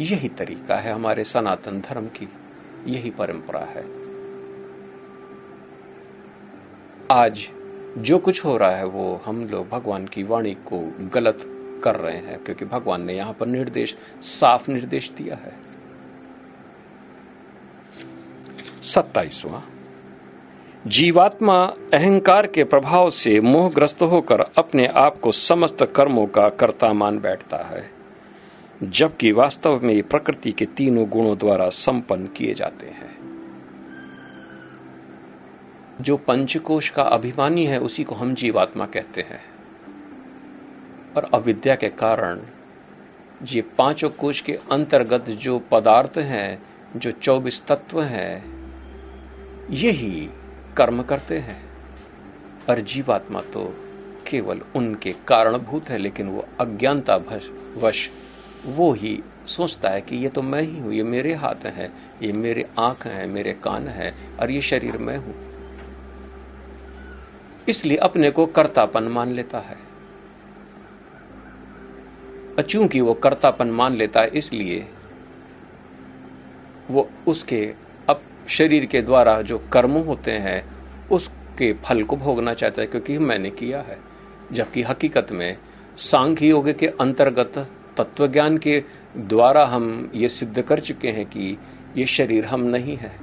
यही 0.00 0.28
तरीका 0.28 0.76
है 0.76 0.92
हमारे 0.92 1.24
सनातन 1.24 1.80
धर्म 1.80 2.06
की। 2.06 2.28
यही 2.86 3.10
परंपरा 3.10 3.60
है। 3.60 3.84
आज 7.10 7.40
जो 7.98 8.18
कुछ 8.18 8.44
हो 8.44 8.56
रहा 8.56 8.70
है 8.70 8.84
वो 8.84 9.20
हम 9.24 9.48
लोग 9.48 9.68
भगवान 9.68 10.06
की 10.06 10.22
वाणी 10.22 10.54
को 10.54 10.94
गलत 11.00 11.38
कर 11.84 11.94
रहे 11.94 12.16
हैं, 12.16 12.44
क्योंकि 12.44 12.64
भगवान 12.64 13.02
ने 13.02 13.14
यहाँ 13.14 13.32
पर 13.32 13.46
निर्देश, 13.46 13.96
साफ़ 14.20 14.70
निर्देश 14.70 15.10
दिया 15.10 15.34
है। 15.34 15.52
सत्ताईसवां। 18.82 19.60
जीवात्मा 20.90 21.64
अहंकार 21.94 22.46
के 22.46 22.64
प्रभाव 22.64 23.10
से 23.10 23.40
मोहग्रस्त 23.40 24.02
होकर 24.02 24.40
अपने 24.40 24.86
आप 24.86 25.18
को 25.18 25.32
समस्त 25.32 25.92
कर्मों 25.96 26.26
का 26.26 26.48
कर्ता 26.48 26.92
मान 26.92 27.18
बैठता 27.18 27.56
है। 27.56 27.95
जबकि 28.82 29.32
वास्तव 29.32 29.80
में 29.82 29.94
ये 29.94 30.02
प्रकृति 30.02 30.52
के 30.52 30.66
तीनों 30.66 31.08
गुणों 31.08 31.38
द्वारा 31.38 31.68
संपन्न 31.68 32.26
किए 32.26 32.54
जाते 32.54 32.86
हैं। 32.86 33.16
जो 36.00 36.16
पंचकोश 36.16 36.90
का 36.90 37.02
अभिमानी 37.02 37.66
है, 37.66 37.80
उसी 37.80 38.04
को 38.04 38.14
हम 38.14 38.34
जीवात्मा 38.34 38.86
कहते 38.86 39.20
हैं। 39.20 39.40
और 41.16 41.24
अविद्या 41.34 41.74
के 41.74 41.88
कारण, 41.88 42.40
ये 43.42 43.62
पाँचों 43.62 44.10
कोश 44.10 44.40
के 44.40 44.52
अंतर्गत 44.52 45.24
जो 45.30 45.58
पदार्थ 45.58 46.18
हैं, 46.18 46.62
जो 46.96 47.10
चौबीस 47.10 47.62
तत्व 47.68 48.02
हैं, 48.02 48.44
यही 49.70 50.30
कर्म 50.76 51.02
करते 51.02 51.38
हैं। 51.38 51.62
और 52.70 52.80
जीवात्मा 52.80 53.40
तो 53.40 53.74
केवल 54.30 54.60
उनके 54.76 55.12
कारणभूत 55.12 55.88
है, 55.88 55.98
लेकिन 55.98 56.28
वो 56.28 56.48
अज्ञानता 56.60 57.16
वश 57.76 58.10
वो 58.66 58.92
ही 58.92 59.22
सोचता 59.46 59.88
है 59.88 60.00
कि 60.00 60.16
ये 60.16 60.28
तो 60.28 60.42
मैं 60.42 60.62
ही 60.62 60.78
हूँ, 60.78 60.92
ये 60.92 61.02
मेरे 61.02 61.34
हाथ 61.34 61.66
हैं, 61.66 61.92
ये 62.22 62.32
मेरे 62.32 62.64
आँख 62.78 63.06
हैं, 63.06 63.26
मेरे 63.26 63.52
कान 63.52 63.88
हैं 63.88 64.36
और 64.38 64.50
ये 64.50 64.60
शरीर 64.60 64.96
मैं 64.98 65.16
हूँ। 65.16 65.34
इसलिए 67.68 67.96
अपने 67.96 68.30
को 68.30 68.46
कर्तापन 68.46 69.04
मान 69.04 69.32
लेता 69.32 69.58
है। 69.58 69.76
चूँकि 72.62 73.00
वो 73.00 73.14
कर्तापन 73.14 73.70
मान 73.70 73.96
लेता 73.96 74.20
है, 74.20 74.28
इसलिए 74.28 74.86
वो 76.90 77.08
उसके 77.28 77.64
अब 78.08 78.22
शरीर 78.48 78.86
के 78.86 79.02
द्वारा 79.02 79.40
जो 79.42 79.58
कर्म 79.72 79.98
होते 79.98 80.30
हैं, 80.30 80.62
उसके 81.08 81.72
फल 81.72 82.02
को 82.02 82.16
भोगना 82.16 82.54
चाहता 82.54 82.80
है, 82.80 82.86
क्योंकि 82.86 83.18
मैंने 83.18 83.50
किया 83.50 83.80
है। 83.80 83.98
जबकि 84.52 84.82
हकीकत 84.82 85.32
में 85.32 85.56
सांख्य 85.96 86.46
योग 86.46 86.70
के 86.70 86.86
अंतर्गत 86.86 87.66
तत्व 87.98 88.26
ज्ञान 88.26 88.58
के 88.58 88.82
द्वारा 89.16 89.64
हम 89.66 90.10
ये 90.14 90.28
सिद्ध 90.28 90.62
कर 90.62 90.80
चुके 90.80 91.08
हैं 91.08 91.24
कि 91.26 91.56
ये 91.96 92.06
शरीर 92.06 92.44
हम 92.44 92.60
नहीं 92.66 92.96
है। 92.96 93.14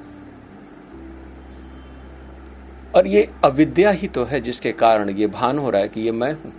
और 2.95 3.07
ये 3.07 3.29
अविद्या 3.43 3.91
ही 3.91 4.07
तो 4.07 4.23
है 4.23 4.39
जिसके 4.41 4.71
कारण 4.71 5.09
ये 5.09 5.27
भान 5.27 5.59
हो 5.59 5.69
रहा 5.69 5.81
है 5.81 5.87
कि 5.87 6.01
ये 6.01 6.11
मैं 6.11 6.31
हूँ। 6.33 6.53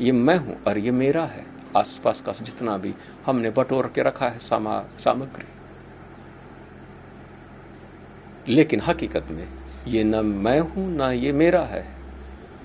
ये 0.00 0.12
मैं 0.12 0.36
हूँ 0.36 0.56
और 0.62 0.78
ये 0.78 0.90
मेरा 0.90 1.24
है। 1.24 1.44
आसपास 1.76 2.20
का 2.20 2.32
जितना 2.32 2.76
भी 2.78 2.94
हमने 3.26 3.50
बटोर 3.50 3.86
के 3.86 4.02
रखा 4.02 4.28
है 4.28 4.38
सामा, 4.38 4.80
सामग्री। 4.98 5.46
लेकिन 8.48 8.80
हकीकत 8.80 9.26
में 9.30 9.46
ये 9.86 10.04
न 10.04 10.24
मैं 10.26 10.58
हूँ, 10.60 10.88
ना 10.96 11.10
ये 11.12 11.32
मेरा 11.32 11.60
है। 11.60 11.84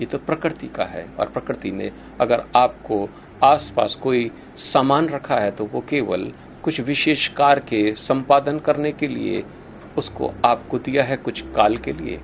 ये 0.02 0.06
तो 0.06 0.18
प्रकृति 0.18 0.68
का 0.68 0.84
है 0.84 1.06
और 1.20 1.30
प्रकृति 1.30 1.72
ने 1.72 1.92
अगर 2.22 2.44
आपको 2.56 3.08
आसपास 3.44 3.96
कोई 3.96 4.32
सामान 4.58 5.08
रखा 5.10 5.36
है 5.36 5.52
तो 5.52 5.66
वो 5.66 5.82
केवल 5.82 6.32
कुछ 6.64 6.80
विशेष 6.80 7.28
कार्य 7.28 7.62
के 7.62 7.92
संपादन 7.96 8.60
करने 8.60 8.92
के 8.92 9.08
लिए 9.08 9.44
उसको 9.98 10.32
आपको 10.46 10.78
दिया 10.80 11.04
है 11.04 11.16
कुछ 11.18 11.42
काल 11.56 11.78
के 11.78 11.92
लिए। 11.94 12.20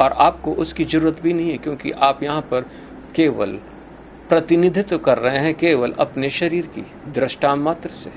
और 0.00 0.12
आपको 0.12 0.52
उसकी 0.54 0.84
ज़रूरत 0.84 1.20
भी 1.22 1.32
नहीं 1.32 1.50
है 1.50 1.56
क्योंकि 1.58 1.90
आप 1.90 2.22
यहाँ 2.22 2.40
पर 2.40 2.70
केवल 3.16 3.58
प्रतिनिधित्व 4.28 4.98
कर 4.98 5.18
रहे 5.18 5.38
हैं, 5.38 5.54
केवल 5.54 5.92
अपने 5.92 6.30
शरीर 6.30 6.66
की 6.66 6.84
दृष्टा 7.12 7.54
मात्र 7.56 7.90
से। 7.92 8.10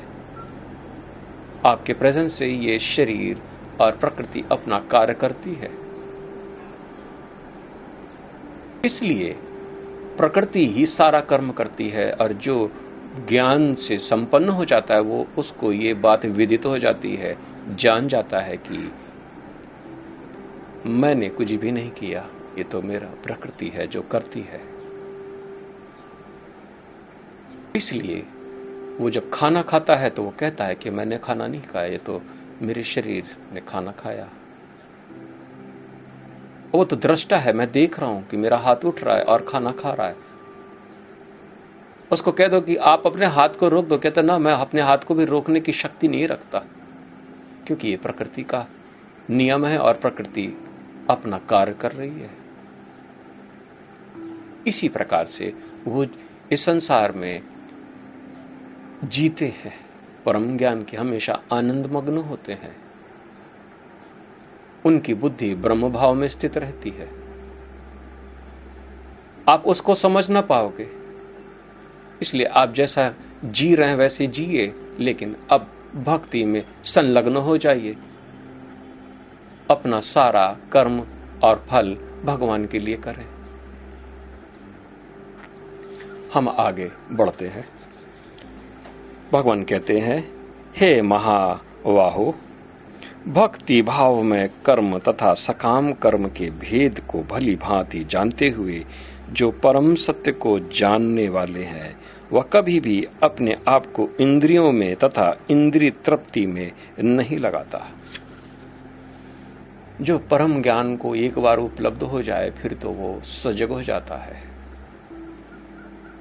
आपके 1.65 1.93
प्रेजेंस 1.93 2.37
से 2.37 2.47
ये 2.47 2.79
शरीर 2.85 3.41
और 3.81 3.97
प्रकृति 3.97 4.43
अपना 4.51 4.79
कार्य 4.91 5.13
करती 5.13 5.53
है। 5.53 5.69
इसलिए 8.85 9.35
प्रकृति 10.17 10.65
ही 10.67 10.85
सारा 10.85 11.19
कर्म 11.21 11.51
करती 11.51 11.89
है 11.89 12.11
और 12.13 12.33
जो 12.33 12.55
ज्ञान 13.29 13.73
से 13.77 13.97
संपन्न 13.97 14.49
हो 14.49 14.65
जाता 14.65 14.95
है, 14.95 15.01
वो 15.01 15.27
उसको 15.37 15.71
ये 15.71 15.93
बात 15.93 16.25
विदित 16.25 16.65
हो 16.65 16.77
जाती 16.79 17.15
है, 17.15 17.37
जान 17.75 18.07
जाता 18.07 18.39
है 18.39 18.57
कि 18.57 18.91
मैंने 20.85 21.29
कुछ 21.29 21.51
भी 21.51 21.71
नहीं 21.71 21.89
किया, 21.91 22.25
ये 22.57 22.63
तो 22.63 22.81
मेरा 22.81 23.07
प्रकृति 23.23 23.69
है 23.69 23.87
जो 23.87 24.01
करती 24.01 24.41
है। 24.41 24.61
इसलिए 27.75 28.23
वो 28.99 29.09
जब 29.09 29.29
खाना 29.33 29.61
खाता 29.61 29.95
है 29.95 30.09
तो 30.09 30.23
वो 30.23 30.33
कहता 30.39 30.65
है 30.65 30.75
कि 30.75 30.89
मैंने 30.89 31.17
खाना 31.17 31.47
नहीं 31.47 31.61
खाया, 31.63 31.85
ये 31.85 31.97
तो 31.97 32.21
मेरे 32.61 32.83
शरीर 32.83 33.35
ने 33.53 33.61
खाना 33.67 33.91
खाया। 33.91 34.27
वो 36.75 36.83
तो 36.83 36.95
दृष्टा 36.95 37.37
है, 37.37 37.53
मैं 37.53 37.71
देख 37.71 37.99
रहा 37.99 38.09
हूँ 38.09 38.27
कि 38.27 38.37
मेरा 38.37 38.57
हाथ 38.57 38.75
उठ 38.85 39.03
रहा 39.03 39.15
है 39.15 39.23
और 39.23 39.45
खाना 39.49 39.71
खा 39.71 39.93
रहा 39.93 40.07
है। 40.07 40.15
उसको 42.11 42.31
कह 42.31 42.47
दो 42.47 42.61
कि 42.61 42.75
आप 42.75 43.03
अपने 43.05 43.25
हाथ 43.25 43.49
को 43.49 43.69
रोक 43.69 43.85
दो, 43.85 43.97
कहते 43.97 44.21
ना, 44.21 44.37
मैं 44.37 44.53
अपने 44.53 44.81
हाथ 44.81 44.97
को 44.97 45.15
भी 45.15 45.25
रोकने 45.25 45.59
की 45.59 45.71
शक्ति 45.71 46.07
नहीं 46.07 46.27
रखता, 46.27 46.59
क्योंकि 47.67 47.87
ये 47.87 47.97
प्रकृति 47.97 48.43
का 48.43 48.67
नियम 49.29 49.65
है 49.65 49.77
और 49.77 49.93
प्रकृति 49.93 50.57
अपना 51.09 51.37
कार्य 51.37 51.73
कर 51.73 51.91
रही 51.91 52.19
है। 52.19 52.29
इसी 54.67 54.89
प्रकार 54.89 55.25
से 55.25 55.53
वो 55.87 56.05
इस 56.51 56.65
संसार 56.65 57.11
में 57.11 57.41
जीते 59.03 59.45
हैं। 59.45 59.73
परम 60.25 60.57
ज्ञान 60.57 60.83
के 60.83 60.97
हमेशा 60.97 61.41
आनंद 61.53 61.85
मग्न 61.85 62.17
होते 62.17 62.53
हैं। 62.53 62.80
उनकी 64.85 65.13
बुद्धि 65.13 65.55
ब्रह्म 65.55 65.89
भाव 65.89 66.13
में 66.13 66.27
स्थित 66.27 66.57
रहती 66.57 66.89
है। 66.89 67.09
आप 69.49 69.63
उसको 69.65 69.95
समझ 69.95 70.29
ना 70.29 70.41
पाओगे। 70.41 70.87
इसलिए 72.21 72.45
आप 72.45 72.73
जैसा 72.73 73.15
जी 73.45 73.75
रहे 73.75 73.89
हैं 73.89 73.95
वैसे 73.95 74.27
जिए, 74.27 74.75
लेकिन 74.99 75.35
अब 75.51 75.71
भक्ति 75.95 76.45
में 76.45 76.65
संलग्न 76.83 77.37
हो 77.37 77.57
जाइए। 77.57 77.95
अपना 79.71 79.99
सारा 79.99 80.57
कर्म 80.71 81.07
और 81.43 81.65
फल 81.71 81.97
भगवान 82.25 82.65
के 82.65 82.79
लिए 82.79 82.95
करें। 82.95 83.25
हम 86.33 86.49
आगे 86.49 86.91
बढ़ते 87.11 87.47
हैं। 87.47 87.69
भगवान 89.33 89.63
कहते 89.63 89.99
हैं, 89.99 90.31
हे 90.75 91.01
महावाहो 91.01 92.35
भक्ति 93.27 93.81
भाव 93.81 94.21
में 94.21 94.49
कर्म 94.65 94.99
तथा 94.99 95.33
सकाम 95.33 95.93
कर्म 95.93 96.27
के 96.27 96.49
भेद 96.49 96.99
को 96.99 97.23
भली 97.23 97.55
भांति 97.55 98.03
जानते 98.03 98.49
हुए 98.49 98.85
जो 99.29 99.51
परम 99.51 99.95
सत्य 99.95 100.31
को 100.31 100.59
जानने 100.59 101.29
वाले 101.29 101.63
हैं, 101.63 101.99
वह 102.31 102.41
कभी 102.41 102.79
भी 102.79 103.07
अपने 103.23 103.57
आप 103.67 103.85
को 103.85 104.09
इंद्रियों 104.21 104.71
में 104.71 104.95
तथा 104.95 105.39
इंद्रिय 105.51 105.89
तृप्ति 105.89 106.45
में 106.45 106.71
नहीं 106.99 107.37
लगाता। 107.37 107.87
जो 110.01 110.17
परम 110.17 110.61
ज्ञान 110.61 110.97
को 110.97 111.15
एक 111.15 111.39
बार 111.39 111.57
उपलब्ध 111.57 112.03
हो 112.03 112.21
जाए, 112.21 112.51
फिर 112.51 112.73
तो 112.73 112.89
वो 112.89 113.21
सजग 113.23 113.69
हो 113.69 113.81
जाता 113.81 114.15
है। 114.15 114.43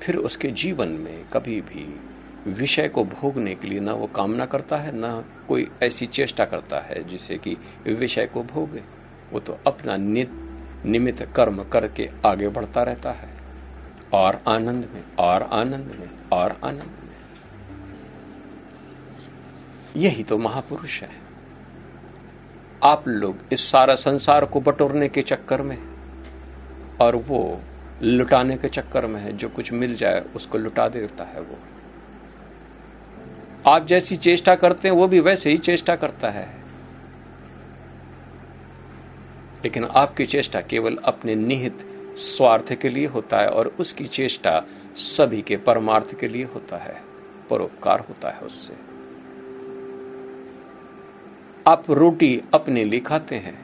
फिर 0.02 0.16
उसके 0.16 0.48
जीवन 0.48 0.88
में 0.88 1.24
कभी 1.32 1.60
भी 1.60 2.09
विषय 2.46 2.88
को 2.88 3.04
भोगने 3.04 3.54
के 3.54 3.68
लिए 3.68 3.80
ना 3.80 3.92
वो 3.92 4.06
कामना 4.06 4.46
करता 4.46 4.76
है, 4.76 4.96
ना 4.96 5.24
कोई 5.48 5.70
ऐसी 5.82 6.06
चेष्टा 6.06 6.44
करता 6.44 6.78
है 6.78 7.04
जिससे 7.04 7.38
कि 7.38 7.56
विषय 7.86 8.26
को 8.26 8.42
भोगे। 8.42 8.82
वो 9.32 9.40
तो 9.40 9.58
अपना 9.66 9.96
निमित्त 9.96 11.22
कर्म 11.36 11.64
करके 11.64 12.10
आगे 12.26 12.48
बढ़ता 12.48 12.82
रहता 12.82 13.12
है। 13.12 13.40
और 14.14 14.42
आनंद 14.48 14.88
में, 14.94 15.04
और 15.18 15.42
आनंद 15.42 15.86
में, 16.00 16.10
और 16.32 16.60
आनंद 16.64 16.82
में। 16.82 17.10
यही 19.96 20.24
तो 20.24 20.38
महापुरुष 20.38 21.02
है। 21.02 21.10
आप 22.84 23.08
लोग 23.08 23.36
इस 23.52 23.60
सारा 23.60 23.94
संसार 23.94 24.44
को 24.44 24.60
बटोरने 24.60 25.08
के 25.08 25.22
चक्कर 25.22 25.62
में 25.62 25.78
और 27.00 27.16
वो 27.16 27.60
लुटाने 28.02 28.56
के 28.56 28.68
चक्कर 28.68 29.06
में 29.06 29.20
है। 29.20 29.32
जो 29.32 29.48
कुछ 29.48 29.72
मिल 29.72 29.94
जाए, 29.94 30.20
उसको 30.20 30.58
लुटा 30.58 30.88
देता 30.88 31.24
है 31.24 31.40
वो। 31.40 31.58
आप 33.68 33.86
जैसी 33.86 34.16
चेष्टा 34.16 34.54
करते 34.54 34.88
हैं, 34.88 34.94
वो 34.94 35.08
भी 35.08 35.20
वैसे 35.20 35.50
ही 35.50 35.58
चेष्टा 35.58 35.96
करता 35.96 36.30
है। 36.30 36.60
लेकिन 39.64 39.84
आपकी 39.84 40.26
चेष्टा 40.26 40.60
केवल 40.60 40.96
अपने 40.96 41.34
निहित 41.34 41.86
स्वार्थ 42.16 42.74
के 42.74 42.88
लिए 42.88 43.06
होता 43.06 43.38
है 43.38 43.48
और 43.48 43.76
उसकी 43.80 44.06
चेष्टा 44.06 44.64
सभी 44.96 45.42
के 45.42 45.56
परमार्थ 45.56 46.18
के 46.20 46.28
लिए 46.28 46.44
होता 46.44 46.76
है, 46.76 47.02
परोपकार 47.50 48.00
होता 48.00 48.30
है 48.30 48.40
उससे। 48.40 48.74
आप 51.66 51.90
रोटी 51.90 52.42
अपने 52.54 52.84
लिए 52.84 53.00
खाते 53.00 53.36
हैं 53.36 53.58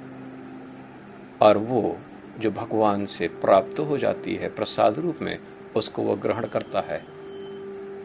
और 1.42 1.58
वो 1.58 1.98
जो 2.38 2.50
भगवान 2.50 3.06
से 3.06 3.28
प्राप्त 3.28 3.78
हो 3.78 3.98
जाती 3.98 4.34
है 4.34 4.48
प्रसाद 4.48 4.98
रूप 4.98 5.18
में, 5.22 5.38
उसको 5.76 6.02
वो 6.02 6.16
ग्रहण 6.16 6.46
करता 6.46 6.80
है। 6.80 6.98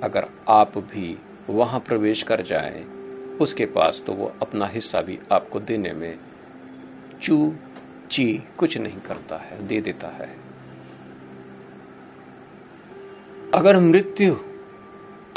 अगर 0.04 0.30
आप 0.50 0.78
भी 0.78 1.20
वहाँ 1.50 1.80
प्रवेश 1.80 2.24
कर 2.24 2.42
जाए, 2.42 2.84
उसके 3.42 3.66
पास 3.66 4.04
तो 4.06 4.14
वो 4.14 4.32
अपना 4.42 4.66
हिस्सा 4.66 5.02
भी 5.02 5.20
आपको 5.32 5.60
देने 5.60 5.94
में 5.94 6.18
चू, 7.24 7.54
ची 8.12 8.44
कुछ 8.58 8.78
नहीं 8.78 9.00
करता 9.00 9.38
है, 9.38 9.68
दे 9.68 9.82
देता 9.82 10.08
है। 10.08 10.30
अगर 13.54 13.80
मृत्यु 13.80 14.36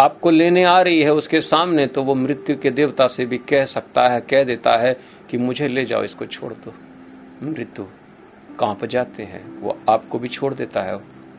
आपको 0.01 0.31
लेने 0.31 0.65
आ 0.65 0.81
रही 0.81 1.03
है 1.03 1.13
उसके 1.13 1.41
सामने 1.41 1.87
तो 1.87 2.03
वो 2.03 2.15
मृत्यु 2.15 2.57
के 2.57 2.71
देवता 2.71 3.07
से 3.07 3.27
भी 3.27 3.39
कह 3.39 3.65
सकता 3.65 4.09
है, 4.09 4.21
कह 4.21 4.45
देता 4.45 4.77
है 4.77 4.93
कि 5.31 5.39
मुझे 5.39 5.69
ले 5.69 5.85
जाओ, 5.85 6.03
इसको 6.03 6.27
छोड़ 6.27 6.53
दो। 6.53 6.75
मृत्यु 7.43 7.85
कहाँ 8.61 8.75
पर 8.75 8.87
जाते 8.87 9.23
हैं, 9.23 9.61
वो 9.61 9.79
आपको 9.89 10.19
भी 10.19 10.29
छोड़ 10.29 10.55
देता 10.55 10.83
है, 10.83 10.99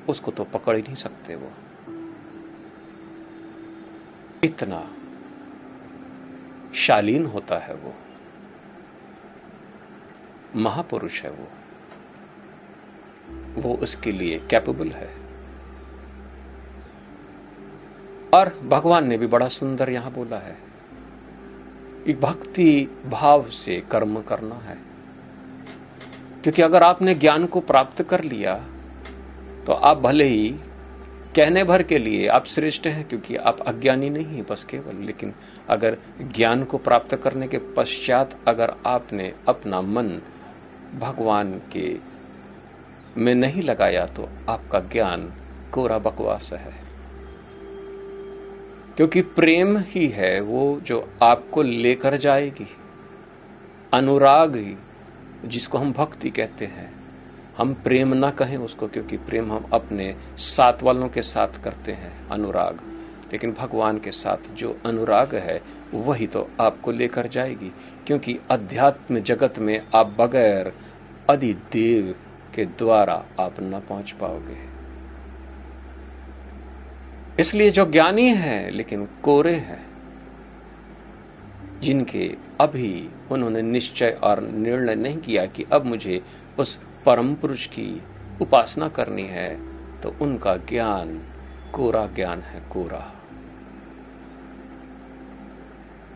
उसको 0.10 0.32
तो 0.32 0.44
पकड़ 0.44 0.76
ही 0.76 0.82
नहीं 0.82 0.96
सकते 0.96 1.36
वो। 1.36 1.52
इतना 4.46 4.92
शालीन 6.76 7.26
होता 7.26 7.58
है 7.58 7.76
वो। 7.76 7.94
महापुरुष 10.56 11.22
है 11.22 11.30
वो। 11.30 11.48
वो 13.62 13.76
उसके 13.76 14.12
लिए 14.12 14.40
कैपेबल 14.40 14.88
है। 14.88 15.26
और 18.34 18.60
भगवान 18.68 19.08
ने 19.08 19.18
भी 19.18 19.28
बड़ा 19.28 19.48
सुंदर 19.48 19.90
यहाँ 19.90 20.12
बोला 20.12 20.38
है 20.38 20.58
एक 22.08 22.22
भक्ति 22.22 23.02
भाव 23.06 23.50
से 23.50 23.82
कर्म 23.92 24.22
करना 24.22 24.56
है। 24.56 24.78
क्योंकि 26.42 26.62
अगर 26.62 26.84
आपने 26.84 27.16
ज्ञान 27.16 27.46
को 27.46 27.60
प्राप्त 27.60 28.04
कर 28.04 28.24
लिया 28.24 28.56
तो 29.66 29.74
आप 29.74 29.98
भले 29.98 30.26
ही 30.26 30.60
कहने 31.36 31.64
भर 31.64 31.84
के 31.84 31.98
लिए 31.98 32.28
आप 32.28 32.46
श्रेष्ठ 32.46 32.88
हैं 32.88 33.08
क्योंकि 33.08 33.36
आप 33.36 33.60
अज्ञानी 33.62 34.10
नहीं 34.10 34.26
हैं, 34.26 34.46
बस 34.52 34.64
केवल। 34.64 35.06
लेकिन 35.06 35.34
अगर 35.70 35.98
ज्ञान 36.22 36.64
को 36.64 36.78
प्राप्त 36.78 37.16
करने 37.16 37.48
के 37.48 37.58
पश्चात 37.58 38.40
अगर 38.48 38.74
आपने 38.86 39.34
अपना 39.48 39.82
मन 39.82 40.22
भगवान 41.00 41.62
के 41.74 41.98
में 43.18 43.36
नहीं 43.36 43.64
लगाया 43.64 44.06
तो 44.06 44.30
आपका 44.50 44.80
ज्ञान 44.80 45.34
कोरा 45.74 45.98
बकवास 45.98 46.50
है। 46.54 46.86
क्योंकि 48.96 49.22
प्रेम 49.22 49.78
ही 49.78 50.08
है 50.08 50.42
वो 50.42 50.80
जो 50.82 51.14
आपको 51.24 51.62
लेकर 51.62 52.18
जाएगी। 52.18 52.68
अनुराग 53.94 54.56
ही, 54.56 54.76
जिसको 55.46 55.78
हम 55.78 55.94
भक्ति 55.94 56.30
कहते 56.30 56.66
हैं 56.66 56.95
हम 57.58 57.74
प्रेम 57.74 58.14
ना 58.14 58.30
कहें 58.30 58.58
उसको, 58.58 58.88
क्योंकि 58.88 59.18
प्रेम 59.18 59.52
हम 59.52 59.70
अपने 59.74 60.16
साथ 60.38 60.84
वालों 60.84 61.10
के 61.10 61.22
साथ 61.22 61.64
करते 61.64 61.92
हैं, 61.92 62.28
अनुराग। 62.28 62.82
लेकिन 63.32 63.52
भगवान 63.52 63.98
के 63.98 64.12
साथ 64.12 64.38
जो 64.54 64.80
अनुराग 64.86 65.36
है, 65.36 65.62
वही 65.94 66.28
तो 66.28 66.50
आपको 66.62 66.92
लेकर 66.92 67.28
जाएगी, 67.28 67.72
क्योंकि 68.08 68.40
अध्यात्म 68.52 69.20
जगत 69.20 69.54
में 69.60 69.88
आप 69.96 70.16
बगैर 70.20 70.74
अधिदेव 71.30 72.16
के 72.56 72.66
द्वारा 72.66 73.26
आप 73.40 73.56
न 73.60 73.82
पहुँच 73.90 74.12
पाओगे। 74.12 74.76
इसलिए 77.42 77.70
जो 77.70 77.92
ज्ञानी 77.92 78.30
है, 78.30 78.70
लेकिन 78.72 79.06
कोरे 79.24 79.56
हैं, 79.56 79.86
जिनके 81.82 82.36
अभी 82.62 83.10
उन्होंने 83.32 83.62
निश्चय 83.62 84.20
और 84.24 84.42
निर्णय 84.42 84.96
नहीं 84.96 85.18
किया 85.18 85.46
कि 85.46 85.66
अब 85.74 85.86
मुझे 85.86 86.22
उस 86.60 86.80
परम 87.06 87.36
पुरुष 87.36 87.66
की 87.66 88.04
उपासना 88.42 88.88
करनी 88.88 89.24
है 89.24 89.76
तो 90.02 90.16
उनका 90.22 90.58
ज्ञान, 90.58 91.24
कोरा 91.74 92.06
ज्ञान 92.06 92.42
है 92.42 92.60
कोरा। 92.72 93.12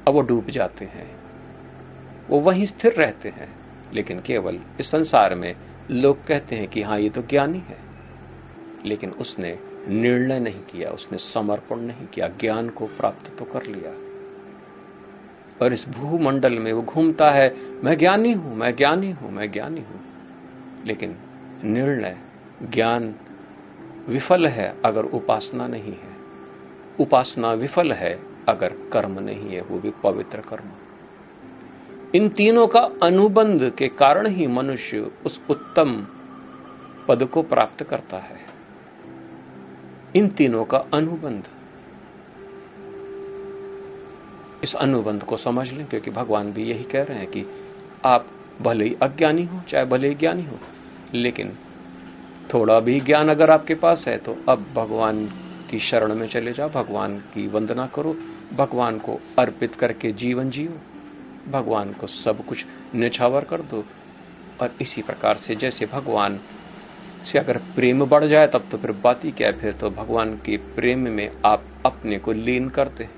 अब 0.08 0.13
वो 0.13 0.21
डूब 0.21 0.47
जाते 0.49 0.86
हैं। 0.86 1.19
वो 2.30 2.39
वहीं 2.39 2.65
स्थिर 2.65 2.93
रहते 2.93 3.30
हैं, 3.30 3.56
लेकिन 3.93 4.19
केवल 4.19 4.60
इस 4.80 4.86
संसार 4.91 5.36
में 5.36 5.56
लोग 5.91 6.25
कहते 6.25 6.56
हैं 6.56 6.67
कि 6.67 6.82
हाँ 6.82 6.99
ये 6.99 7.10
तो 7.10 7.21
ज्ञानी 7.21 7.60
है। 7.60 7.78
लेकिन 8.86 9.12
उसने 9.12 9.60
निर्णय 9.88 10.39
नहीं 10.39 10.62
किया, 10.62 10.89
उसने 10.89 11.17
समर्पण 11.17 11.75
नहीं 11.75 12.08
किया, 12.08 12.28
ज्ञान 12.28 12.69
को 12.69 12.86
प्राप्त 12.86 13.38
तो 13.39 13.45
कर 13.45 13.63
लिया। 13.63 13.91
और 15.65 15.73
इस 15.73 15.86
भूमंडल 15.89 16.60
में 16.60 16.73
वो 16.73 16.82
घूमता 16.82 17.32
है, 17.32 17.56
मैं 17.84 17.97
ज्ञानी 17.97 18.34
हूँ, 18.34 18.56
मैं 18.56 18.75
ज्ञानी 18.75 19.12
हूँ, 19.12 19.32
मैं 19.32 19.52
ज्ञानी 19.52 19.82
हूँ। 19.82 20.08
लेकिन 20.85 21.17
निर्णय, 21.63 22.17
ज्ञान 22.63 23.15
विफल 24.09 24.47
है 24.47 24.75
अगर 24.85 25.05
उपासना 25.05 25.67
नहीं 25.67 25.93
है। 25.93 26.17
उपासना 26.99 27.53
विफल 27.53 27.91
है 27.91 28.19
अगर 28.49 28.69
कर्म 28.93 29.19
नहीं 29.19 29.49
है, 29.49 29.61
वो 29.61 29.79
भी 29.79 29.91
पवित्र 30.03 30.39
कर्म। 30.41 30.67
इन 32.15 32.29
तीनों 32.29 32.67
का 32.67 32.89
अनुबंध 33.03 33.73
के 33.77 33.87
कारण 33.87 34.27
ही 34.27 34.47
मनुष्य 34.47 35.11
उस 35.25 35.41
उत्तम 35.49 36.07
पद 37.07 37.25
को 37.25 37.43
प्राप्त 37.43 37.83
करता 37.83 38.17
है। 38.17 38.37
इन 40.15 40.29
तीनों 40.29 40.65
का 40.65 40.77
अनुबंध। 40.77 41.43
इस 44.63 44.75
अनुबंध 44.75 45.23
को 45.23 45.37
समझ 45.37 45.71
लें, 45.71 45.85
क्योंकि 45.87 46.11
भगवान 46.11 46.53
भी 46.53 46.63
यही 46.63 46.83
कह 46.83 47.03
रहे 47.03 47.17
हैं 47.17 47.27
कि 47.27 47.45
आप 48.05 48.27
भले 48.61 48.85
ही 48.85 48.95
अज्ञानी 49.01 49.43
हो, 49.45 49.61
चाहे 49.69 49.85
भले 49.85 50.07
ही 50.07 50.15
ज्ञानी 50.15 50.45
हो, 50.45 50.59
लेकिन 51.13 51.57
थोड़ा 52.53 52.79
भी 52.79 52.99
ज्ञान 52.99 53.29
अगर 53.29 53.49
आपके 53.49 53.75
पास 53.75 54.03
है 54.07 54.17
तो 54.17 54.35
अब 54.49 54.65
भगवान 54.75 55.25
की 55.69 55.79
शरण 55.79 56.15
में 56.15 56.27
चले 56.27 56.53
जाओ, 56.53 56.69
भगवान 56.69 57.17
की 57.33 57.47
वंदना 57.47 57.85
करो, 57.85 58.15
भगवान 58.53 58.97
को 58.99 59.19
अर्पित 59.39 59.75
करके 59.75 60.11
जीवन 60.13 60.49
जियो, 60.49 60.79
भगवान 61.51 61.93
को 61.93 62.07
सब 62.07 62.45
कुछ 62.45 62.65
निछावर 62.95 63.43
कर 63.43 63.61
दो। 63.61 63.83
और 64.61 64.75
इसी 64.81 65.01
प्रकार 65.01 65.37
से 65.37 65.55
जैसे 65.55 65.85
भगवान 65.85 66.39
से 67.25 67.39
अगर 67.39 67.57
प्रेम 67.75 68.05
बढ़ 68.05 68.23
जाए, 68.23 68.47
तब 68.47 68.67
तो 68.71 68.77
फिर 68.77 68.91
बात 69.03 69.23
ही 69.25 69.31
क्या 69.31 69.47
है, 69.47 69.59
फिर 69.59 69.73
तो 69.73 69.89
भगवान 69.91 70.33
के 70.35 70.57
प्रेम 70.75 71.07
में 71.09 71.29
आप 71.45 71.63
अपने 71.85 72.17
को 72.17 72.31
लीन 72.31 72.69
करते 72.69 73.09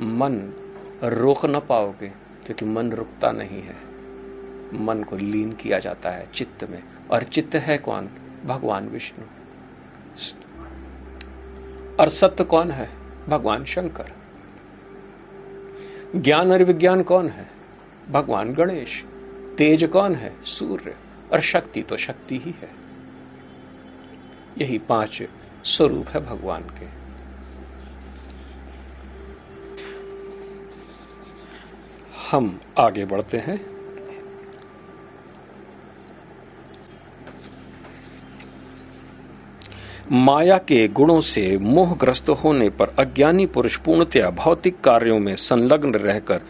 मन 0.00 0.40
रोक 1.04 1.44
न 1.46 1.60
पाओगे, 1.68 2.08
क्योंकि 2.46 2.64
मन 2.64 2.90
रुकता 2.92 3.30
नहीं 3.32 3.62
है। 3.62 3.87
मन 4.74 5.02
को 5.02 5.16
लीन 5.16 5.52
किया 5.52 5.78
जाता 5.78 6.10
है 6.10 6.32
चित्त 6.34 6.70
में। 6.70 6.82
और 7.10 7.24
चित्त 7.24 7.54
है 7.54 7.78
कौन? 7.78 8.08
भगवान 8.44 8.88
विष्णु। 8.88 9.24
और 12.00 12.08
सत्य 12.08 12.44
कौन 12.44 12.70
है? 12.70 12.90
भगवान 13.28 13.64
शंकर। 13.64 14.12
ज्ञान 16.16 16.52
और 16.52 16.64
विज्ञान 16.64 17.02
कौन 17.02 17.28
है? 17.28 17.50
भगवान 18.10 18.54
गणेश। 18.54 19.04
तेज 19.58 19.84
कौन 19.84 20.14
है? 20.14 20.44
सूर्य। 20.44 20.96
और 21.32 21.40
शक्ति 21.40 21.82
तो 21.82 21.96
शक्ति 21.96 22.38
ही 22.38 22.50
है। 22.50 22.70
यही 24.58 24.78
पाँच 24.78 25.22
स्वरूप 25.64 26.08
है 26.08 26.20
भगवान 26.20 26.62
के। 26.62 26.98
हम 32.30 32.60
आगे 32.78 33.04
बढ़ते 33.04 33.38
हैं। 33.38 33.77
माया 40.12 40.58
के 40.58 40.88
गुणों 40.88 41.20
से 41.20 41.58
मोहग्रस्त 41.58 42.28
होने 42.28 42.68
पर 42.70 42.88
अज्ञानी 42.98 43.46
पुरुष 43.46 43.76
पूर्णतया 43.76 44.30
भौतिक 44.30 44.80
कार्यों 44.80 45.18
में 45.18 45.36
संलग्न 45.36 45.94
रहकर 45.94 46.40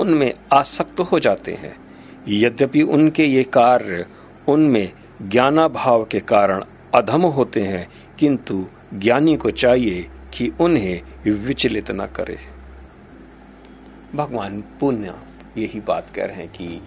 उनमें 0.00 0.32
आसक्त 0.52 1.00
हो 1.00 1.18
जाते 1.20 1.52
हैं। 1.52 1.74
यद्यपि 2.28 2.82
उनके 2.82 3.24
ये 3.24 3.42
कार्य 3.42 4.06
उनमें 4.48 4.92
ज्ञानाभाव 5.22 6.04
के 6.04 6.20
कारण 6.20 6.64
अधम 6.94 7.22
होते 7.22 7.60
हैं, 7.60 7.88
किंतु 8.18 8.66
ज्ञानी 8.94 9.36
को 9.36 9.50
चाहिए 9.50 10.08
कि 10.34 10.52
उन्हें 10.60 11.02
विचलित 11.26 11.90
न 11.90 12.06
करे। 12.06 12.38
भगवान, 14.14 14.60
पुण्य, 14.80 15.14
यही 15.58 15.80
बात 15.80 16.10
कह 16.14 16.24
रहे 16.24 16.36
हैं 16.36 16.48
कि 16.48 16.80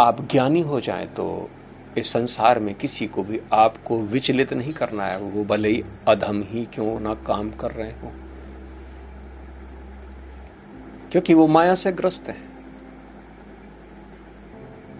आप 0.00 0.28
ज्ञानी 0.30 0.60
हो 0.60 0.80
जाएँ 0.80 1.06
तो 1.06 1.50
इस 1.98 2.12
संसार 2.12 2.58
में 2.58 2.74
किसी 2.74 3.06
को 3.06 3.22
भी 3.22 3.40
आपको 3.52 3.98
विचलित 3.98 4.52
नहीं 4.52 4.72
करना 4.72 5.04
है। 5.04 5.20
वो 5.20 5.44
भले 5.44 5.68
ही 5.68 5.84
अधम 6.08 6.42
ही 6.42 6.64
क्यों 6.64 7.00
ना 7.00 7.14
काम 7.14 7.50
कर 7.50 7.70
रहे 7.70 7.90
हो। 7.90 8.12
क्योंकि 11.12 11.34
वो 11.34 11.46
माया 11.46 11.74
से 11.74 11.92
ग्रस्त 11.92 12.28
है। 12.28 12.50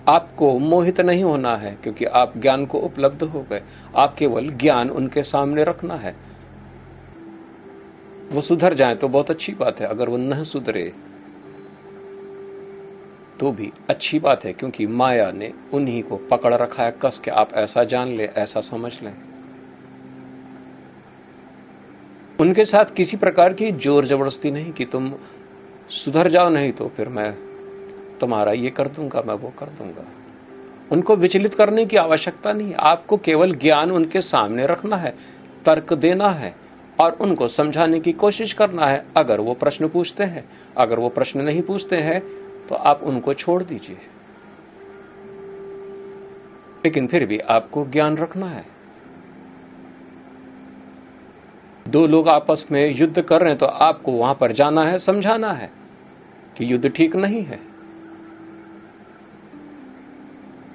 आपको 0.08 0.58
मोहित 0.58 1.00
नहीं 1.00 1.24
होना 1.24 1.56
है 1.56 1.74
क्योंकि 1.74 2.04
आप 2.04 2.32
ज्ञान 2.36 2.66
को 2.66 2.78
उपलब्ध 2.78 3.22
हो 3.22 3.42
गए। 3.42 3.62
आप 3.96 4.14
केवल 4.14 4.50
ज्ञान 4.50 4.90
उनके 4.90 5.22
सामने 5.22 5.64
रखना 5.64 5.94
है। 5.94 6.16
वो 8.32 8.40
सुधर 8.40 8.74
जाए 8.74 8.94
तो 8.94 9.08
बहुत 9.08 9.30
अच्छी 9.30 9.52
बात 9.52 9.80
है। 9.80 9.86
अगर 9.86 10.08
वो 10.08 10.16
न 10.16 10.44
सुधरे 10.44 10.92
तो 13.40 13.52
भी 13.52 13.72
अच्छी 13.90 14.18
बात 14.18 14.44
है, 14.44 14.52
क्योंकि 14.52 14.86
माया 14.86 15.30
ने 15.30 15.52
उन्हीं 15.74 16.02
को 16.02 16.16
पकड़ 16.16 16.54
रखा 16.54 16.82
है, 16.82 16.90
कस 16.90 17.20
के 17.24 17.30
आप 17.30 17.52
ऐसा 17.54 17.84
जान 17.84 18.08
ले, 18.08 18.24
ऐसा 18.24 18.60
समझ 18.60 18.92
लें। 19.02 19.14
उनके 22.40 22.64
साथ 22.64 22.84
किसी 22.84 23.16
प्रकार 23.16 23.52
की 23.52 23.72
ज़ोर 23.72 24.06
ज़बरदस्ती 24.06 24.50
नहीं 24.50 24.72
कि 24.72 24.84
तुम 24.84 25.14
सुधर 25.90 26.30
जाओ, 26.30 26.48
नहीं 26.48 26.72
तो 26.72 26.88
फिर 26.88 27.08
मैं 27.08 27.32
तुम्हारा 28.20 28.52
ये 28.52 28.70
कर 28.70 28.88
दूँगा, 28.88 29.22
मैं 29.26 29.34
वो 29.34 29.52
कर 29.58 29.66
दूँगा। 29.66 30.04
उनको 30.92 31.16
विचलित 31.16 31.54
करने 31.54 31.86
की 31.86 31.96
आवश्यकता 31.96 32.52
नहीं, 32.52 32.74
आपको 32.74 33.16
केवल 33.16 33.54
ज्ञान 33.54 33.90
उनके 33.90 34.20
सामने 34.20 34.66
रखना 34.66 34.96
है, 34.96 35.10
तर्क 35.64 35.92
देना 35.92 36.28
है, 36.28 36.54
और 37.00 37.12
उनको 37.20 37.48
समझाने 37.48 38.00
की 38.00 38.12
कोशिश 38.12 38.52
करना 38.52 38.86
है। 38.86 39.06
अगर 39.16 39.40
वो 39.40 39.54
प्रश्न 39.54 39.88
पूछते 39.88 40.24
हैं, 40.24 40.44
अगर 40.76 40.98
वो 40.98 41.08
प्रश्न 41.08 41.40
नहीं 41.40 41.62
पूछते 41.62 41.96
हैं 41.96 42.39
तो 42.70 42.76
आप 42.76 43.00
उनको 43.02 43.34
छोड़ 43.34 43.62
दीजिए। 43.62 43.98
लेकिन 46.84 47.06
फिर 47.06 47.26
भी 47.26 47.38
आपको 47.38 47.86
ज्ञान 47.86 48.16
रखना 48.16 48.46
है। 48.46 48.64
दो 51.88 52.06
लोग 52.06 52.28
आपस 52.28 52.66
में 52.70 52.94
युद्ध 52.96 53.22
कर 53.22 53.40
रहे 53.40 53.50
हैं 53.50 53.58
तो 53.58 53.66
आपको 53.66 54.12
वहाँ 54.12 54.34
पर 54.34 54.52
जाना 54.52 54.84
है, 54.84 54.98
समझाना 54.98 55.52
है 55.52 55.70
कि 56.56 56.72
युद्ध 56.72 56.88
ठीक 56.88 57.16
नहीं 57.16 57.42
है। 57.42 57.58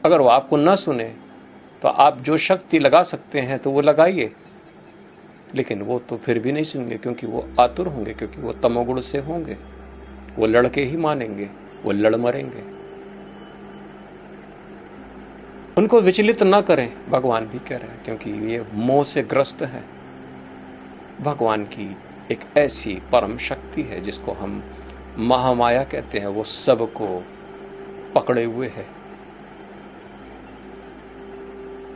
अगर 0.06 0.22
वो 0.22 0.28
आपको 0.28 0.58
न 0.58 0.76
सुने 0.76 1.16
तो 1.82 1.88
आप 1.88 2.20
जो 2.20 2.38
शक्ति 2.38 2.80
लगा 2.80 3.04
सकते 3.04 3.40
हैं 3.40 3.60
तो 3.60 3.72
वो 3.72 3.82
लगाइए। 3.82 4.34
लेकिन 5.56 5.82
वो 5.82 6.00
तो 6.00 6.18
फिर 6.18 6.40
भी 6.40 6.52
नहीं 6.52 6.64
सुनेंगे, 6.64 6.98
क्योंकि 6.98 7.28
वो 7.28 7.50
आतुर 7.60 7.88
होंगे, 7.88 8.14
क्योंकि 8.14 8.42
वो 8.42 8.54
तमोगुण 8.54 9.02
से 9.02 9.18
होंगे। 9.18 9.58
वो 10.36 10.46
लड़के 10.46 10.84
ही 10.84 10.98
मानेंगे। 10.98 11.65
वो 11.86 11.92
लड़ 11.92 12.16
मरेंगे। 12.16 12.64
उनको 15.78 16.00
विचलित 16.02 16.44
ना 16.44 16.62
करें 16.62 16.88
भगवान 17.10 17.46
भी 17.46 17.60
कह 17.60 17.78
रहे 17.78 17.90
हैं 17.90 18.04
क्योंकि 18.04 18.32
ये 18.54 18.66
मोह 18.74 19.04
से 19.04 19.22
ग्रस्त 19.24 19.62
है। 19.62 19.84
भगवान 21.22 21.64
की 21.64 21.96
एक 22.32 22.40
ऐसी 22.58 22.96
परम 23.12 23.38
शक्ति 23.38 23.82
है 23.82 24.02
जिसको 24.02 24.32
हम 24.32 24.64
महामाया 25.18 25.84
कहते 25.84 26.20
हैं 26.20 26.28
वो 26.28 26.44
सबको 26.44 27.08
पकड़े 28.16 28.44
हुए 28.44 28.68
है। 28.68 28.86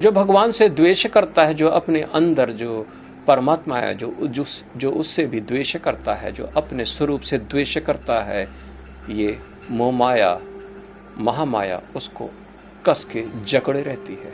जो 0.02 0.12
भगवान 0.12 0.52
से 0.52 0.70
द्वेष 0.70 1.06
करता 1.06 1.44
है 1.44 1.54
जो 1.54 1.68
अपने 1.68 2.02
अंदर 2.02 2.52
जो 2.52 2.86
परमात्मा 3.28 3.78
है 3.78 3.96
जो 3.96 4.16
जो, 4.22 4.46
जो 4.78 4.92
उससे 4.92 5.26
भी 5.26 5.40
द्वेष 5.42 5.76
करता 5.76 6.14
है 6.14 6.32
जो 6.32 6.44
अपने 6.58 6.86
स्वरूप 6.86 7.22
से 7.22 7.38
द्वेष 7.38 7.78
करता 7.78 8.20
है 8.24 8.44
ये 9.10 9.40
मोमाया, 9.70 10.42
महामाया 11.18 11.82
उसको 11.96 12.30
कस 12.86 13.08
के 13.12 13.26
जकड़े 13.46 13.82
रहती 13.82 14.14
है। 14.14 14.34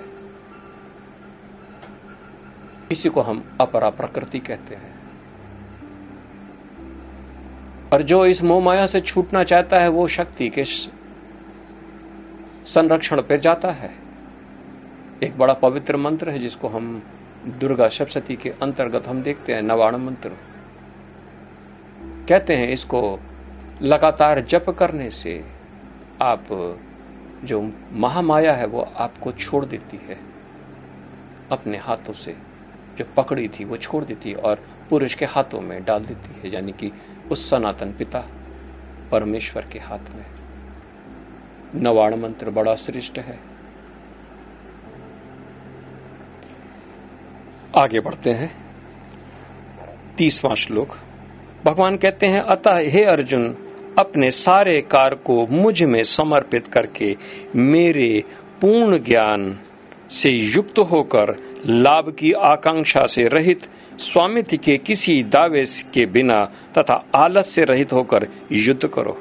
इसी 2.92 3.10
को 3.10 3.22
हम 3.22 3.58
अपरा 3.62 3.90
प्रकृति 3.90 4.40
कहते 4.40 4.76
हैं। 4.76 4.96
और 7.94 8.02
जो 8.02 8.26
इस 8.26 8.42
मोमाया 8.42 8.88
से 8.88 9.02
छूटना 9.02 9.44
चाहता 9.44 9.80
है, 9.80 9.88
वो 9.88 10.08
शक्ति 10.08 10.50
के 10.50 10.66
संरक्षण 12.66 13.22
पर 13.22 13.40
जाता 13.40 13.72
है। 13.72 13.92
एक 15.24 15.38
बड़ा 15.38 15.54
पवित्र 15.54 15.98
मंत्र 15.98 16.30
है, 16.30 16.40
जिसको 16.40 16.68
हम 16.68 17.04
दुर्गा 17.46 17.88
सप्तती 17.88 18.36
के 18.36 18.50
अंतर्गत 18.50 19.08
हम 19.08 19.22
देखते 19.22 19.54
हैं, 19.54 19.62
नवाण 19.62 19.96
मंत्र। 19.96 20.32
कहते 22.30 22.54
हैं 22.54 22.68
इसको 22.68 23.20
लगातार 23.82 24.42
जप 24.42 24.70
करने 24.70 25.10
से 25.10 25.46
आप 26.22 26.46
जो 27.44 27.72
महामाया 27.92 28.54
है, 28.54 28.68
वो 28.68 28.82
आपको 28.82 29.32
छोड़ 29.32 29.66
देती 29.66 29.98
है। 29.98 30.20
अपने 31.52 31.78
हाथों 31.78 32.14
से 32.14 32.36
जो 32.98 33.06
पकड़ी 33.18 33.48
थी, 33.48 33.66
वो 33.66 33.78
छोड़ 33.78 34.04
देती 34.04 34.30
है 34.30 34.36
और 34.36 34.64
पुरुष 34.90 35.14
के 35.14 35.26
हाथों 35.26 35.62
में 35.62 35.84
डाल 35.84 36.06
देती 36.06 36.42
है, 36.42 36.56
यानी 36.56 36.72
कि 36.72 36.92
उस 37.32 37.50
सनातन 37.50 37.92
पिता 37.92 38.28
परमेश्वर 39.12 39.66
के 39.66 39.80
हाथ 39.80 40.00
में। 40.00 40.26
नवाण 41.76 42.16
मंत्र 42.16 42.50
बड़ा 42.50 42.76
श्रेष्ठ 42.76 43.20
है। 43.20 43.40
आगे 47.76 48.00
बढ़ते 48.00 48.30
हैं। 48.30 48.66
तीसवां 50.18 50.56
श्लोक। 50.56 50.98
भगवान 51.66 51.98
कहते 51.98 52.28
हैं, 52.28 52.42
अतः 52.42 52.78
हे 52.78 53.04
अर्जुन 53.04 53.65
अपने 54.00 54.32
सारे 54.32 54.82
कार्य 54.82 55.16
को 55.16 55.46
मुझमें 55.48 56.04
समर्पित 56.04 56.68
करके 56.68 57.16
मेरे 57.56 58.24
पूर्ण 58.62 58.98
ज्ञान 58.98 59.60
से 60.10 60.30
युक्त 60.30 60.80
होकर 60.80 61.36
लाभ 61.66 62.16
की 62.20 62.32
आकांक्षा 62.32 63.06
से 63.06 63.28
रहित, 63.28 63.62
स्वामित्व 64.00 64.58
के 64.58 64.78
किसी 64.78 65.24
दावे 65.24 65.66
के 65.66 66.06
बिना 66.06 66.46
तथा 66.78 67.06
आलस 67.16 67.56
से 67.56 67.64
रहित 67.64 67.94
होकर 67.94 68.28
युद्ध 68.52 68.88
करो। 68.88 69.18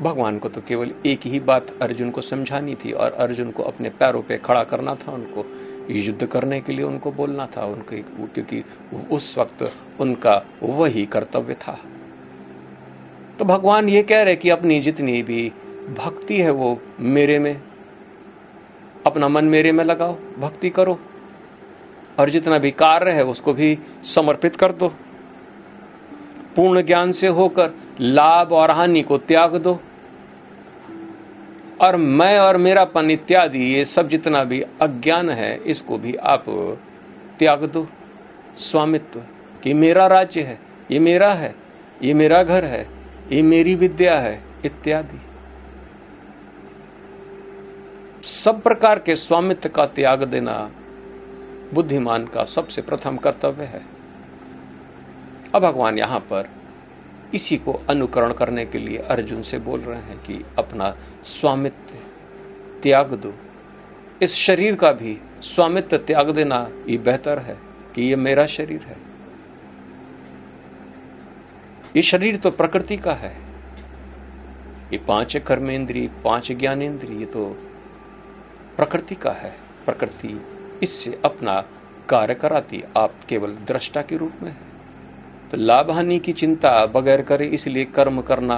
भगवान 0.00 0.38
को 0.38 0.48
तो 0.48 0.60
केवल 0.60 0.90
एक 1.06 1.20
ही 1.26 1.40
बात 1.40 1.66
अर्जुन 1.82 2.10
को 2.10 2.20
समझानी 2.20 2.74
थी 2.74 2.92
और 2.92 3.12
अर्जुन 3.12 3.50
को 3.50 3.62
अपने 3.62 3.88
पैरों 3.88 4.22
पे 4.22 4.36
खड़ा 4.36 4.64
करना 4.64 4.94
था, 4.94 5.12
उनको 5.12 5.44
युद्ध 5.90 6.26
करने 6.26 6.60
के 6.60 6.72
लिए 6.72 6.84
उनको 6.84 7.12
बोलना 7.12 7.46
था, 7.46 7.64
उनको 7.64 8.26
क्योंकि 8.26 8.64
उस 9.10 9.34
वक्त 9.38 9.72
उनका 10.00 10.42
वही 10.62 11.06
कर्तव्य 11.06 11.54
था। 11.54 11.78
तो 13.38 13.44
भगवान 13.44 13.88
ये 13.88 14.02
कह 14.02 14.22
रहे 14.22 14.36
कि 14.36 14.50
अपनी 14.50 14.80
जितनी 14.80 15.22
भी 15.22 15.52
भक्ति 15.98 16.40
है 16.40 16.50
वो 16.50 16.80
मेरे 17.00 17.38
में, 17.38 17.62
अपना 19.06 19.28
मन 19.28 19.44
मेरे 19.44 19.72
में 19.72 19.84
लगाओ, 19.84 20.16
भक्ति 20.38 20.70
करो, 20.70 20.98
और 22.20 22.30
जितना 22.30 22.58
भी 22.58 22.70
कार्य 22.70 23.10
है 23.10 23.24
उसको 23.24 23.52
भी 23.52 23.78
समर्पित 24.02 24.56
कर 24.56 24.72
दो। 24.72 24.88
पूर्ण 26.56 26.82
ज्ञान 26.82 27.12
से 27.12 27.26
होकर 27.26 27.74
लाभ 28.00 28.52
और 28.52 28.70
हानि 28.70 29.02
को 29.02 29.18
त्याग 29.18 29.56
दो। 29.56 29.80
और 31.80 31.96
मैं 31.96 32.38
और 32.38 32.56
मेरापन 32.56 33.10
इत्यादि, 33.10 33.58
ये 33.58 33.84
सब 33.84 34.08
जितना 34.08 34.44
भी 34.44 34.60
अज्ञान 34.60 35.30
है, 35.30 35.56
इसको 35.56 35.98
भी 35.98 36.14
आप 36.14 36.44
त्याग 37.38 37.64
दो। 37.64 37.86
स्वामित्व, 38.58 39.22
कि 39.62 39.74
मेरा 39.74 40.06
राज्य 40.06 40.42
है, 40.42 40.58
ये 40.90 40.98
मेरा 40.98 41.32
है, 41.32 41.54
ये 42.02 42.14
मेरा 42.14 42.42
घर 42.42 42.64
है 42.64 43.01
ये 43.32 43.42
मेरी 43.42 43.74
विद्या 43.74 44.18
है, 44.18 44.42
इत्यादि। 44.64 45.20
सब 48.24 48.62
प्रकार 48.62 48.98
के 48.98 49.16
स्वामित्व 49.16 49.68
का 49.68 49.86
त्याग 49.86 50.24
देना 50.24 50.70
बुद्धिमान 51.74 52.26
का 52.26 52.44
सबसे 52.44 52.82
प्रथम 52.82 53.16
कर्तव्य 53.16 53.64
है। 53.64 53.82
अब 55.54 55.62
भगवान 55.62 55.98
यहाँ 55.98 56.20
पर 56.20 56.48
इसी 57.34 57.56
को 57.56 57.72
अनुकरण 57.72 58.32
करने 58.32 58.66
के 58.66 58.78
लिए 58.78 58.98
अर्जुन 58.98 59.42
से 59.42 59.58
बोल 59.58 59.80
रहे 59.80 60.00
हैं 60.00 60.18
कि 60.18 60.44
अपना 60.58 60.96
स्वामित्व 61.22 61.94
त्याग 62.82 63.14
दो। 63.14 63.34
इस 64.22 64.34
शरीर 64.34 64.74
का 64.74 64.92
भी 64.92 65.20
स्वामित्व 65.42 65.96
त्याग 65.96 66.30
देना 66.30 66.68
ये 66.88 66.98
बेहतर 66.98 67.38
है 67.38 67.58
कि 67.94 68.02
ये 68.02 68.16
मेरा 68.16 68.46
शरीर 68.46 68.80
है। 68.80 69.11
ये 71.94 72.02
शरीर 72.02 72.36
तो 72.36 72.50
प्रकृति 72.50 72.96
का 72.96 73.12
है। 73.12 73.30
ये 74.92 74.98
पाँच 74.98 75.36
कर्मेंद्री 75.36 76.06
पाँच 76.24 76.50
ज्ञानेन्द्रिय 76.52 77.18
ये 77.20 77.26
तो 77.26 77.44
प्रकृति 78.76 79.14
का 79.14 79.32
है। 79.32 79.50
प्रकृति 79.84 80.40
इससे 80.82 81.20
अपना 81.24 81.60
कार्य 82.08 82.34
कराती 82.34 82.82
आप 82.96 83.14
केवल 83.28 83.54
दृष्टा 83.68 84.02
के 84.02 84.16
रूप 84.16 84.38
में 84.42 84.50
है। 84.50 84.70
तो 85.50 85.56
लाभ 85.56 85.90
हानि 85.90 86.18
की 86.18 86.32
चिंता 86.32 86.74
बगैर 86.86 87.22
करे 87.22 87.46
इसलिए 87.46 87.84
कर्म 87.94 88.20
करना 88.22 88.56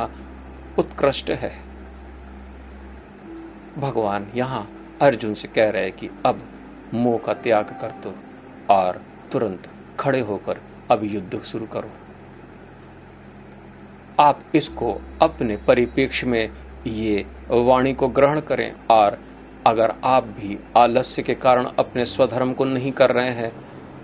उत्कृष्ट 0.78 1.30
है। 1.30 1.52
भगवान 3.78 4.30
यहाँ 4.34 4.66
अर्जुन 5.02 5.34
से 5.34 5.48
कह 5.48 5.70
रहे 5.70 5.82
हैं 5.82 5.92
कि 5.92 6.10
अब 6.26 6.42
मोह 6.94 7.18
का 7.18 7.34
त्याग 7.34 7.76
कर 7.80 8.00
दो 8.02 8.14
और 8.74 9.02
तुरंत 9.32 9.68
खड़े 10.00 10.20
होकर 10.20 10.60
अब 10.90 11.04
युद्ध 11.04 11.42
शुरू 11.42 11.66
करो। 11.66 11.90
आप 14.20 14.40
इसको 14.54 14.92
अपने 15.22 15.56
परिप्रेक्ष्य 15.56 16.26
में 16.26 16.50
ये 16.86 17.24
वाणी 17.50 17.92
को 17.92 18.08
ग्रहण 18.08 18.40
करें। 18.40 18.72
और 18.90 19.18
अगर 19.66 19.92
आप 20.04 20.24
भी 20.24 20.58
आलस्य 20.76 21.22
के 21.22 21.34
कारण 21.34 21.64
अपने 21.78 22.04
स्वधर्म 22.04 22.52
को 22.52 22.64
नहीं 22.64 22.92
कर 22.92 23.10
रहे 23.10 23.30
हैं 23.30 23.52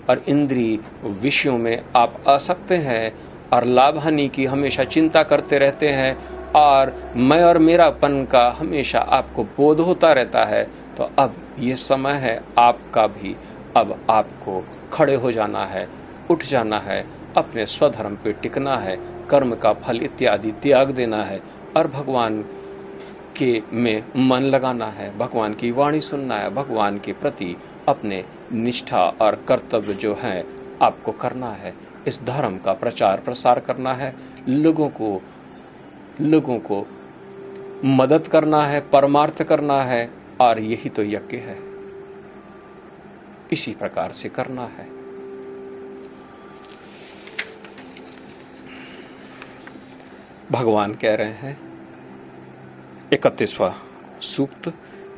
और 0.09 0.23
इंद्री 0.29 0.81
विषयों 1.05 1.57
में 1.59 1.83
आप 1.97 2.23
आसक्त 2.29 2.73
हैं 2.73 3.13
और 3.51 3.65
लाभ 3.65 3.99
हानि 3.99 4.29
की 4.29 4.45
हमेशा 4.45 4.85
चिंता 4.85 5.23
करते 5.23 5.59
रहते 5.59 5.89
हैं 5.89 6.15
और 6.53 6.93
मैं 7.17 7.43
और 7.45 7.59
मेरापन 7.59 8.25
का 8.25 8.49
हमेशा 8.59 8.99
आपको 8.99 9.45
बोध 9.57 9.81
होता 9.81 10.13
रहता 10.13 10.45
है 10.45 10.65
तो 10.97 11.11
अब 11.19 11.35
ये 11.59 11.75
समय 11.77 12.13
है 12.13 12.37
आपका 12.59 13.07
भी 13.07 13.37
अब 13.77 13.99
आपको 14.11 14.63
खड़े 14.93 15.15
हो 15.15 15.33
जाना 15.33 15.65
है, 15.65 15.87
उठ 16.31 16.45
जाना 16.45 16.79
है, 16.79 17.05
अपने 17.37 17.67
स्वधर्म 17.67 18.15
पे 18.17 18.33
टिकना 18.33 18.77
है। 18.77 18.97
कर्म 19.31 19.55
का 19.55 19.73
फल 19.73 19.97
इत्यादि 19.97 20.53
त्याग 20.53 20.91
देना 20.91 21.25
है 21.25 21.41
और 21.77 21.89
भगवान 21.89 22.43
के 23.39 23.63
में 23.73 24.05
मन 24.17 24.41
लगाना 24.41 24.87
है, 24.87 25.19
भगवान 25.19 25.55
की 25.55 25.71
वाणी 25.71 26.01
सुनना 26.01 26.35
है, 26.35 26.51
भगवान 26.51 26.99
के 26.99 27.13
प्रति 27.13 27.57
अपने 27.89 28.25
निष्ठा 28.53 29.05
और 29.21 29.45
कर्तव्य 29.49 29.95
जो 29.95 30.15
है 30.15 30.47
आपको 30.83 31.13
करना 31.13 31.51
है। 31.51 31.75
इस 32.07 32.19
धर्म 32.23 32.59
का 32.59 32.73
प्रचार 32.73 33.21
प्रसार 33.21 33.61
करना 33.61 33.93
है। 33.93 34.17
लोगों 34.49 34.89
को 34.89 35.23
लोगों 36.21 36.59
को 36.59 36.87
मदद 37.85 38.29
करना 38.29 38.63
है, 38.63 38.81
परमार्थ 38.81 39.43
करना 39.43 39.83
है 39.83 40.11
और 40.41 40.61
यही 40.61 40.89
तो 40.89 41.03
यज्ञ 41.03 41.37
है। 41.37 41.59
इसी 43.53 43.73
प्रकार 43.75 44.13
से 44.13 44.29
करना 44.29 44.63
है। 44.63 45.00
भगवान 50.53 50.95
कह 50.95 51.15
रहे 51.15 51.33
हैं, 51.33 51.57
इकतीसवा 53.13 53.75
सूक्त, 54.21 54.73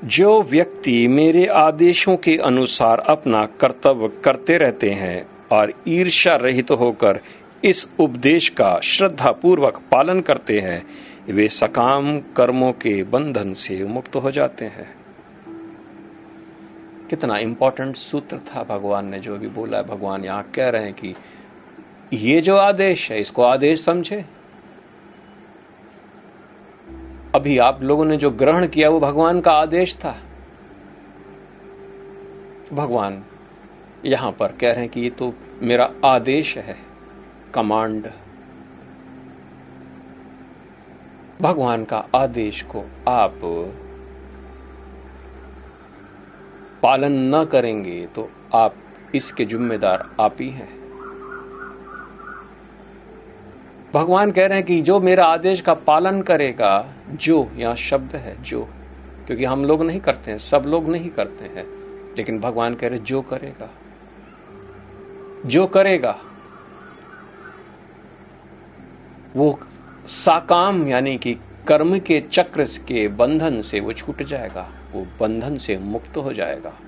जो 0.05 0.43
व्यक्ति 0.43 1.07
मेरे 1.09 1.47
आदेशों 1.47 2.17
के 2.17 2.37
अनुसार 2.37 2.99
अपना 2.99 3.45
कर्तव्य 3.61 4.09
करते 4.25 4.57
रहते 4.59 4.91
हैं 4.91 5.27
और 5.53 5.73
ईर्ष्या 5.89 6.37
रहित 6.37 6.67
तो 6.67 6.77
होकर 6.77 7.21
इस 7.65 7.87
उपदेश 8.01 8.49
का 8.49 8.79
श्रद्धा 8.85 9.31
पूर्वक 9.33 9.81
पालन 9.91 10.21
करते 10.21 10.59
हैं, 10.61 10.83
वे 11.31 11.49
सकाम 11.49 12.19
कर्मों 12.37 12.73
के 12.73 13.03
बंधन 13.03 13.53
से 13.53 13.85
मुक्त 13.85 14.17
हो 14.17 14.31
जाते 14.31 14.65
हैं। 14.65 14.89
कितना 17.11 17.37
इंपॉर्टेंट 17.39 17.97
सूत्र 17.97 18.39
था, 18.39 18.63
भगवान 18.63 19.07
ने 19.07 19.19
जो 19.19 19.37
भी 19.37 19.49
बोला 19.49 19.79
है, 19.79 19.85
भगवान 19.85 20.25
यहाँ 20.25 20.51
कह 20.55 20.69
रहे 20.69 20.85
हैं 20.85 20.95
कि 20.95 21.15
ये 22.13 22.41
जो 22.41 22.57
आदेश 22.57 23.11
है, 23.11 23.21
इसको 23.21 23.43
आदेश 23.43 23.85
समझे। 23.85 24.25
अभी 27.35 27.57
आप 27.59 27.83
लोगों 27.83 28.05
ने 28.05 28.17
जो 28.17 28.31
ग्रहण 28.31 28.67
किया, 28.67 28.89
वो 28.89 28.99
भगवान 29.01 29.41
का 29.41 29.53
आदेश 29.53 29.95
था। 29.97 30.11
भगवान 32.73 33.23
यहाँ 34.05 34.31
पर 34.33 34.53
कह 34.53 34.73
रहे 34.73 34.81
हैं 34.81 34.89
कि 34.89 35.01
ये 35.01 35.11
तो 35.11 35.33
मेरा 35.63 35.89
आदेश 36.05 36.57
है, 36.59 36.77
कमांड। 37.55 38.11
भगवान 41.43 41.85
का 41.85 42.05
आदेश 42.15 42.63
को 42.71 42.85
आप 43.09 43.41
पालन 46.83 47.35
न 47.35 47.45
करेंगे 47.45 48.07
तो 48.07 48.29
आप 48.55 48.75
इसके 49.15 49.45
जिम्मेदार 49.45 50.09
आप 50.21 50.37
ही 50.41 50.49
हैं। 50.51 50.69
भगवान 53.95 54.31
कह 54.31 54.47
रहे 54.47 54.59
हैं 54.59 54.67
कि 54.67 54.81
जो 54.83 55.01
मेरा 55.01 55.25
आदेश 55.27 55.61
का 55.61 55.75
पालन 55.87 56.21
करेगा 56.23 56.73
जो 57.17 57.51
यहाँ 57.55 57.77
शब्द 57.77 58.17
है, 58.17 58.43
जो। 58.43 58.69
क्योंकि 59.27 59.45
हम 59.45 59.65
लोग 59.65 59.83
नहीं 59.83 60.01
करते 60.01 60.31
हैं, 60.31 60.39
सब 60.39 60.63
लोग 60.67 60.89
नहीं 60.89 61.11
करते 61.11 61.45
हैं। 61.45 61.83
लेकिन 62.17 62.41
भगवान 62.41 62.75
कह 62.75 62.89
रहे 62.89 62.99
जो 62.99 63.23
करेगा। 63.23 63.71
जो 65.47 65.67
करेगा, 65.67 66.19
वो 69.37 69.61
साकाम, 70.07 70.89
यानी 70.89 71.19
कि 71.19 71.35
कर्म 71.69 71.99
के 71.99 72.21
चक्र 72.21 72.65
के 72.65 73.09
बंधन 73.09 73.63
से 73.63 73.81
वो 73.81 73.93
छूट 73.93 74.23
जाएगा, 74.23 74.73
वो 74.93 75.07
बंधन 75.21 75.57
से 75.57 75.79
मुक्त 75.79 76.17
हो 76.17 76.33
जाएगा। 76.33 76.79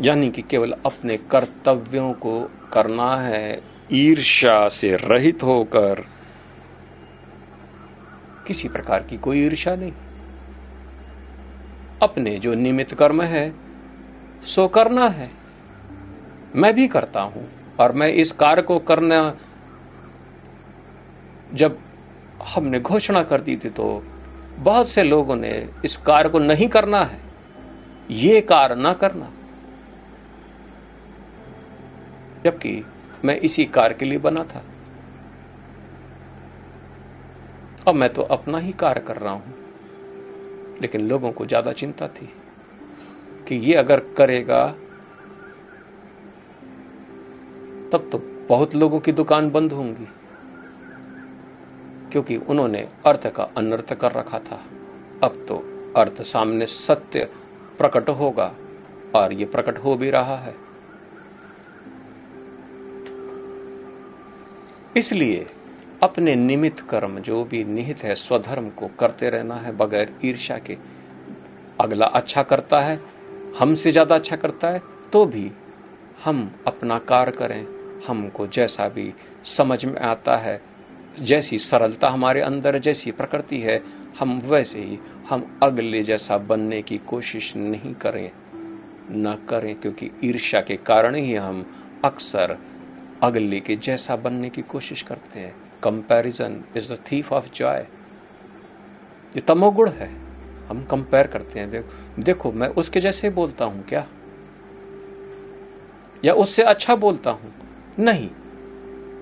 यानी 0.00 0.30
कि 0.30 0.42
केवल 0.42 0.74
अपने 0.86 1.16
कर्तव्यों 1.16 2.12
को 2.12 2.50
करना 2.72 3.16
है, 3.16 3.60
ईर्ष्या 3.92 4.68
से 4.68 4.96
रहित 4.96 5.42
होकर 5.42 6.04
किसी 8.50 8.68
प्रकार 8.68 9.02
की 9.02 9.16
कोई 9.16 9.40
ईर्षा 9.46 9.74
नहीं। 9.76 9.92
अपने 12.02 12.38
जो 12.38 12.54
निमित्त 12.54 12.94
कर्म 12.94 13.22
है, 13.22 13.54
सो 14.42 14.68
करना 14.68 15.06
है। 15.08 15.30
मैं 16.56 16.74
भी 16.74 16.88
करता 16.88 17.20
हूँ, 17.20 17.48
और 17.80 17.92
मैं 17.92 18.08
इस 18.08 18.32
कार्य 18.32 18.62
को 18.62 18.78
करना, 18.78 19.36
जब 21.54 21.78
हमने 22.44 22.80
घोषणा 22.80 23.22
कर 23.22 23.40
दी 23.40 23.56
थी 23.56 23.70
तो 23.70 24.04
बहुत 24.58 24.88
से 24.88 25.02
लोगों 25.02 25.36
ने 25.36 25.68
इस 25.84 25.96
कार्य 25.96 26.28
को 26.28 26.38
नहीं 26.38 26.68
करना 26.68 27.00
है। 27.00 27.20
ये 28.10 28.40
कार्य 28.40 28.74
ना 28.74 28.92
करना। 28.92 29.32
जबकि 32.44 32.84
मैं 33.24 33.36
इसी 33.36 33.64
कार्य 33.64 33.94
के 33.94 34.04
लिए 34.04 34.18
बना 34.18 34.44
था। 34.44 34.64
अब 37.88 37.94
मैं 37.94 38.12
तो 38.14 38.22
अपना 38.22 38.58
ही 38.58 38.72
कार्य 38.72 39.00
कर 39.00 39.16
रहा 39.16 39.32
हूँ। 39.32 39.54
लेकिन 40.80 41.00
लोगों 41.00 41.30
को 41.32 41.46
ज़्यादा 41.46 41.72
चिंता 41.72 42.06
थी 42.08 42.28
कि 43.48 43.56
ये 43.56 43.74
अगर 43.74 44.00
करेगा, 44.16 44.66
तब 47.92 48.08
तो 48.12 48.18
बहुत 48.48 48.74
लोगों 48.74 49.00
की 49.00 49.12
दुकान 49.12 49.50
बंद 49.50 49.72
होंगी, 49.72 50.06
क्योंकि 52.12 52.36
उन्होंने 52.36 52.88
अर्थ 53.06 53.26
का 53.26 53.42
अनर्थ 53.56 53.92
कर 53.94 54.12
रखा 54.12 54.38
था। 54.38 54.60
अब 55.22 55.44
तो 55.48 55.56
अर्थ 55.96 56.20
सामने 56.22 56.66
सत्य 56.66 57.28
प्रकट 57.78 58.08
होगा 58.10 58.52
और 59.14 59.32
ये 59.32 59.44
प्रकट 59.44 59.78
हो 59.78 59.96
भी 59.96 60.10
रहा 60.10 60.36
है। 60.36 60.54
इसलिए 64.96 65.46
अपने 66.02 66.34
निमित्त 66.34 66.80
कर्म, 66.80 67.18
जो 67.18 67.44
भी 67.44 67.62
निहित 67.64 67.98
है, 67.98 68.14
स्वधर्म 68.14 68.68
को 68.70 68.86
करते 69.00 69.30
रहना 69.30 69.54
है, 69.54 69.76
बगैर 69.76 70.12
ईर्ष्या 70.24 70.58
के। 70.58 70.76
अगला 71.80 72.06
अच्छा 72.06 72.42
करता 72.42 72.80
है, 72.80 73.00
हमसे 73.58 73.92
ज़्यादा 73.92 74.14
अच्छा 74.14 74.36
करता 74.36 74.68
है 74.68 74.82
तो 75.12 75.24
भी 75.26 75.50
हम 76.24 76.50
अपना 76.66 76.98
कार्य 76.98 77.32
करें। 77.32 77.64
हमको 78.06 78.46
जैसा 78.46 78.88
भी 78.88 79.12
समझ 79.56 79.84
में 79.84 79.98
आता 80.00 80.36
है, 80.36 80.60
जैसी 81.20 81.58
सरलता 81.58 82.08
हमारे 82.08 82.40
अंदर, 82.40 82.78
जैसी 82.78 83.10
प्रकृति 83.10 83.60
है, 83.60 83.80
हम 84.20 84.40
वैसे 84.44 84.78
ही 84.78 84.98
हम 85.30 85.58
अगले 85.62 86.02
जैसा 86.02 86.38
बनने 86.38 86.82
की 86.82 86.98
कोशिश 86.98 87.52
नहीं 87.56 87.94
करें, 87.94 88.30
न 89.12 89.36
करें, 89.50 89.74
क्योंकि 89.74 90.10
ईर्ष्या 90.24 90.60
के 90.60 90.76
कारण 90.76 91.14
ही 91.14 91.34
हम 91.34 91.64
अक्सर 92.04 92.58
अगले 93.22 93.60
के 93.60 93.76
जैसा 93.76 94.16
बनने 94.16 94.50
की 94.50 94.62
कोशिश 94.62 95.02
करते 95.02 95.40
हैं। 95.40 95.69
Comparison 95.82 96.64
is 96.76 96.92
the 96.92 96.98
thief 97.12 97.32
of 97.32 97.46
joy 97.54 97.86
ये 99.36 99.40
तमोगुण 99.40 99.90
है। 99.90 100.20
हम 100.68 100.84
कंपेयर 100.84 101.26
करते 101.26 101.60
हैं। 101.60 101.70
देखो 101.70 102.22
देखो, 102.22 102.52
मैं 102.52 102.68
उसके 102.68 103.00
जैसे 103.00 103.30
बोलता 103.30 103.64
हूँ 103.64 103.84
क्या? 103.84 104.06
या 106.24 106.32
उससे 106.34 106.62
अच्छा 106.62 106.94
बोलता 106.94 107.30
हूँ? 107.30 107.54
नहीं। 107.98 108.30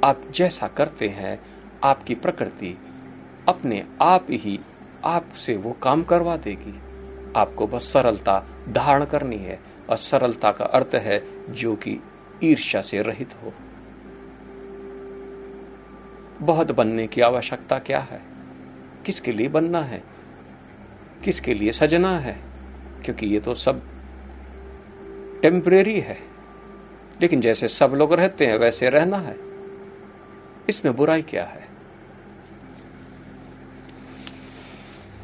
आप 0.05 0.23
जैसा 0.31 0.69
करते 0.69 1.09
हैं, 1.09 1.41
आपकी 1.85 2.15
प्रकृति 2.15 2.79
अपने 3.49 3.87
आप 4.03 4.27
ही 4.31 4.61
आपसे 5.05 5.57
वो 5.57 5.73
काम 5.73 6.03
करवा 6.03 6.37
देगी। 6.37 6.81
आपको 7.37 7.67
बस 7.67 7.83
सरलता 7.93 8.47
धारण 8.69 9.05
करनी 9.05 9.37
है। 9.37 9.79
और 9.91 9.97
सरलता 9.97 10.53
का 10.53 10.65
अर्थ 10.65 10.91
है 10.95 11.25
जो 11.51 11.77
कि 11.77 12.01
ईर्ष्या 12.45 12.83
से 12.83 13.03
रहित 13.03 13.35
हो। 13.43 13.55
बहुत 16.41 16.71
बनने 16.71 17.07
की 17.07 17.21
आवश्यकता 17.21 17.79
क्या 17.79 17.99
है? 17.99 18.21
किसके 19.07 19.33
लिए 19.33 19.49
बनना 19.49 19.81
है? 19.81 20.03
किसके 21.25 21.55
लिए 21.55 21.73
सजना 21.73 22.19
है? 22.19 22.37
क्योंकि 23.05 23.27
ये 23.27 23.41
तो 23.41 23.55
सब 23.55 23.83
टेम्परेरी 25.43 26.01
है। 26.01 26.19
लेकिन 27.23 27.41
जैसे 27.41 27.69
सब 27.69 27.93
लोग 27.95 28.15
रहते 28.15 28.47
हैं, 28.47 28.59
वैसे 28.59 28.91
रहना 28.91 29.19
है। 29.19 29.37
इसमें 30.69 30.97
बुराई 30.97 31.23
क्या 31.23 31.45
है? 31.45 31.69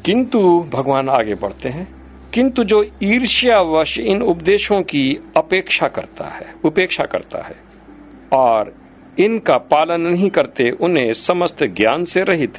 किंतु 0.05 0.69
भगवान 0.73 1.09
आगे 1.09 1.35
बढ़ते 1.35 1.69
हैं। 1.69 2.05
किंतु 2.31 2.63
जो 2.63 2.85
ईर्ष्यावश 3.03 3.97
इन 3.97 4.21
उपदेशों 4.21 4.81
की 4.81 5.19
अपेक्षा 5.37 5.87
करता 5.87 6.25
है, 6.25 6.55
उपेक्षा 6.65 7.05
करता 7.05 7.41
है, 7.41 7.55
और 8.33 8.84
इनका 9.19 9.57
पालन 9.57 10.01
नहीं 10.01 10.29
करते 10.29 10.71
उन्हें 10.71 11.13
समस्त 11.13 11.63
ज्ञान 11.63 12.05
से 12.05 12.23
रहित, 12.23 12.53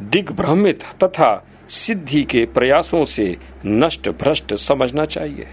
दिग्भ्रमित 0.00 0.82
तथा 1.04 1.46
सिद्धि 1.68 2.22
के 2.24 2.46
प्रयासों 2.46 3.04
से 3.04 3.36
नष्ट 3.66 4.08
भ्रष्ट 4.08 4.54
समझना 4.54 5.06
चाहिए। 5.06 5.46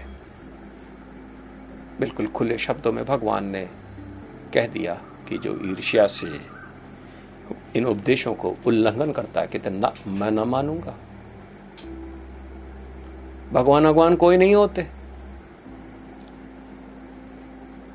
बिल्कुल 2.00 2.26
खुले 2.26 2.58
शब्दों 2.58 2.92
में 2.92 3.04
भगवान 3.04 3.44
ने 3.44 3.68
कह 4.54 4.66
दिया 4.66 4.94
कि 5.28 5.38
जो 5.38 5.60
ईर्ष्या 5.70 6.06
से 6.06 6.60
इन 7.76 7.86
उपदेशों 7.86 8.34
को 8.34 8.56
उल्लंघन 8.66 9.12
करता 9.12 9.40
है 9.40 9.46
कि 9.46 9.58
ना, 9.70 9.92
मैं 10.06 10.30
न 10.30 10.38
मानूँगा। 10.38 10.96
भगवान 13.52 13.84
भगवान 13.84 14.16
कोई 14.16 14.36
नहीं 14.36 14.54
होते। 14.54 14.99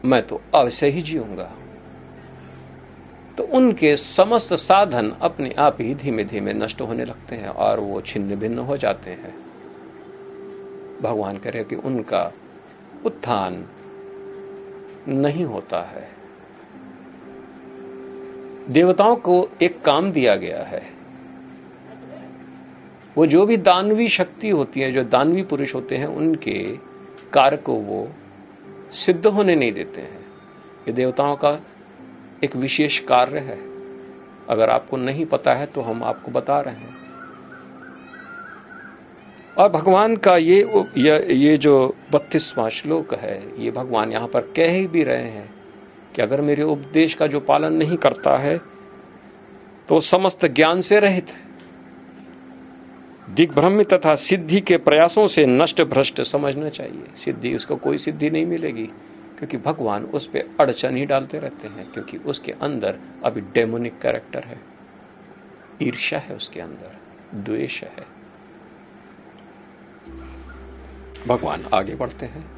मैं 0.06 0.28
तो 0.28 0.41
अवश्य 0.56 0.88
ही 0.88 1.01
जीऊँगा। 1.01 1.51
तो 3.38 3.43
उनके 3.43 3.97
समस्त 3.97 4.53
साधन 4.53 5.12
अपने 5.22 5.51
आप 5.51 5.78
ही 5.82 5.95
धीमे 5.95 6.24
धीमे 6.24 6.53
नष्ट 6.53 6.82
होने 6.82 7.06
लगते 7.06 7.36
हैं 7.36 7.47
और 7.47 7.80
वो 7.80 8.01
छिन्न 8.01 8.36
भिन्न 8.36 8.60
हो 8.60 8.78
जाते 8.78 9.12
हैं। 9.12 9.45
भगवान 11.01 11.38
कह 11.38 11.49
रहे 11.49 11.64
कि 11.64 11.76
उनका 11.76 12.34
उत्थान 13.06 13.68
नहीं 15.08 15.45
होता 15.45 15.82
है। 15.82 16.10
देवताओं 18.70 19.16
को 19.16 19.49
एक 19.62 19.82
काम 19.82 20.12
दिया 20.12 20.36
गया 20.36 20.64
है। 20.64 20.95
वो 23.18 23.26
जो 23.26 23.45
भी 23.45 23.58
दानवी 23.58 24.10
शक्ति 24.10 24.49
होती 24.49 24.80
है, 24.80 24.91
जो 24.91 25.03
दानवी 25.03 25.43
पुरुष 25.43 25.76
होते 25.76 25.97
हैं, 25.97 26.06
उनके 26.06 26.78
कार्य 27.34 27.58
को 27.58 27.74
वो 27.74 28.10
सिद्ध 28.96 29.26
होने 29.26 29.56
नहीं 29.56 29.72
देते 29.72 30.02
हैं। 30.02 30.26
ये 30.88 30.93
देवताओं 30.93 31.36
का 31.36 31.52
एक 32.43 32.56
विशेष 32.56 33.00
कार्य 33.00 33.39
है। 33.39 33.58
अगर 34.50 34.70
आपको 34.70 34.98
नहीं 34.98 35.26
पता 35.26 35.54
है 35.54 35.66
तो 35.66 35.82
हम 35.82 36.04
आपको 36.04 36.32
बता 36.32 36.60
रहे 36.62 36.76
हैं। 36.76 36.96
और 39.58 39.70
भगवान 39.70 40.16
का 40.18 40.36
ये 40.38 40.60
ये, 40.98 41.34
ये 41.34 41.58
जो 41.58 41.96
बत्तीसवां 42.14 42.70
श्लोक 42.70 43.14
है 43.14 43.64
ये 43.64 43.72
भगवान 43.72 44.12
यहाँ 44.12 44.28
पर 44.28 44.41
कह 44.56 44.72
ही 44.72 44.88
भी 44.88 45.04
रहे 45.04 45.30
हैं 45.30 45.50
कि 46.16 46.22
अगर 46.22 46.41
मेरे 46.41 46.64
उपदेश 46.64 47.14
का 47.14 47.28
जो 47.28 47.39
पालन 47.39 47.74
नहीं 47.74 47.98
करता 47.98 48.38
है 48.38 48.58
तो 49.89 50.00
समस्त 50.02 50.46
ज्ञान 50.46 50.82
से 50.82 51.00
रहित 51.00 51.28
है। 51.28 51.45
दिग्भ्रम 53.30 53.84
तथा 53.84 54.15
सिद्धि 54.15 54.61
के 54.61 54.78
प्रयासों 54.78 55.28
से 55.28 55.45
नष्ट 55.45 55.82
भ्रष्ट 55.82 56.21
समझना 56.21 56.69
चाहिए। 56.69 57.03
सिद्धि, 57.15 57.55
उसको 57.55 57.76
कोई 57.76 57.97
सिद्धि 57.97 58.30
नहीं 58.30 58.45
मिलेगी, 58.45 58.86
क्योंकि 59.38 59.57
भगवान 59.57 60.03
उस 60.03 60.28
पर 60.28 60.57
अड़चन 60.59 60.97
ही 60.97 61.05
डालते 61.05 61.39
रहते 61.39 61.67
हैं, 61.67 61.91
क्योंकि 61.91 62.17
उसके 62.17 62.51
अंदर 62.51 62.99
अभी 63.26 63.41
डेमोनिक 63.41 63.99
कैरेक्टर 63.99 64.43
है। 64.43 64.59
ईर्ष्या 65.82 66.19
है 66.19 66.36
उसके 66.36 66.59
अंदर, 66.59 66.97
द्वेष 67.36 67.84
है। 67.84 68.15
भगवान 71.28 71.65
आगे 71.73 71.95
बढ़ते 71.95 72.26
हैं। 72.26 72.51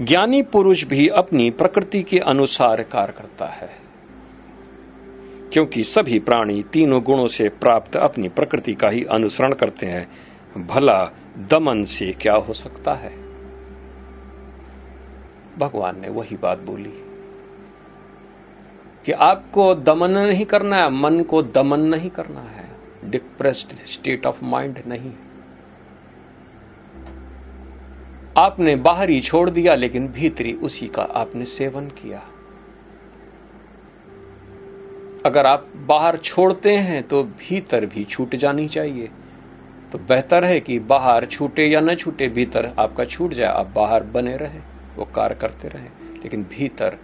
ज्ञानी 0.00 0.42
पुरुष 0.42 0.84
भी 0.84 1.08
अपनी 1.08 1.50
प्रकृति 1.50 2.02
के 2.02 2.18
अनुसार 2.18 2.82
कार्य 2.82 3.12
करता 3.12 3.46
है। 3.46 3.83
क्योंकि 5.52 5.84
सभी 5.84 6.18
प्राणी 6.18 6.62
तीनों 6.62 7.02
गुणों 7.02 7.28
से 7.28 7.48
प्राप्त 7.48 7.96
अपनी 7.96 8.28
प्रकृति 8.28 8.74
का 8.74 8.88
ही 8.88 9.04
अनुसरण 9.04 9.52
करते 9.52 9.86
हैं, 9.86 10.08
भला 10.66 11.10
दमन 11.38 11.84
से 11.84 12.12
क्या 12.12 12.34
हो 12.34 12.52
सकता 12.52 12.92
है? 12.92 13.24
भगवान 15.58 16.00
ने 16.00 16.08
वही 16.08 16.36
बात 16.36 16.58
बोली 16.58 16.92
कि 19.04 19.12
आपको 19.12 19.74
दमन 19.74 20.10
नहीं 20.10 20.44
करना 20.44 20.76
है, 20.76 20.90
मन 20.90 21.22
को 21.22 21.42
दमन 21.42 21.80
नहीं 21.80 22.10
करना 22.10 22.40
है। 22.40 22.70
डिप्रेस्ड 23.04 23.76
स्टेट 23.86 24.26
ऑफ़ 24.26 24.44
माइंड 24.44 24.82
नहीं। 24.86 25.12
आपने 28.38 28.76
बाहरी 28.76 29.20
छोड़ 29.20 29.50
दिया, 29.50 29.74
लेकिन 29.74 30.08
भीतरी 30.08 30.52
उसी 30.52 30.88
का 30.88 31.02
आपने 31.02 31.44
सेवन 31.44 31.88
किया। 31.88 32.22
अगर 35.24 35.46
आप 35.46 35.68
बाहर 35.76 36.16
छोड़ते 36.16 36.76
हैं 36.76 37.02
तो 37.02 37.22
भीतर 37.24 37.86
भी 37.86 38.04
छूट 38.04 38.34
जानी 38.36 38.68
चाहिए। 38.68 39.08
तो 39.92 39.98
बेहतर 39.98 40.44
है 40.44 40.60
कि 40.60 40.78
बाहर 40.78 41.26
छूटे 41.26 41.66
या 41.66 41.80
न 41.80 41.94
छूटे, 41.94 42.28
भीतर 42.28 42.74
आपका 42.78 43.04
छूट 43.04 43.34
जाए, 43.34 43.48
आप 43.48 43.66
बाहर 43.66 44.02
बने 44.02 44.36
रहे, 44.36 44.58
वो 44.96 45.04
कार्य 45.04 45.34
करते 45.34 45.68
रहे। 45.68 45.84
लेकिन 46.22 46.42
भीतर 46.42 46.98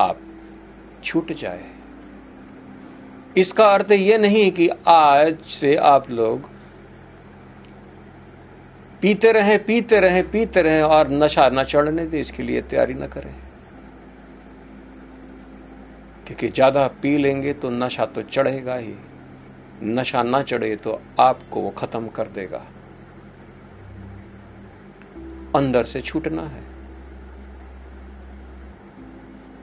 आप 0.00 0.20
छूट 1.04 1.32
जाए। 1.32 1.64
इसका 3.36 3.66
अर्थ 3.66 3.90
यह 3.90 4.18
नहीं 4.18 4.50
कि 4.52 4.68
आज 4.88 5.38
से 5.38 5.76
आप 5.76 6.10
लोग 6.10 6.50
पीते 9.02 9.32
रहे 9.32 9.58
पीते 9.58 10.00
रहे 10.00 10.22
पीते 10.22 10.62
रहे 10.62 10.82
और 10.82 11.10
नशा 11.10 11.48
न 11.48 11.64
चढ़ने 11.64 12.06
दे, 12.06 12.20
इसके 12.20 12.42
लिए 12.42 12.62
तैयारी 12.62 12.94
न 12.94 13.06
करें। 13.06 13.34
क्योंकि 16.26 16.48
ज़्यादा 16.48 16.86
पी 17.02 17.16
लेंगे 17.18 17.52
तो 17.52 17.70
नशा 17.70 18.06
तो 18.06 18.22
चढ़ेगा 18.22 18.74
ही। 18.74 18.94
नशा 19.82 20.22
ना 20.22 20.42
चढ़े 20.42 20.76
तो 20.76 21.00
आपको 21.20 21.60
वो 21.60 21.70
खत्म 21.70 22.08
कर 22.08 22.26
देगा। 22.26 22.64
अंदर 25.56 25.84
से 25.84 26.00
छूटना 26.00 26.42
है। 26.42 26.62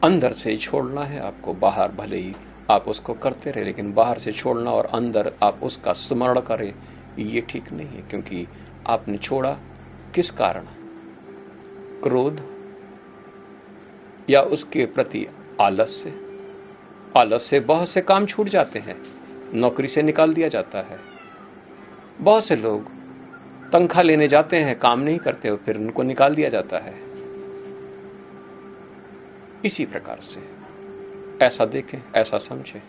अंदर 0.03 0.33
से 0.33 0.51
ही 0.51 0.57
छोड़ना 0.57 1.01
है 1.01 1.19
आपको, 1.19 1.53
बाहर 1.53 1.91
भले 1.91 2.17
ही 2.17 2.35
आप 2.71 2.87
उसको 2.87 3.13
करते 3.13 3.51
रहे, 3.51 3.63
लेकिन 3.63 3.93
बाहर 3.93 4.19
से 4.19 4.31
छोड़ना 4.31 4.71
और 4.71 4.85
अंदर 4.85 5.31
आप 5.43 5.59
उसका 5.63 5.93
स्मरण 5.93 6.39
करें, 6.39 6.73
ये 7.19 7.41
ठीक 7.41 7.71
नहीं 7.73 7.87
है, 7.87 8.01
क्योंकि 8.01 8.47
आपने 8.87 9.17
छोड़ा 9.17 9.51
किस 10.15 10.31
कारण? 10.31 10.65
क्रोध 12.03 12.41
या 14.29 14.41
उसके 14.41 14.85
प्रति 14.85 15.27
आलस 15.61 16.01
से 16.03 16.09
आलस 17.17 17.47
से 17.49 17.59
बहुत 17.59 17.89
से 17.89 18.01
काम 18.01 18.25
छूट 18.25 18.47
जाते 18.47 18.79
हैं। 18.79 19.01
नौकरी 19.53 19.87
से 19.87 20.01
निकाल 20.01 20.33
दिया 20.33 20.47
जाता 20.47 20.81
है। 20.81 20.99
बहुत 22.21 22.47
से 22.47 22.55
लोग 22.55 22.87
तनख्वाह 23.71 24.01
लेने 24.01 24.27
जाते 24.27 24.57
हैं, 24.57 24.79
काम 24.79 24.99
नहीं 24.99 25.17
करते 25.17 25.49
और 25.49 25.57
फिर 25.57 25.77
उनको 25.77 26.03
निकाल 26.03 26.35
दिया 26.35 26.49
जाता 26.49 26.77
है। 26.77 26.93
इसी 29.65 29.85
प्रकार 29.85 30.19
से 30.21 30.61
ऐसा 31.45 31.65
देखें, 31.65 31.99
ऐसा 32.15 32.37
समझें। 32.37 32.81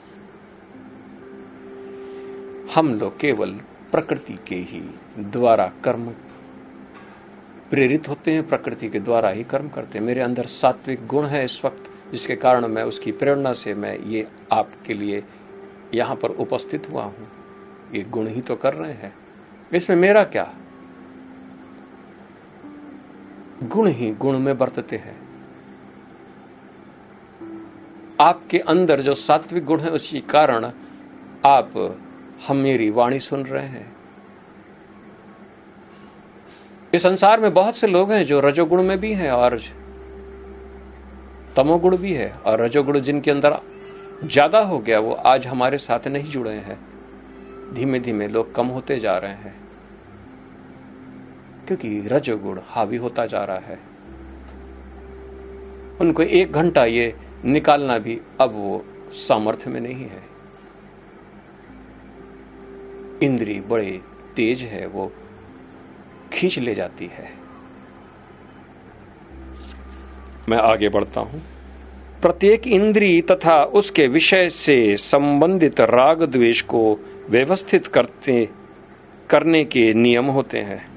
हम 2.75 2.95
लोग 2.95 3.21
केवल 3.21 3.51
प्रकृति 3.91 4.39
के 4.47 4.57
ही 4.57 4.95
द्वारा 5.19 5.73
कर्म 5.85 6.07
प्रेरित 7.71 8.09
होते 8.09 8.31
हैं, 8.31 8.49
प्रकृति 8.49 8.89
के 8.89 9.01
द्वारा 9.01 9.31
ही 9.31 9.45
कर्म 9.45 9.69
करते 9.69 9.99
हैं। 9.99 10.07
मेरे 10.07 10.21
अंदर 10.21 10.47
सात्विक 10.47 11.07
गुण 11.07 11.25
है 11.25 11.45
इस 11.45 11.61
वक्त। 11.65 11.92
जिसके 12.13 12.37
कारण 12.37 12.67
मैं 12.67 12.83
उसकी 12.83 13.13
प्रेरणा 13.13 13.53
से 13.53 13.75
मैं 13.75 13.99
ये 13.99 14.29
आपके 14.53 14.95
लिए 14.95 15.25
यहाँ 15.95 16.17
पर 16.17 16.31
उपस्थित 16.31 16.89
हुआ 16.93 17.03
हूँ। 17.03 17.29
ये 17.95 18.03
गुण 18.03 18.27
ही 18.27 18.41
तो 18.41 18.57
कर 18.57 18.75
रहे 18.75 18.93
हैं। 18.93 19.15
इसमें 19.75 19.97
मेरा 19.97 20.25
क्या? 20.25 20.55
गुण 23.63 23.89
ही 23.89 24.11
गुण 24.11 24.39
में 24.39 24.59
बरतते 24.59 24.97
हैं। 24.97 25.23
आपके 28.21 28.59
अंदर 28.59 29.01
जो 29.01 29.15
सात्विक 29.15 29.65
गुण 29.65 29.81
है, 29.81 29.91
उसी 29.91 30.21
कारण 30.21 30.65
आप 31.47 31.99
हम 32.49 32.57
मेरी 32.57 32.91
वाणी 32.91 33.19
सुन 33.19 33.43
रहे 33.43 33.67
हैं। 33.67 33.97
इस 36.95 37.03
संसार 37.03 37.41
में 37.41 37.55
बहुत 37.55 37.77
से 37.77 37.87
लोग 37.87 38.13
हैं 38.13 38.25
जो 38.25 38.41
रजोगुण 38.41 38.83
में 38.83 38.99
भी 38.99 39.13
हैं 39.13 39.31
और 39.31 39.61
तमोगुण 41.57 41.97
भी 41.97 42.15
है 42.15 42.33
और 42.33 42.61
रजोगुण 42.61 43.01
जिनके 43.01 43.31
अंदर 43.31 43.57
ज़्यादा 44.25 44.59
हो 44.59 44.79
गया, 44.79 44.99
वो 44.99 45.13
आज 45.13 45.47
हमारे 45.47 45.79
साथ 45.79 46.07
नहीं 46.07 46.33
जुड़े 46.33 46.51
हैं। 46.51 46.79
धीमे 47.75 48.01
धीमे 48.01 48.29
लोग 48.29 48.55
कम 48.55 48.67
होते 48.67 48.99
जा 49.01 49.19
रहे 49.19 49.33
हैं। 49.33 49.63
क्योंकि 51.67 52.01
रजोगुण 52.07 52.61
हावी 52.65 52.97
होता 52.97 53.27
जा 53.27 53.45
रहा 53.45 53.59
है। 53.59 53.79
उनको 56.01 56.23
एक 56.23 56.53
घंटा 56.53 56.85
ये 56.85 57.17
निकालना 57.45 57.99
भी 57.99 58.21
अब 58.41 58.53
वो 58.53 58.85
सामर्थ्य 59.11 59.71
में 59.71 59.81
नहीं 59.81 60.05
है। 60.05 60.23
इंद्री 63.23 63.61
बड़े 63.61 64.01
तेज 64.37 64.61
है, 64.61 64.87
वो 64.87 65.13
खींच 66.33 66.59
ले 66.59 66.75
जाती 66.75 67.07
है। 67.07 67.42
मैं 70.49 70.59
आगे 70.59 70.89
बढ़ता 70.89 71.21
हूँ। 71.21 71.43
प्रत्येक 72.23 72.67
इंद्री 72.67 73.23
तथा 73.23 73.65
उसके 73.65 74.07
विषय 74.07 74.49
से 74.49 74.97
संबंधित 74.97 75.81
राग 75.81 76.23
द्वेष 76.23 76.61
को 76.61 77.01
व्यवस्थित 77.31 77.87
करते, 77.87 78.49
करने 79.31 79.65
के 79.65 79.95
नियम 79.95 80.25
होते 80.25 80.59
हैं। 80.59 80.93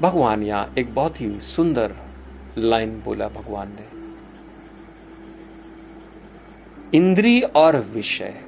भगवान, 0.00 0.42
यहाँ 0.42 0.74
एक 0.78 0.94
बहुत 0.94 1.20
ही 1.20 1.40
सुंदर 1.40 1.94
लाइन 2.58 3.02
बोला 3.04 3.28
भगवान 3.28 3.68
ने। 3.68 3.98
इंद्री 6.98 7.40
और 7.40 7.76
विषय 7.76 8.40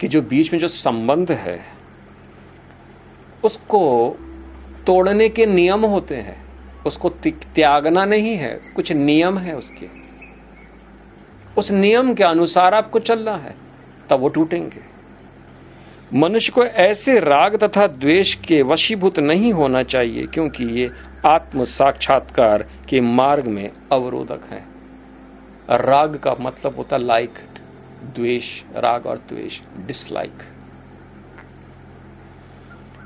के 0.00 0.08
जो 0.08 0.22
बीच 0.22 0.52
में 0.52 0.60
जो 0.60 0.68
संबंध 0.68 1.32
है, 1.32 1.60
उसको 3.44 4.16
तोड़ने 4.86 5.28
के 5.28 5.46
नियम 5.46 5.84
होते 5.84 6.16
हैं। 6.16 6.36
उसको 6.84 7.08
त्यागना 7.08 8.04
नहीं 8.04 8.36
है, 8.36 8.60
कुछ 8.76 8.92
नियम 8.92 9.38
है 9.38 9.56
उसके। 9.56 9.86
उस 11.58 11.70
नियम 11.70 12.14
के 12.14 12.24
अनुसार 12.24 12.74
आपको 12.74 12.98
चलना 12.98 13.36
है, 13.36 13.54
तब 14.10 14.20
वो 14.20 14.28
टूटेंगे। 14.28 14.80
मनुष्य 16.14 16.52
को 16.52 16.64
ऐसे 16.64 17.18
राग 17.20 17.56
तथा 17.56 17.86
द्वेष 17.86 18.34
के 18.34 18.62
वशीभूत 18.62 19.18
नहीं 19.18 19.52
होना 19.52 19.82
चाहिए, 19.82 20.26
क्योंकि 20.26 20.64
ये 20.64 20.90
आत्म 21.26 21.64
साक्षात्कार 21.64 22.62
के 22.88 23.00
मार्ग 23.00 23.46
में 23.46 23.70
अवरोधक 23.92 24.48
है। 24.50 24.64
राग 25.70 26.16
का 26.16 26.34
मतलब 26.40 26.76
होता 26.76 26.96
लाइक 26.96 27.38
द्वेष, 28.16 28.44
राग 28.76 29.06
और 29.06 29.18
द्वेष 29.18 29.60
डिसलाइक 29.86 30.42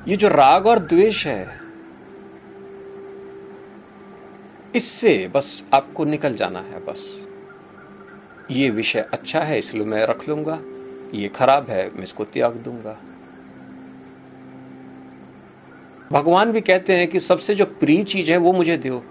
ये 0.09 0.17
जो 0.17 0.29
राग 0.29 0.67
और 0.67 0.79
द्वेष 0.79 1.27
है 1.27 1.66
इससे 4.77 5.17
बस 5.29 5.63
आपको 5.75 6.05
निकल 6.05 6.37
जाना 6.37 6.61
है, 6.61 6.85
बस। 6.85 7.03
ये 8.51 8.71
विषय 8.71 9.09
अच्छा 9.13 9.41
है, 9.41 9.59
इसलिए 9.59 9.85
मैं 9.85 10.07
रख 10.07 10.29
लूँगा। 10.29 10.59
ये 11.15 11.29
खराब 11.29 11.71
है, 11.71 11.89
मैं 11.89 12.05
इसको 12.05 12.25
त्याग 12.25 12.57
दूँगा। 12.57 12.97
भगवान 16.13 16.53
भी 16.53 16.61
कहते 16.61 16.93
हैं 16.93 17.07
कि 17.09 17.21
सबसे 17.21 17.55
जो 17.55 17.65
प्रिय 17.65 18.03
चीज़ 18.05 18.31
है, 18.31 18.37
वो 18.37 18.53
मुझे 18.53 18.77
दो 18.77 19.03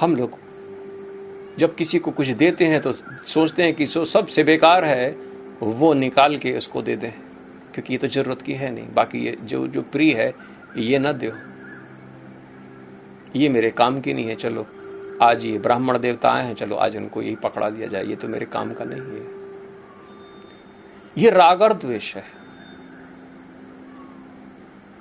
हम 0.00 0.16
लोग 0.16 0.38
जब 1.58 1.74
किसी 1.74 1.98
को 1.98 2.10
कुछ 2.10 2.28
देते 2.28 2.64
हैं 2.64 2.80
तो 2.80 2.92
सोचते 3.26 3.62
हैं 3.62 3.74
कि 3.74 3.86
जो 3.86 4.04
सबसे 4.04 4.42
बेकार 4.44 4.84
है, 4.84 5.10
वो 5.62 5.92
निकाल 5.94 6.36
के 6.36 6.56
उसको 6.58 6.82
दे 6.82 6.96
दें, 6.96 7.10
क्योंकि 7.74 7.92
ये 7.92 7.98
तो 7.98 8.08
ज़रूरत 8.08 8.42
की 8.42 8.52
है 8.52 8.70
नहीं। 8.70 8.88
बाकी 8.94 9.18
ये 9.18 9.36
जो 9.42 9.66
जो 9.66 9.82
प्रिय 9.82 10.12
है, 10.14 10.32
ये 10.76 10.98
ना 10.98 11.12
दो 11.12 11.30
ये 13.36 13.48
मेरे 13.48 13.70
काम 13.70 14.00
की 14.00 14.12
नहीं 14.12 14.26
है, 14.26 14.34
चलो। 14.34 14.66
आज 15.22 15.44
ये 15.44 15.58
ब्राह्मण 15.58 15.98
देवता 15.98 16.30
आए 16.30 16.46
हैं, 16.46 16.54
चलो, 16.54 16.76
आज 16.76 16.96
उनको 16.96 17.22
यही 17.22 17.36
पकड़ा 17.36 17.70
दिया 17.70 17.88
जाए। 17.88 18.04
ये 18.04 18.16
तो 18.16 18.28
मेरे 18.28 18.46
काम 18.46 18.72
का 18.72 18.84
नहीं 18.84 19.00
है। 19.00 19.38
ये 21.18 21.30
राग 21.30 21.62
और 21.62 21.72
द्वेष 21.72 22.14
है। 22.14 22.24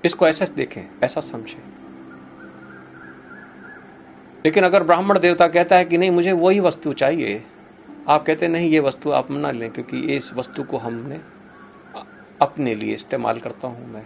इसको 0.05 0.27
ऐसा 0.27 0.45
देखें, 0.45 0.81
ऐसा 1.03 1.21
समझें। 1.21 1.77
लेकिन 4.45 4.63
अगर 4.63 4.83
ब्राह्मण 4.83 5.19
देवता 5.19 5.47
कहता 5.47 5.75
है 5.75 5.85
कि 5.85 5.97
नहीं, 5.97 6.11
मुझे 6.11 6.31
वही 6.31 6.59
वस्तु 6.59 6.93
चाहिए, 6.93 7.43
आप 8.09 8.25
कहते 8.25 8.47
नहीं, 8.47 8.69
ये 8.69 8.79
वस्तु 8.79 9.11
आप 9.11 9.31
ना 9.31 9.51
लें, 9.51 9.71
क्योंकि 9.71 9.99
इस 9.99 10.31
वस्तु 10.33 10.63
को 10.63 10.77
हमने 10.77 11.15
अपने 12.41 12.75
लिए 12.75 12.95
इस्तेमाल 12.95 13.39
करता 13.39 13.67
हूँ 13.67 13.93
मैं। 13.93 14.05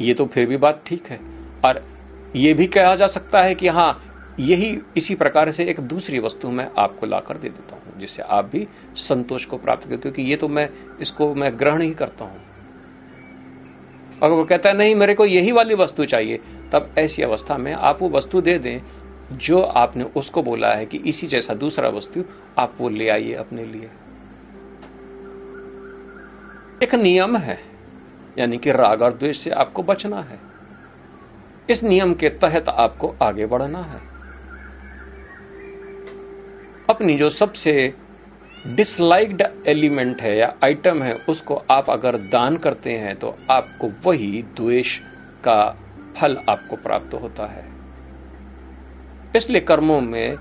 ये 0.00 0.14
तो 0.14 0.26
फिर 0.26 0.48
भी 0.48 0.56
बात 0.56 0.82
ठीक 0.86 1.06
है। 1.06 1.20
और 1.64 1.91
ये 2.36 2.54
भी 2.54 2.66
कहा 2.66 2.94
जा 2.96 3.06
सकता 3.06 3.42
है 3.42 3.54
कि 3.54 3.68
हाँ 3.68 4.08
यही 4.40 4.78
इसी 4.96 5.14
प्रकार 5.14 5.50
से 5.52 5.64
एक 5.64 5.80
दूसरी 5.80 6.18
वस्तु 6.18 6.48
मैं 6.48 6.68
आपको 6.78 7.06
लाकर 7.06 7.36
दे 7.36 7.48
देता 7.48 7.76
हूँ, 7.76 7.98
जिससे 8.00 8.22
आप 8.22 8.44
भी 8.44 8.66
संतोष 8.94 9.44
को 9.44 9.56
प्राप्त 9.56 9.82
करते 9.82 9.96
क्योंकि 9.96 10.22
ये 10.22 10.36
तो 10.36 10.48
मैं 10.48 10.68
इसको 11.00 11.34
मैं 11.34 11.58
ग्रहण 11.58 11.82
ही 11.82 11.90
करता 11.90 12.24
हूँ। 12.24 12.40
अगर 14.22 14.34
वो 14.34 14.44
कहता 14.44 14.68
है, 14.68 14.76
नहीं, 14.76 14.94
मेरे 14.94 15.14
को 15.14 15.24
यही 15.24 15.52
वाली 15.52 15.74
वस्तु 15.74 16.04
चाहिए, 16.04 16.36
तब 16.72 16.94
ऐसी 16.98 17.22
अवस्था 17.22 17.56
में 17.58 17.72
आप 17.72 18.02
वो 18.02 18.08
वस्तु 18.08 18.40
दे 18.40 18.58
दें, 18.58 18.80
जो 19.32 19.60
आपने 19.60 20.04
उसको 20.04 20.42
बोला 20.42 20.72
है 20.74 20.86
कि 20.86 20.98
इसी 20.98 21.26
जैसा 21.26 21.54
दूसरा 21.54 21.88
वस्तु 21.88 22.24
आप 22.58 22.76
वो 22.78 22.88
ले 22.88 23.08
आइए 23.08 23.34
अपने 23.34 23.64
लिए। 23.64 23.90
एक 26.82 26.94
नियम 26.94 27.36
है, 27.36 27.58
यानी 28.38 28.58
कि 28.58 28.72
राग 28.72 29.02
और 29.02 29.12
द्वेष 29.12 29.44
से 29.44 29.50
आपको 29.50 29.82
बचना 29.82 30.20
है। 30.20 30.51
इस 31.70 31.82
नियम 31.82 32.12
के 32.14 32.28
तहत 32.28 32.68
आपको 32.68 33.14
आगे 33.22 33.46
बढ़ना 33.46 33.82
है। 33.82 34.00
अपनी 36.90 37.14
जो 37.14 37.28
सबसे 37.30 37.72
डिसलाइक्ड 38.66 39.42
एलिमेंट 39.66 40.20
है 40.20 40.36
या 40.38 40.52
आइटम 40.64 41.02
है, 41.02 41.14
उसको 41.14 41.54
आप 41.70 41.90
अगर 41.90 42.16
दान 42.16 42.56
करते 42.56 42.92
हैं 42.92 43.14
तो 43.16 43.36
आपको 43.50 43.92
वही 44.04 44.42
द्वेष 44.56 44.96
का 45.44 45.64
फल 46.16 46.36
आपको 46.48 46.76
प्राप्त 46.76 47.14
होता 47.14 47.46
है। 47.46 47.64
इसलिए 49.36 49.60
कर्मों 49.60 50.00
में 50.00 50.36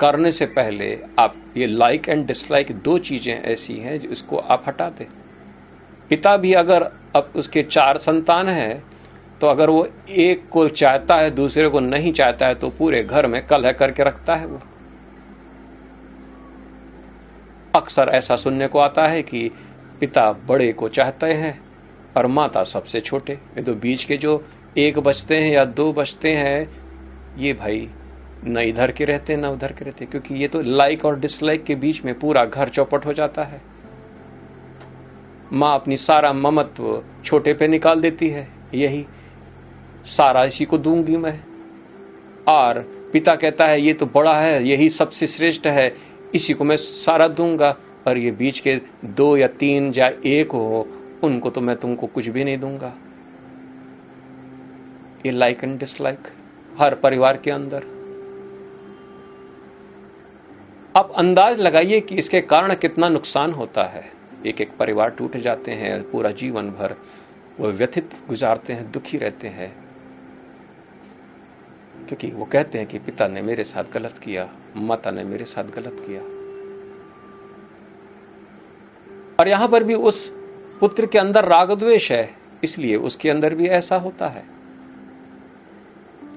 करने 0.00 0.32
से 0.32 0.46
पहले 0.46 0.94
आप 1.18 1.36
ये 1.56 1.66
लाइक 1.66 2.08
एंड 2.08 2.26
डिसलाइक 2.26 2.72
दो 2.82 2.98
चीज़ें 2.98 3.34
ऐसी 3.34 3.74
हैं 3.74 3.98
जिसको 4.00 4.36
आप 4.36 4.64
हटा 4.68 4.88
दें 4.90 5.06
पिता 6.10 6.36
भी 6.36 6.52
अगर 6.52 6.82
अब 7.16 7.32
उसके 7.36 7.62
चार 7.62 7.98
संतान 7.98 8.48
हैं 8.48 8.93
तो 9.44 9.48
अगर 9.48 9.70
वो 9.70 9.86
एक 10.08 10.48
को 10.48 10.66
चाहता 10.70 11.14
है, 11.14 11.30
दूसरे 11.30 11.68
को 11.68 11.80
नहीं 11.80 12.12
चाहता 12.12 12.46
है 12.46 12.54
तो 12.54 12.68
पूरे 12.70 13.02
घर 13.04 13.26
में 13.26 13.46
कलह 13.46 13.72
करके 13.72 14.04
रखता 14.04 14.34
है 14.34 14.46
वो। 14.46 14.60
अक्सर 17.74 18.10
ऐसा 18.14 18.36
सुनने 18.36 18.66
को 18.66 18.78
आता 18.78 19.06
है 19.08 19.22
कि 19.22 19.50
पिता 20.00 20.30
बड़े 20.46 20.72
को 20.72 20.88
चाहते 20.88 21.26
हैं 21.32 21.52
और 22.16 22.26
माता 22.26 22.62
सबसे 22.64 23.00
छोटे। 23.00 23.32
ये 23.32 23.62
तो 23.62 23.74
बीच 23.74 24.04
के 24.04 24.16
जो 24.16 24.32
एक 24.78 24.98
बचते 24.98 25.36
हैं 25.36 25.50
या 25.52 25.64
दो 25.64 25.92
बचते 25.92 26.32
हैं, 26.32 26.68
ये 27.38 27.52
भाई 27.52 27.88
न 28.44 28.58
इधर 28.60 28.92
के 28.92 29.04
रहते 29.04 29.32
हैं 29.32 29.40
न 29.40 29.46
उधर 29.46 29.72
के 29.72 29.84
रहते, 29.84 30.06
क्योंकि 30.06 30.34
ये 30.34 30.48
तो 30.48 30.60
लाइक 30.62 31.04
और 31.04 31.18
डिसलाइक 31.20 31.64
के 31.64 31.74
बीच 31.74 32.04
में 32.04 32.18
पूरा 32.18 32.44
घर 32.44 32.68
चौपट 32.68 33.06
हो 33.06 33.12
जाता 33.12 33.44
है। 33.44 33.60
माँ 35.52 35.74
अपनी 35.74 35.96
सारा 35.98 36.32
ममत्व 36.32 37.02
छोटे 37.24 37.54
पे 37.54 37.68
निकाल 37.68 38.00
देती 38.00 38.28
है, 38.28 38.46
यही 38.74 39.04
सारा 40.04 40.44
इसी 40.44 40.64
को 40.64 40.78
दूँगी 40.78 41.16
मैं। 41.16 41.44
और 42.48 42.80
पिता 43.12 43.34
कहता 43.34 43.66
है, 43.66 43.80
ये 43.80 43.92
तो 43.92 44.06
बड़ा 44.06 44.40
है, 44.40 44.68
यही 44.68 44.90
सबसे 44.90 45.26
श्रेष्ठ 45.26 45.66
है, 45.66 45.96
इसी 46.34 46.52
को 46.52 46.64
मैं 46.64 46.76
सारा 46.76 47.28
दूँगा 47.28 47.76
और 48.06 48.18
ये 48.18 48.30
बीच 48.30 48.58
के 48.58 48.80
दो 49.04 49.36
या 49.36 49.46
तीन 49.46 49.92
या 49.96 50.12
एक 50.26 50.52
हो, 50.52 50.88
उनको 51.22 51.50
तो 51.50 51.60
मैं 51.60 51.76
तुमको 51.76 52.06
कुछ 52.06 52.26
भी 52.26 52.44
नहीं 52.44 52.58
दूँगा। 52.58 52.92
ये 55.26 55.32
लाइक 55.32 55.64
एंड 55.64 55.78
डिसलाइक 55.78 56.18
हर 56.78 56.94
परिवार 56.94 57.36
के 57.36 57.50
अंदर। 57.50 57.78
आप 60.96 61.12
अंदाज 61.16 61.60
लगाइए 61.60 62.00
कि 62.00 62.14
इसके 62.14 62.40
कारण 62.40 62.74
कितना 62.74 63.08
नुकसान 63.08 63.52
होता 63.52 63.84
है। 63.84 64.12
एक 64.46 64.60
एक 64.60 64.76
परिवार 64.76 65.10
टूट 65.10 65.36
जाते 65.36 65.70
हैं, 65.70 66.10
पूरा 66.10 66.30
जीवन 66.30 66.70
भर, 66.70 66.94
वो 67.60 67.68
व्यथित 67.68 68.10
गुजारते 68.28 68.72
हैं, 68.72 68.90
दुखी 68.90 69.18
रहते 69.18 69.48
हैं। 69.48 69.83
क्योंकि 72.08 72.30
वो 72.30 72.44
कहते 72.44 72.78
हैं 72.78 72.86
कि 72.86 72.98
पिता 72.98 73.26
ने 73.28 73.42
मेरे 73.42 73.64
साथ 73.64 73.84
गलत 73.92 74.18
किया, 74.24 74.48
माता 74.76 75.10
ने 75.10 75.24
मेरे 75.24 75.44
साथ 75.44 75.64
गलत 75.64 75.96
किया। 76.00 76.20
और 79.40 79.48
यहाँ 79.48 79.68
पर 79.68 79.84
भी 79.84 79.94
उस 79.94 80.26
पुत्र 80.80 81.06
के 81.06 81.18
अंदर 81.18 81.44
राग 81.44 81.72
द्वेष 81.72 82.10
है, 82.10 82.30
इसलिए 82.64 82.96
उसके 82.96 83.30
अंदर 83.30 83.54
भी 83.54 83.68
ऐसा 83.68 83.96
होता 83.96 84.28
है। 84.28 84.44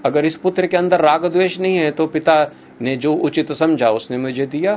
अगर 0.05 0.25
इस 0.25 0.35
पुत्र 0.35 0.67
के 0.67 0.77
अंदर 0.77 1.01
राग 1.01 1.25
द्वेष 1.25 1.57
नहीं 1.59 1.77
है 1.77 1.91
तो 1.91 2.07
पिता 2.07 2.35
ने 2.81 2.95
जो 2.97 3.13
उचित 3.13 3.51
समझा, 3.51 3.89
उसने 3.89 4.17
मुझे 4.17 4.45
दिया, 4.45 4.75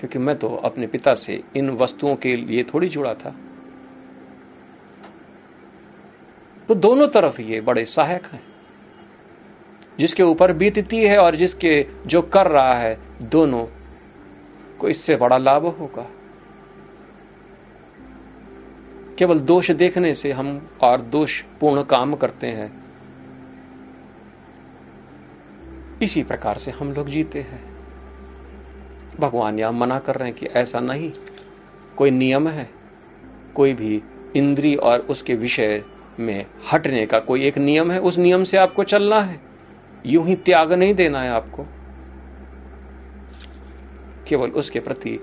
क्योंकि 0.00 0.18
मैं 0.18 0.36
तो 0.38 0.48
अपने 0.56 0.86
पिता 0.86 1.14
से 1.14 1.42
इन 1.56 1.70
वस्तुओं 1.70 2.14
के 2.16 2.36
लिए 2.36 2.62
थोड़ी 2.64 2.88
जुड़ा 2.88 3.14
था। 3.14 3.34
तो 6.68 6.74
दोनों 6.74 7.08
तरफ़ 7.08 7.40
ये 7.40 7.60
बड़े 7.60 7.84
सहायक 7.84 8.26
हैं। 8.26 8.49
जिसके 10.00 10.22
ऊपर 10.22 10.52
बीतती 10.52 10.96
है 10.96 11.18
और 11.18 11.36
जिसके 11.36 11.86
जो 12.06 12.22
कर 12.22 12.46
रहा 12.46 12.74
है, 12.74 12.98
दोनों 13.22 13.66
को 14.80 14.88
इससे 14.88 15.16
बड़ा 15.16 15.38
लाभ 15.38 15.66
होगा। 15.66 16.06
केवल 19.18 19.40
दोष 19.40 19.70
देखने 19.70 20.14
से 20.14 20.32
हम 20.32 20.70
और 20.80 21.00
दोष 21.00 21.40
पूर्ण 21.60 21.82
काम 21.82 22.14
करते 22.14 22.46
हैं। 22.46 22.80
इसी 26.02 26.22
प्रकार 26.22 26.58
से 26.58 26.70
हम 26.70 26.92
लोग 26.92 27.08
जीते 27.08 27.40
हैं। 27.40 27.70
भगवान 29.20 29.58
यहाँ 29.58 29.72
मना 29.72 29.98
कर 29.98 30.14
रहे 30.14 30.28
हैं 30.28 30.38
कि 30.38 30.46
ऐसा 30.46 30.80
नहीं, 30.80 31.12
कोई 31.96 32.10
नियम 32.10 32.48
है, 32.48 32.70
कोई 33.54 33.74
भी 33.74 34.02
इंद्री 34.36 34.74
और 34.74 34.98
उसके 34.98 35.34
विषय 35.34 35.84
में 36.18 36.46
हटने 36.72 37.06
का 37.06 37.18
कोई 37.18 37.44
एक 37.44 37.58
नियम 37.58 37.90
है, 37.90 38.00
उस 38.00 38.18
नियम 38.18 38.44
से 38.44 38.56
आपको 38.56 38.84
चलना 38.84 39.20
है। 39.20 39.49
यूँ 40.06 40.26
ही 40.26 40.36
त्याग 40.36 40.72
नहीं 40.72 40.94
देना 40.94 41.20
है 41.20 41.30
आपको। 41.30 41.66
केवल 44.28 44.50
उसके 44.50 44.80
प्रति 44.80 45.20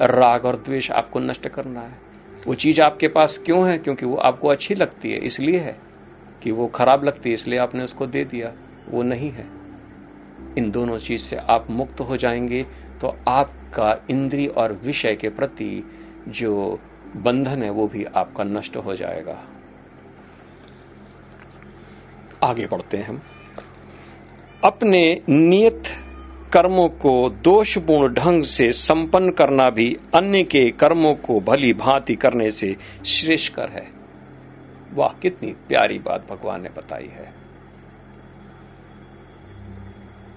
राग 0.00 0.44
और 0.44 0.56
द्वेष 0.56 0.90
आपको 0.90 1.18
नष्ट 1.18 1.48
करना 1.48 1.80
है। 1.80 1.98
वो 2.46 2.54
चीज़ 2.54 2.80
आपके 2.80 3.08
पास 3.08 3.38
क्यों 3.44 3.70
है? 3.70 3.78
क्योंकि 3.78 4.06
वो 4.06 4.16
आपको 4.16 4.48
अच्छी 4.48 4.74
लगती 4.74 5.12
है, 5.12 5.18
इसलिए 5.18 5.58
है 5.58 5.78
कि 6.42 6.50
वो 6.50 6.66
खराब 6.66 7.04
लगती 7.04 7.28
है, 7.28 7.34
इसलिए 7.34 7.58
आपने 7.58 7.84
उसको 7.84 8.06
दे 8.06 8.24
दिया। 8.24 8.52
वो 8.88 9.02
नहीं 9.02 9.30
है। 9.30 9.46
इन 10.58 10.70
दोनों 10.70 10.98
चीज़ 10.98 11.22
से 11.22 11.36
आप 11.36 11.70
मुक्त 11.70 12.00
हो 12.00 12.16
जाएँगे 12.16 12.62
तो 13.00 13.16
आपका 13.28 14.04
इंद्री 14.10 14.46
और 14.46 14.72
विषय 14.72 15.14
के 15.16 15.28
प्रति 15.28 15.90
जो 16.28 16.80
बंधन 17.16 17.62
है, 17.62 17.70
वो 17.70 17.86
भी 17.88 18.04
आपका 18.04 18.44
नष्ट 18.44 18.76
हो 18.76 18.96
जाएगा। 18.96 19.42
आगे 22.42 22.66
बढ़ते 22.66 22.96
हैं 22.96 23.04
हम। 23.04 23.22
अपने 24.64 25.22
नियत 25.28 25.82
कर्मों 26.52 26.88
को 26.88 27.30
दोषपूर्ण 27.30 28.14
ढंग 28.14 28.42
से 28.44 28.72
संपन्न 28.72 29.30
करना 29.30 29.70
भी 29.70 29.96
अन्य 30.14 30.42
के 30.42 30.70
कर्मों 30.70 31.14
को 31.14 31.40
भली 31.40 31.72
भांति 31.72 32.14
करने 32.14 32.50
से 32.50 32.76
श्रेष्ठकर 33.06 33.68
है। 33.68 33.86
वाह, 34.94 35.08
कितनी 35.08 35.52
प्यारी 35.52 35.98
बात 35.98 36.26
भगवान 36.30 36.62
ने 36.62 36.68
बताई 36.68 37.06
है। 37.06 37.32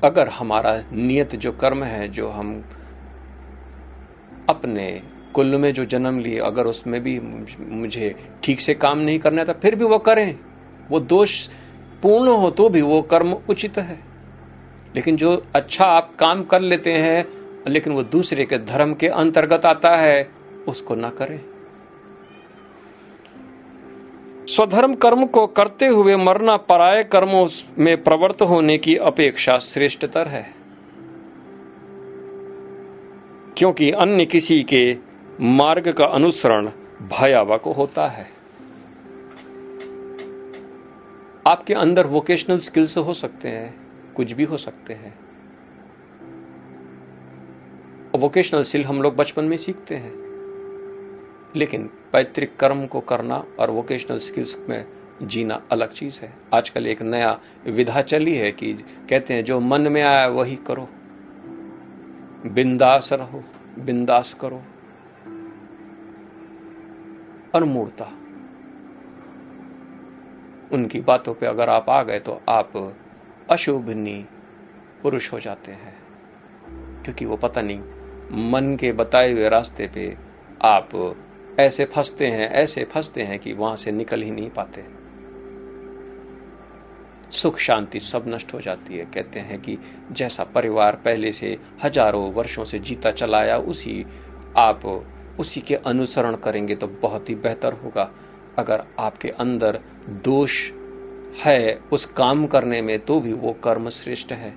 अगर 0.03 0.27
हमारा 0.27 0.83
नियत 0.93 1.35
जो 1.35 1.51
कर्म 1.51 1.83
है, 1.83 2.07
जो 2.07 2.29
हम 2.29 2.63
अपने 4.49 5.01
कुल 5.33 5.55
में 5.57 5.73
जो 5.73 5.85
जन्म 5.85 6.19
लिए, 6.19 6.39
अगर 6.39 6.65
उसमें 6.65 7.01
भी 7.01 7.19
मुझे 7.59 8.15
ठीक 8.43 8.59
से 8.59 8.73
काम 8.73 8.99
नहीं 8.99 9.19
करना 9.19 9.41
है 9.41 9.47
तो 9.47 9.53
फिर 9.53 9.75
भी 9.75 9.85
वो 9.85 9.97
करें। 9.97 10.39
वो 10.91 10.99
दोष 10.99 11.29
पूर्ण 12.01 12.29
हो 12.29 12.51
तो 12.51 12.69
भी 12.69 12.81
वो 12.81 13.01
कर्म 13.01 13.33
उचित 13.49 13.77
है। 13.77 14.12
लेकिन 14.95 15.15
जो 15.15 15.45
अच्छा 15.55 15.85
आप 15.85 16.15
काम 16.15 16.43
कर 16.43 16.61
लेते 16.61 16.93
हैं, 16.93 17.27
लेकिन 17.67 17.93
वो 17.93 18.03
दूसरे 18.03 18.45
के 18.45 18.57
धर्म 18.57 18.93
के 18.93 19.07
अंतर्गत 19.07 19.65
आता 19.65 19.95
है, 19.95 20.29
उसको 20.67 20.95
ना 20.95 21.09
करें। 21.09 21.41
स्वधर्म 24.47 24.95
कर्म 24.95 25.25
को 25.25 25.47
करते 25.47 25.87
हुए 25.87 26.15
मरना 26.15 26.57
पराय 26.57 27.03
कर्मों 27.03 27.49
में 27.77 28.03
प्रवृत्त 28.03 28.41
होने 28.41 28.77
की 28.77 28.95
अपेक्षा 28.95 29.57
श्रेष्ठतर 29.57 30.27
है। 30.27 30.53
क्योंकि 33.57 33.91
अन्य 33.91 34.25
किसी 34.25 34.63
के 34.63 34.97
मार्ग 35.41 35.91
का 35.91 36.05
अनुसरण 36.05 36.67
भयावक 37.01 37.61
होता 37.61 38.07
है। 38.07 38.27
आपके 41.47 41.73
अंदर 41.73 42.07
वोकेशनल 42.07 42.59
स्किल्स 42.59 42.97
हो 42.97 43.13
सकते 43.13 43.47
हैं। 43.47 43.82
कुछ 44.15 44.31
भी 44.31 44.43
हो 44.43 44.57
सकते 44.57 44.93
हैं। 44.93 45.19
वोकेशनल 48.19 48.63
स्किल 48.63 48.85
हम 48.85 49.01
लोग 49.01 49.15
बचपन 49.15 49.45
में 49.45 49.57
सीखते 49.57 49.95
हैं। 49.95 50.23
लेकिन 51.55 51.87
पैतृक 51.87 52.55
कर्म 52.59 52.85
को 52.85 52.99
करना 52.99 53.45
और 53.59 53.69
वोकेशनल 53.69 54.17
स्किल्स 54.17 54.57
में 54.69 54.85
जीना 55.23 55.61
अलग 55.71 55.91
चीज़ 55.91 56.19
है। 56.21 56.33
आजकल 56.53 56.87
एक 56.87 57.01
नया 57.01 57.39
विधा 57.67 58.01
चली 58.01 58.35
है 58.35 58.51
कि 58.51 58.73
कहते 59.09 59.33
हैं, 59.33 59.43
जो 59.43 59.59
मन 59.59 59.81
में 59.81 60.01
आया 60.01 60.27
वही 60.27 60.55
करो। 60.55 60.89
बिंदास 62.49 63.09
रहो, 63.13 63.43
बिंदास 63.79 64.37
करो। 64.41 64.61
अनमूर्ता। 67.55 68.05
उनकी 70.71 70.99
बातों 71.01 71.33
पे 71.33 71.45
अगर 71.45 71.69
आप 71.69 71.89
आ 71.89 72.03
गए 72.03 72.19
तो 72.19 72.41
आप 72.49 72.95
अशोभनी 73.49 74.25
पुरुष 75.03 75.33
हो 75.33 75.39
जाते 75.39 75.71
हैं। 75.71 75.95
क्योंकि 77.03 77.25
वो 77.25 77.37
पता 77.37 77.61
नहीं, 77.61 77.79
मन 78.51 78.77
के 78.79 78.91
बताए 78.91 79.31
हुए 79.31 79.49
रास्ते 79.49 79.87
पे 79.87 80.17
आप 80.61 81.15
ऐसे 81.59 81.85
फंसते 81.85 82.27
हैं, 82.27 82.49
ऐसे 82.49 82.83
फंसते 82.83 83.21
हैं 83.21 83.39
कि 83.39 83.53
वहाँ 83.53 83.75
से 83.75 83.91
निकल 83.91 84.21
ही 84.21 84.31
नहीं 84.31 84.49
पाते। 84.49 85.03
सुख 87.31 87.57
शांति 87.57 87.99
सब 87.99 88.23
नष्ट 88.27 88.53
हो 88.53 88.61
जाती 88.61 88.97
है। 88.97 89.05
कहते 89.05 89.39
हैं 89.39 89.61
कि 89.61 89.77
जैसा 90.11 90.43
परिवार 90.43 90.95
पहले 90.95 91.31
से 91.31 91.57
हज़ारों 91.83 92.33
वर्षों 92.33 92.65
से 92.65 92.79
जीता 92.79 93.11
चलाया, 93.11 93.57
उसी 93.57 94.05
आप 94.57 94.85
उसी 95.39 95.61
के 95.61 95.75
अनुसरण 95.75 96.35
करेंगे 96.35 96.75
तो 96.75 96.87
बहुत 96.87 97.29
ही 97.29 97.35
बेहतर 97.35 97.73
होगा। 97.73 98.11
अगर 98.57 98.83
आपके 98.99 99.29
अंदर 99.29 99.79
दोष 100.09 100.51
है, 101.35 101.79
उस 101.93 102.05
काम 102.17 102.45
करने 102.47 102.81
में 102.81 102.99
तो 102.99 103.19
भी 103.21 103.33
वो 103.33 103.51
कर्म 103.63 103.89
श्रेष्ठ 103.91 104.31
है। 104.31 104.53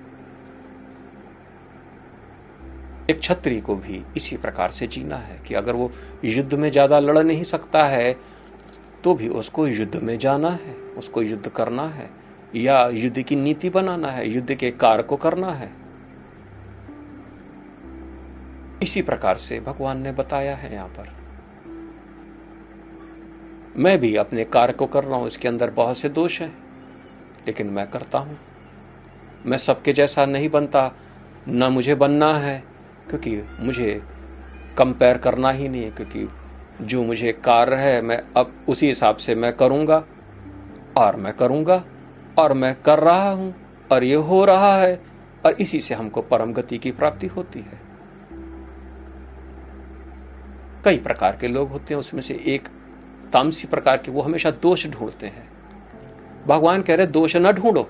एक 3.09 3.21
छत्री 3.23 3.59
को 3.61 3.75
भी 3.75 4.03
इसी 4.17 4.37
प्रकार 4.37 4.71
से 4.71 4.87
जीना 4.87 5.15
है 5.17 5.37
कि 5.47 5.53
अगर 5.53 5.75
वो 5.75 5.91
युद्ध 6.25 6.53
में 6.53 6.69
ज़्यादा 6.71 6.99
लड़ 6.99 7.17
नहीं 7.17 7.43
सकता 7.43 7.83
है 7.85 8.13
तो 9.03 9.13
भी 9.15 9.27
उसको 9.29 9.67
युद्ध 9.67 9.95
में 9.95 10.17
जाना 10.19 10.49
है, 10.49 10.73
उसको 10.97 11.21
युद्ध 11.21 11.47
करना 11.47 11.87
है, 11.87 12.09
या 12.55 12.87
युद्ध 12.87 13.21
की 13.21 13.35
नीति 13.35 13.69
बनाना 13.69 14.07
है, 14.07 14.29
युद्ध 14.29 14.53
के 14.53 14.71
कार्य 14.73 15.03
को 15.03 15.17
करना 15.17 15.51
है। 15.51 15.71
इसी 18.83 19.01
प्रकार 19.01 19.37
से 19.37 19.59
भगवान 19.59 20.01
ने 20.01 20.11
बताया 20.11 20.55
है 20.55 20.73
यहाँ 20.73 20.87
पर। 20.89 21.15
मैं 23.77 23.97
भी 23.99 24.15
अपने 24.15 24.43
कार्य 24.45 24.73
को 24.73 24.85
कर 24.85 25.03
रहा 25.03 25.17
हूँ, 25.17 25.27
इसके 25.27 25.47
अंदर 25.47 25.69
बहुत 25.71 25.97
से 25.97 26.09
दोष 26.09 26.39
हैं। 26.41 26.66
लेकिन 27.47 27.67
मैं 27.67 27.89
करता 27.89 28.17
हूँ। 28.17 28.39
मैं 29.45 29.57
सबके 29.57 29.93
जैसा 29.93 30.25
नहीं 30.25 30.49
बनता, 30.49 30.91
ना 31.47 31.69
मुझे 31.69 31.95
बनना 31.95 32.33
है, 32.33 32.63
क्योंकि 33.09 33.43
मुझे 33.59 34.03
कंपेयर 34.77 35.17
करना 35.17 35.51
ही 35.51 35.69
नहीं 35.69 35.83
है, 35.83 35.91
क्योंकि 35.91 36.27
जो 36.81 37.03
मुझे 37.03 37.31
कार्य 37.31 37.75
है, 37.75 38.01
मैं 38.01 38.21
अब 38.37 38.65
उसी 38.69 38.87
हिसाब 38.87 39.17
से 39.17 39.35
मैं 39.35 39.53
करूँगा, 39.53 40.03
और 40.97 41.15
मैं 41.15 41.33
करूँगा, 41.33 41.83
और 42.39 42.53
मैं 42.53 42.81
कर 42.81 42.99
रहा 42.99 43.31
हूँ, 43.31 43.55
और 43.91 44.03
ये 44.03 44.15
हो 44.15 44.45
रहा 44.45 44.77
है, 44.77 45.01
और 45.45 45.53
इसी 45.53 45.79
से 45.79 45.93
हमको 45.93 46.21
परम 46.21 46.53
गति 46.53 46.77
की 46.77 46.91
प्राप्ति 46.91 47.27
होती 47.27 47.59
है। 47.59 47.87
कई 50.85 50.97
प्रकार 50.97 51.37
के 51.41 51.47
लोग 51.47 51.69
होते 51.69 51.93
हैं, 51.93 52.01
उसमें 52.01 52.21
से 52.21 52.33
एक 52.33 52.67
तामसी 53.33 53.67
प्रकार 53.67 53.97
के 53.97 54.11
वो 54.11 54.21
हमेशा 54.21 54.51
दोष 54.51 54.87
ढूंढते 54.87 55.27
हैं। 55.27 55.46
भगवान 56.47 56.81
कह 56.81 56.95
रहे, 56.95 57.07
दोष 57.07 57.35
न 57.35 57.51
ढूंढो। 57.51 57.87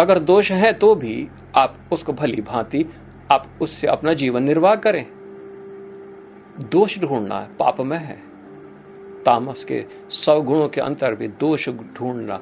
अगर 0.00 0.18
दोष 0.18 0.50
है 0.50 0.72
तो 0.72 0.94
भी 0.94 1.28
आप 1.56 1.76
उसको 1.92 2.12
भली 2.12 2.42
भांति, 2.42 2.84
आप 3.32 3.46
उससे 3.62 3.86
अपना 3.86 4.14
जीवन 4.14 4.42
निर्वाह 4.42 4.74
करें। 4.74 5.04
दोष 6.70 6.98
ढूंढना 6.98 7.40
पाप 7.58 7.80
में 7.80 7.98
है। 7.98 8.16
तामस 9.24 9.64
के 9.68 9.84
सौ 10.10 10.40
गुणों 10.40 10.68
के 10.68 10.80
अंतर 10.80 11.14
भी 11.14 11.28
दोष 11.28 11.68
ढूंढना। 11.68 12.40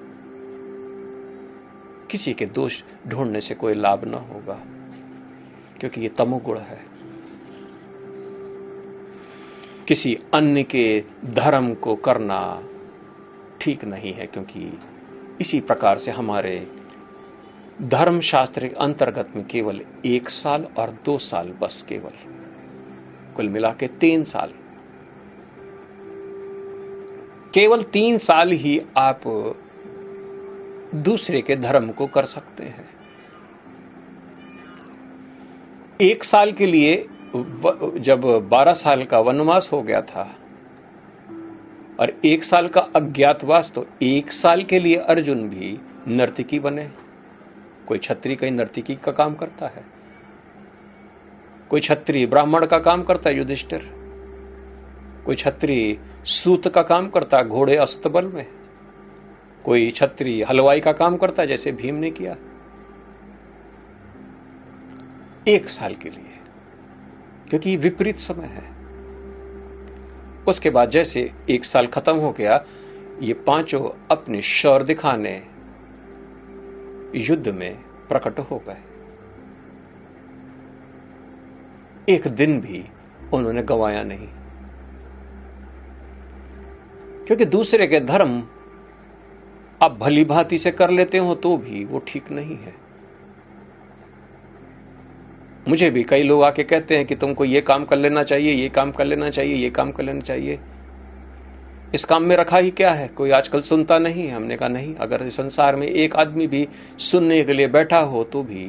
किसी 2.11 2.33
के 2.33 2.47
दोष 2.47 2.73
ढूँढने 3.09 3.41
से 3.41 3.55
कोई 3.55 3.75
लाभ 3.75 4.05
ना 4.05 4.19
होगा, 4.19 4.61
क्योंकि 5.81 6.01
ये 6.01 6.09
तमोगुण 6.09 6.59
है। 6.59 6.81
किसी 9.89 10.15
अन्य 10.35 10.63
के 10.63 11.01
धर्म 11.35 11.75
को 11.75 11.95
करना 11.97 12.41
ठीक 13.61 13.85
नहीं 13.85 14.13
है 14.13 14.27
क्योंकि 14.27 14.79
इसी 15.41 15.61
प्रकार 15.61 15.99
से 15.99 16.11
हमारे 16.11 16.67
धर्मशास्त्र 17.83 18.69
के 18.69 18.75
अंतर्गत 18.75 19.33
में 19.37 19.47
केवल 19.47 19.81
एक 20.07 20.31
साल 20.31 20.67
और 20.79 20.91
दो 20.91 21.19
साल 21.19 21.51
बस 21.51 21.85
केवल। 21.89 22.13
कुल 23.37 23.49
मिला 23.49 23.73
के 23.73 23.87
तीन 23.87 24.25
साल। 24.25 24.53
केवल 27.55 27.83
तीन 27.83 28.19
साल 28.19 28.53
ही 28.53 28.83
आप 28.97 29.21
दूसरे 30.95 31.43
के 31.43 31.57
धर्म 31.57 31.93
को 31.93 32.07
कर 32.07 32.25
सकते 32.25 32.65
हैं। 32.65 32.89
एक 36.01 36.25
साल 36.25 36.53
के 36.53 36.67
लिए 36.67 36.97
जब 38.01 38.49
बारह 38.51 38.73
साल 38.73 39.05
का 39.05 39.19
वनवास 39.19 39.71
हो 39.73 39.83
गया 39.83 40.03
था 40.03 40.37
और 42.01 42.21
एक 42.25 42.45
साल 42.45 42.69
का 42.69 42.81
अज्ञातवास 42.81 43.73
तो 43.75 43.87
एक 44.03 44.33
साल 44.33 44.65
के 44.65 44.79
लिए 44.79 44.97
अर्जुन 44.97 45.49
भी 45.49 45.81
नर्तकी 46.09 46.59
बने। 46.59 46.91
कोई 47.89 47.99
छत्री 47.99 48.37
कहीं 48.37 48.51
नर्तकी 48.51 48.95
का 48.95 49.13
काम 49.13 49.35
करता 49.35 49.67
है? 49.67 49.85
कोई 51.71 51.81
छत्री 51.81 52.27
ब्राह्मण 52.27 52.67
का 52.67 52.79
काम 52.79 53.03
करता 53.03 53.31
है, 53.31 53.37
युधिष्ठिर? 53.37 53.95
कोई 55.27 55.37
छत्री 55.37 55.99
सूत 56.25 56.69
का 56.69 56.83
काम 56.83 57.09
करता 57.09 57.37
है, 57.37 57.49
घोड़े 57.49 57.77
अस्तबल 57.77 58.27
में? 58.27 58.47
कोई 59.65 59.91
छत्री 59.91 60.43
हलवाई 60.43 60.81
का 60.81 60.93
काम 60.93 61.17
करता 61.17 61.43
है, 61.43 61.49
जैसे 61.49 61.73
भीम 61.73 61.95
ने 61.95 62.11
किया? 62.11 62.37
एक 65.49 65.69
साल 65.69 65.95
के 65.95 66.11
लिए। 66.11 66.39
क्योंकि 67.51 67.77
विपरीत 67.77 68.17
समय 68.17 68.47
है। 68.47 68.78
उसके 70.49 70.71
बाद 70.71 70.91
जैसे 70.91 71.33
एक 71.51 71.65
साल 71.65 71.87
खत्म 71.87 72.17
हो 72.17 72.33
गया, 72.33 72.65
ये 73.23 73.35
पाँचों 73.35 74.07
अपने 74.11 74.43
शौर 74.43 74.83
दिखाने 74.83 75.43
युद्ध 77.15 77.49
में 77.49 77.75
प्रकट 78.09 78.39
हो 78.39 78.63
गए। 78.69 78.77
एक 82.15 82.29
दिन 82.29 82.61
भी 82.61 82.85
उन्होंने 83.33 83.63
गवाया 83.63 84.03
नहीं। 84.03 84.29
क्योंकि 87.27 87.45
दूसरे 87.45 87.87
के 87.87 88.01
धर्म 88.01 88.43
आप 89.83 89.93
भली 89.93 90.25
भांति 90.25 90.59
से 90.59 90.71
कर 90.71 90.91
लेते 90.91 91.19
हो 91.19 91.35
तो 91.35 91.57
भी 91.57 91.85
वो 91.85 91.99
ठीक 91.99 92.31
नहीं 92.31 92.57
है। 92.57 92.88
मुझे 95.69 95.91
भी 95.91 96.03
कई 96.03 96.23
लोग 96.23 96.43
आके 96.45 96.63
कहते 96.63 96.97
हैं 96.97 97.07
कि 97.07 97.15
तुमको 97.15 97.45
ये 97.45 97.61
काम 97.61 97.85
कर 97.85 97.97
लेना 97.97 98.23
चाहिए, 98.23 98.53
ये 98.53 98.69
काम 98.69 98.91
कर 98.91 99.05
लेना 99.05 99.31
चाहिए, 99.31 99.55
ये 99.55 99.71
काम 99.71 99.91
कर 99.91 100.03
लेना 100.03 100.21
चाहिए। 100.21 100.59
इस 101.95 102.05
काम 102.05 102.23
में 102.23 102.37
रखा 102.37 102.59
ही 102.59 102.71
क्या 102.71 102.91
है? 102.91 103.09
कोई 103.09 103.31
आजकल 103.31 103.61
सुनता 103.61 103.99
नहीं 103.99 104.29
हमने 104.31 104.57
कहा, 104.57 104.69
नहीं, 104.69 104.95
अगर 104.95 105.29
संसार 105.31 105.77
में 105.77 105.87
एक 105.87 106.17
आदमी 106.17 106.47
भी 106.47 106.67
सुनने 107.01 107.43
के 107.45 107.53
लिए 107.53 107.67
बैठा 107.69 107.99
हो 107.99 108.25
तो 108.25 108.43
भी 108.43 108.65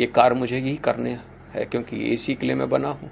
ये 0.00 0.06
कार 0.06 0.32
मुझे 0.32 0.58
ही 0.58 0.76
करने 0.76 1.18
है, 1.54 1.64
क्योंकि 1.64 1.96
इसी 2.14 2.34
के 2.34 2.46
लिए 2.46 2.56
मैं 2.56 2.68
बना 2.70 2.88
हूँ। 2.90 3.10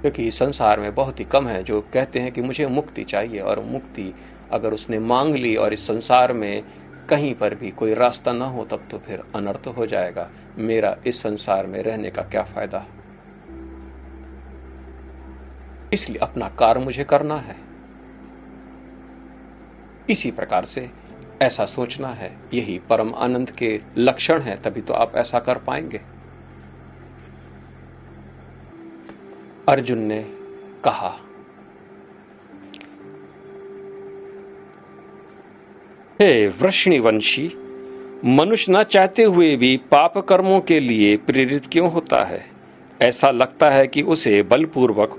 क्योंकि 0.00 0.30
संसार 0.30 0.80
में 0.80 0.94
बहुत 0.94 1.20
ही 1.20 1.24
कम 1.24 1.46
है 1.46 1.62
जो 1.62 1.80
कहते 1.94 2.20
हैं 2.20 2.32
कि 2.32 2.42
मुझे 2.42 2.66
मुक्ति 2.66 3.04
चाहिए, 3.04 3.40
और 3.40 3.60
मुक्ति 3.60 4.12
अगर 4.52 4.72
उसने 4.72 4.98
मांग 4.98 5.34
ली 5.34 5.54
और 5.56 5.72
इस 5.72 5.86
संसार 5.86 6.32
में 6.32 6.62
कहीं 7.10 7.34
पर 7.34 7.54
भी 7.54 7.70
कोई 7.70 7.94
रास्ता 7.94 8.32
ना 8.32 8.44
हो, 8.44 8.64
तब 8.64 8.88
तो 8.90 8.98
फिर 8.98 9.22
अनर्थ 9.34 9.66
हो 9.66 9.86
जाएगा। 9.86 10.30
मेरा 10.58 10.96
इस 11.06 11.22
संसार 11.22 11.66
में 11.66 11.82
रहने 11.82 12.10
का 12.10 12.22
क्या 12.22 12.42
फ़ायदा? 12.42 12.86
इसलिए 15.92 16.18
अपना 16.18 16.48
कार्य 16.48 16.80
मुझे 16.80 17.04
करना 17.04 17.36
है। 17.36 17.56
इसी 20.10 20.30
प्रकार 20.30 20.64
से 20.64 20.90
ऐसा 21.42 21.66
सोचना 21.66 22.08
है। 22.08 22.38
यही 22.54 22.78
परम 22.78 23.14
आनंद 23.14 23.50
के 23.50 23.80
लक्षण 23.96 24.40
है, 24.40 24.56
तभी 24.56 24.80
तो 24.80 24.94
आप 24.94 25.16
ऐसा 25.16 25.38
कर 25.38 25.58
पाएँगे। 25.58 26.00
अर्जुन 29.68 29.98
ने 29.98 30.22
कहा 30.84 31.25
हे 36.22 36.48
वृष्णिवंशी 36.48 37.52
मनुष्य 38.24 38.72
न 38.72 38.82
चाहते 38.82 39.22
हुए 39.22 39.56
भी 39.56 39.76
पाप 39.76 40.18
कर्मों 40.18 40.60
के 40.60 40.80
लिए 40.80 41.16
प्रेरित 41.16 41.66
क्यों 41.72 41.92
होता 41.92 42.24
है? 42.24 42.46
ऐसा 43.02 43.30
लगता 43.30 43.70
है 43.70 43.86
कि 43.86 44.02
उसे 44.02 44.42
बलपूर्वक 44.42 45.10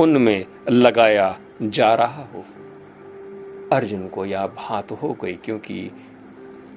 उनमें 0.00 0.44
लगाया 0.70 1.38
जा 1.62 1.94
रहा 1.94 2.28
हो। 2.34 2.44
अर्जुन 3.72 4.08
को 4.08 4.24
यह 4.24 4.46
भात 4.46 4.92
हो 4.92 5.16
गई 5.24 5.32
क्योंकि 5.32 5.90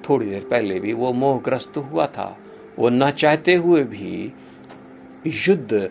थोड़ी 0.08 0.26
देर 0.26 0.42
पहले 0.50 0.80
भी 0.80 0.92
वो 0.92 1.12
मोहग्रस्त 1.12 1.76
हुआ 1.76 2.06
था। 2.06 2.38
वो 2.78 2.88
न 2.88 3.10
चाहते 3.10 3.54
हुए 3.54 3.82
भी 3.84 4.32
युद्ध 5.26 5.90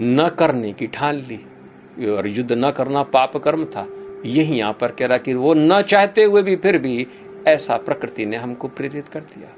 न 0.00 0.28
करने 0.38 0.72
की 0.72 0.86
ठान 0.86 1.14
ली, 1.14 1.46
और 2.10 2.28
युद्ध 2.28 2.52
न 2.52 2.70
करना 2.70 3.02
पाप 3.02 3.36
कर्म 3.36 3.64
था। 3.64 3.88
यही 4.24 4.58
यहाँ 4.58 4.72
पर 4.72 4.92
कह 4.92 5.06
रहा 5.06 5.18
कि 5.18 5.34
वो 5.34 5.54
न 5.54 5.82
चाहते 5.82 6.24
हुए 6.24 6.42
भी, 6.42 6.56
फिर 6.56 6.78
भी 6.78 7.06
ऐसा 7.48 7.76
प्रकृति 7.76 8.26
ने 8.26 8.36
हमको 8.36 8.68
प्रेरित 8.68 9.08
कर 9.08 9.20
दिया। 9.20 9.48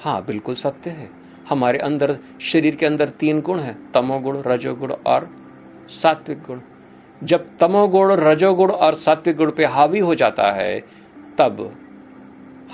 हाँ 0.00 0.24
बिल्कुल 0.24 0.54
सत्य 0.54 0.90
है। 0.90 1.10
हमारे 1.48 1.78
अंदर, 1.78 2.18
शरीर 2.52 2.76
के 2.76 2.86
अंदर 2.86 3.08
तीन 3.08 3.40
गुण 3.40 3.58
है, 3.58 3.92
तमोगुण, 3.94 4.42
रजोगुण 4.46 4.92
और 4.92 5.30
सात्विक 5.88 6.38
गुण। 6.38 6.60
जब 7.22 7.58
तमोगुण, 7.58 8.12
रजोगुण 8.12 8.70
और 8.70 8.94
सात्विक 8.94 9.36
गुण 9.36 9.50
पे 9.50 9.64
हावी 9.64 9.98
हो 9.98 10.14
जाता 10.14 10.52
है, 10.52 10.80
तब 11.38 11.76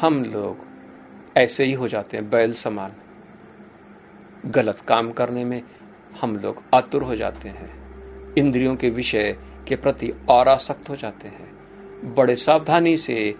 हम 0.00 0.24
लोग 0.24 0.56
ऐसे 1.36 1.64
ही 1.64 1.72
हो 1.72 1.88
जाते 1.88 2.16
हैं, 2.16 2.30
बैल 2.30 2.52
समान। 2.52 2.92
गलत 4.46 4.78
काम 4.88 5.10
करने 5.10 5.44
में 5.44 5.62
हम 6.20 6.36
लोग 6.36 6.62
आतुर 6.74 7.02
हो 7.02 7.16
जाते 7.16 7.48
हैं। 7.48 7.78
इंद्रियों 8.34 8.76
के 8.76 8.90
विषय 8.90 9.36
के 9.68 9.76
प्रति 9.76 10.12
और 10.28 10.48
आसक्त 10.48 10.90
हो 10.90 10.96
जाते 10.96 11.28
हैं। 11.28 11.48
बड़े 12.14 12.36
सावधानी 12.36 12.96
से 12.96 13.34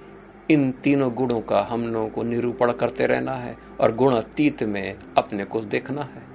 इन 0.51 0.71
तीनों 0.73 1.15
गुणों 1.15 1.41
का 1.41 1.61
हम 1.61 1.83
लोगों 1.83 2.09
को 2.09 2.23
निरूपण 2.23 2.73
करते 2.73 3.07
रहना 3.07 3.33
है 3.33 3.57
और 3.81 3.95
गुण 3.95 4.15
अतीत 4.15 4.63
में 4.63 4.95
अपने 5.19 5.45
को 5.45 5.61
देखना 5.61 6.03
है। 6.03 6.29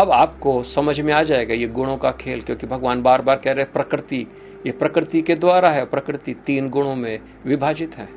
अब 0.00 0.10
आपको 0.10 0.62
समझ 0.62 1.00
में 1.00 1.12
आ 1.12 1.22
जाएगा 1.22 1.54
ये 1.54 1.66
गुणों 1.66 1.96
का 1.96 2.10
खेल, 2.10 2.42
क्योंकि 2.42 2.66
भगवान 2.66 3.02
बार 3.02 3.22
बार 3.22 3.36
कह 3.36 3.52
रहे 3.52 3.64
हैं, 3.64 3.72
प्रकृति, 3.72 4.26
ये 4.66 4.72
प्रकृति 4.72 5.22
के 5.22 5.34
द्वारा 5.34 5.70
है, 5.70 5.84
प्रकृति 5.84 6.34
तीन 6.46 6.68
गुणों 6.70 6.96
में 6.96 7.20
विभाजित 7.46 7.94
है। 7.94 8.08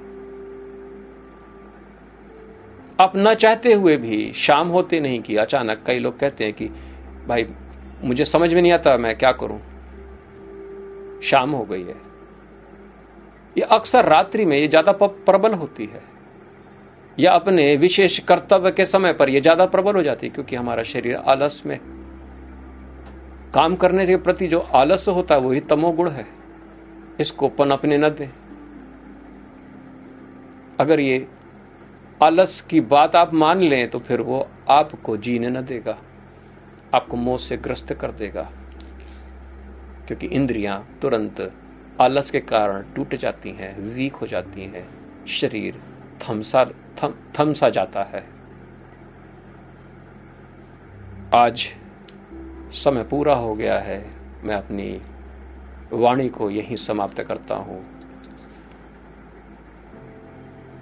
आप 3.02 3.14
न 3.16 3.34
चाहते 3.34 3.74
हुए 3.74 3.98
भी, 3.98 4.34
शाम 4.36 4.68
होते 4.68 5.00
नहीं 5.00 5.22
कि 5.22 5.36
अचानक 5.36 5.84
कई 5.88 6.00
लोग 6.00 6.20
कहते 6.20 6.44
हैं 6.44 6.54
कि, 6.54 6.70
भाई 7.28 7.44
मुझे 8.04 8.26
समझ 8.26 8.54
में 8.54 8.62
नहीं 8.62 8.72
आता 8.72 8.96
मैं 8.98 9.16
क्या 9.18 9.32
करूँ। 9.34 9.60
शाम 11.22 11.52
हो 11.52 11.64
गई 11.66 11.84
है। 11.84 11.96
ये 13.56 13.64
अक्सर 13.72 14.06
रात्रि 14.06 14.46
में 14.46 14.58
ये 14.58 14.68
ज़्यादा 14.68 14.92
प्रबल 15.02 15.54
होती 15.54 15.86
है। 15.86 16.02
या 17.18 17.32
अपने 17.34 17.76
विशेष 17.78 18.20
कर्तव्य 18.20 18.72
के 18.72 18.86
समय 18.86 19.14
पर 19.14 19.30
यह 19.30 19.42
ज़्यादा 19.42 19.66
प्रबल 19.68 19.96
हो 19.96 20.04
जाती 20.04 20.28
है, 20.28 20.34
क्योंकि 20.34 20.56
हमारा 20.56 20.84
शरीर 20.84 21.16
आलस 21.16 21.62
में 21.66 21.80
काम 23.54 23.76
करने 23.76 24.06
के 24.06 24.16
प्रति 24.18 24.48
जो 24.48 24.60
आलस 24.60 25.06
होता 25.08 25.36
है 25.36 25.42
वही 25.42 25.60
तमोगुण 25.70 26.10
है। 26.10 26.26
इसको 27.20 27.50
पनपने 27.50 27.98
न 27.98 28.10
दें। 28.10 28.30
अगर 30.80 31.00
ये 31.00 31.28
आलस 32.22 32.62
की 32.70 32.80
बात 32.82 33.16
आप 33.16 33.34
मान 33.34 33.62
लें 33.62 33.90
तो 33.90 34.00
फिर 34.00 34.22
वो 34.22 34.48
आपको 34.70 35.18
जीने 35.18 35.50
न 35.50 35.62
देगा। 35.64 35.98
आपको 36.94 37.18
मोह 37.18 37.38
से 37.38 37.58
ग्रस्त 37.58 37.94
कर 37.94 38.12
देगा। 38.12 38.52
क्योंकि 40.08 40.28
इंद्रियाँ 40.28 41.00
तुरंत 41.02 41.54
आलस 42.02 42.32
के 42.32 42.40
कारण 42.40 42.94
टूट 42.94 43.16
जाती 43.16 43.52
हैं, 43.52 43.80
वीक 43.80 44.16
हो 44.16 44.28
जाती 44.28 44.62
हैं। 44.64 45.02
शरीर 45.28 45.82
थमसा, 46.22 46.66
थम, 46.66 47.14
थमसा 47.40 47.70
जाता 47.70 48.04
है। 48.04 48.28
आज 51.34 51.62
समय 52.72 53.04
पूरा 53.04 53.36
हो 53.36 53.56
गया 53.56 53.80
है। 53.80 54.12
मैं 54.44 54.56
अपनी 54.56 55.02
वाणी 55.94 56.30
को 56.30 56.50
यहीं 56.50 56.76
समाप्त 56.76 57.22
करता 57.22 57.56
हूँ। 57.56 58.02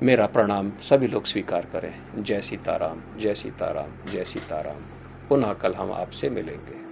मेरा 0.03 0.27
प्रणाम 0.27 0.71
सभी 0.71 1.07
लोग 1.07 1.25
स्वीकार 1.25 1.65
करें। 1.65 2.23
जय 2.23 2.41
सीताराम 2.41 3.19
जय 3.19 3.33
सीताराम 3.33 4.11
जय 4.11 4.23
सीताराम। 4.23 4.98
पुनः 5.29 5.53
कल 5.53 5.73
हम 5.73 5.91
आपसे 5.91 6.29
मिलेंगे। 6.29 6.88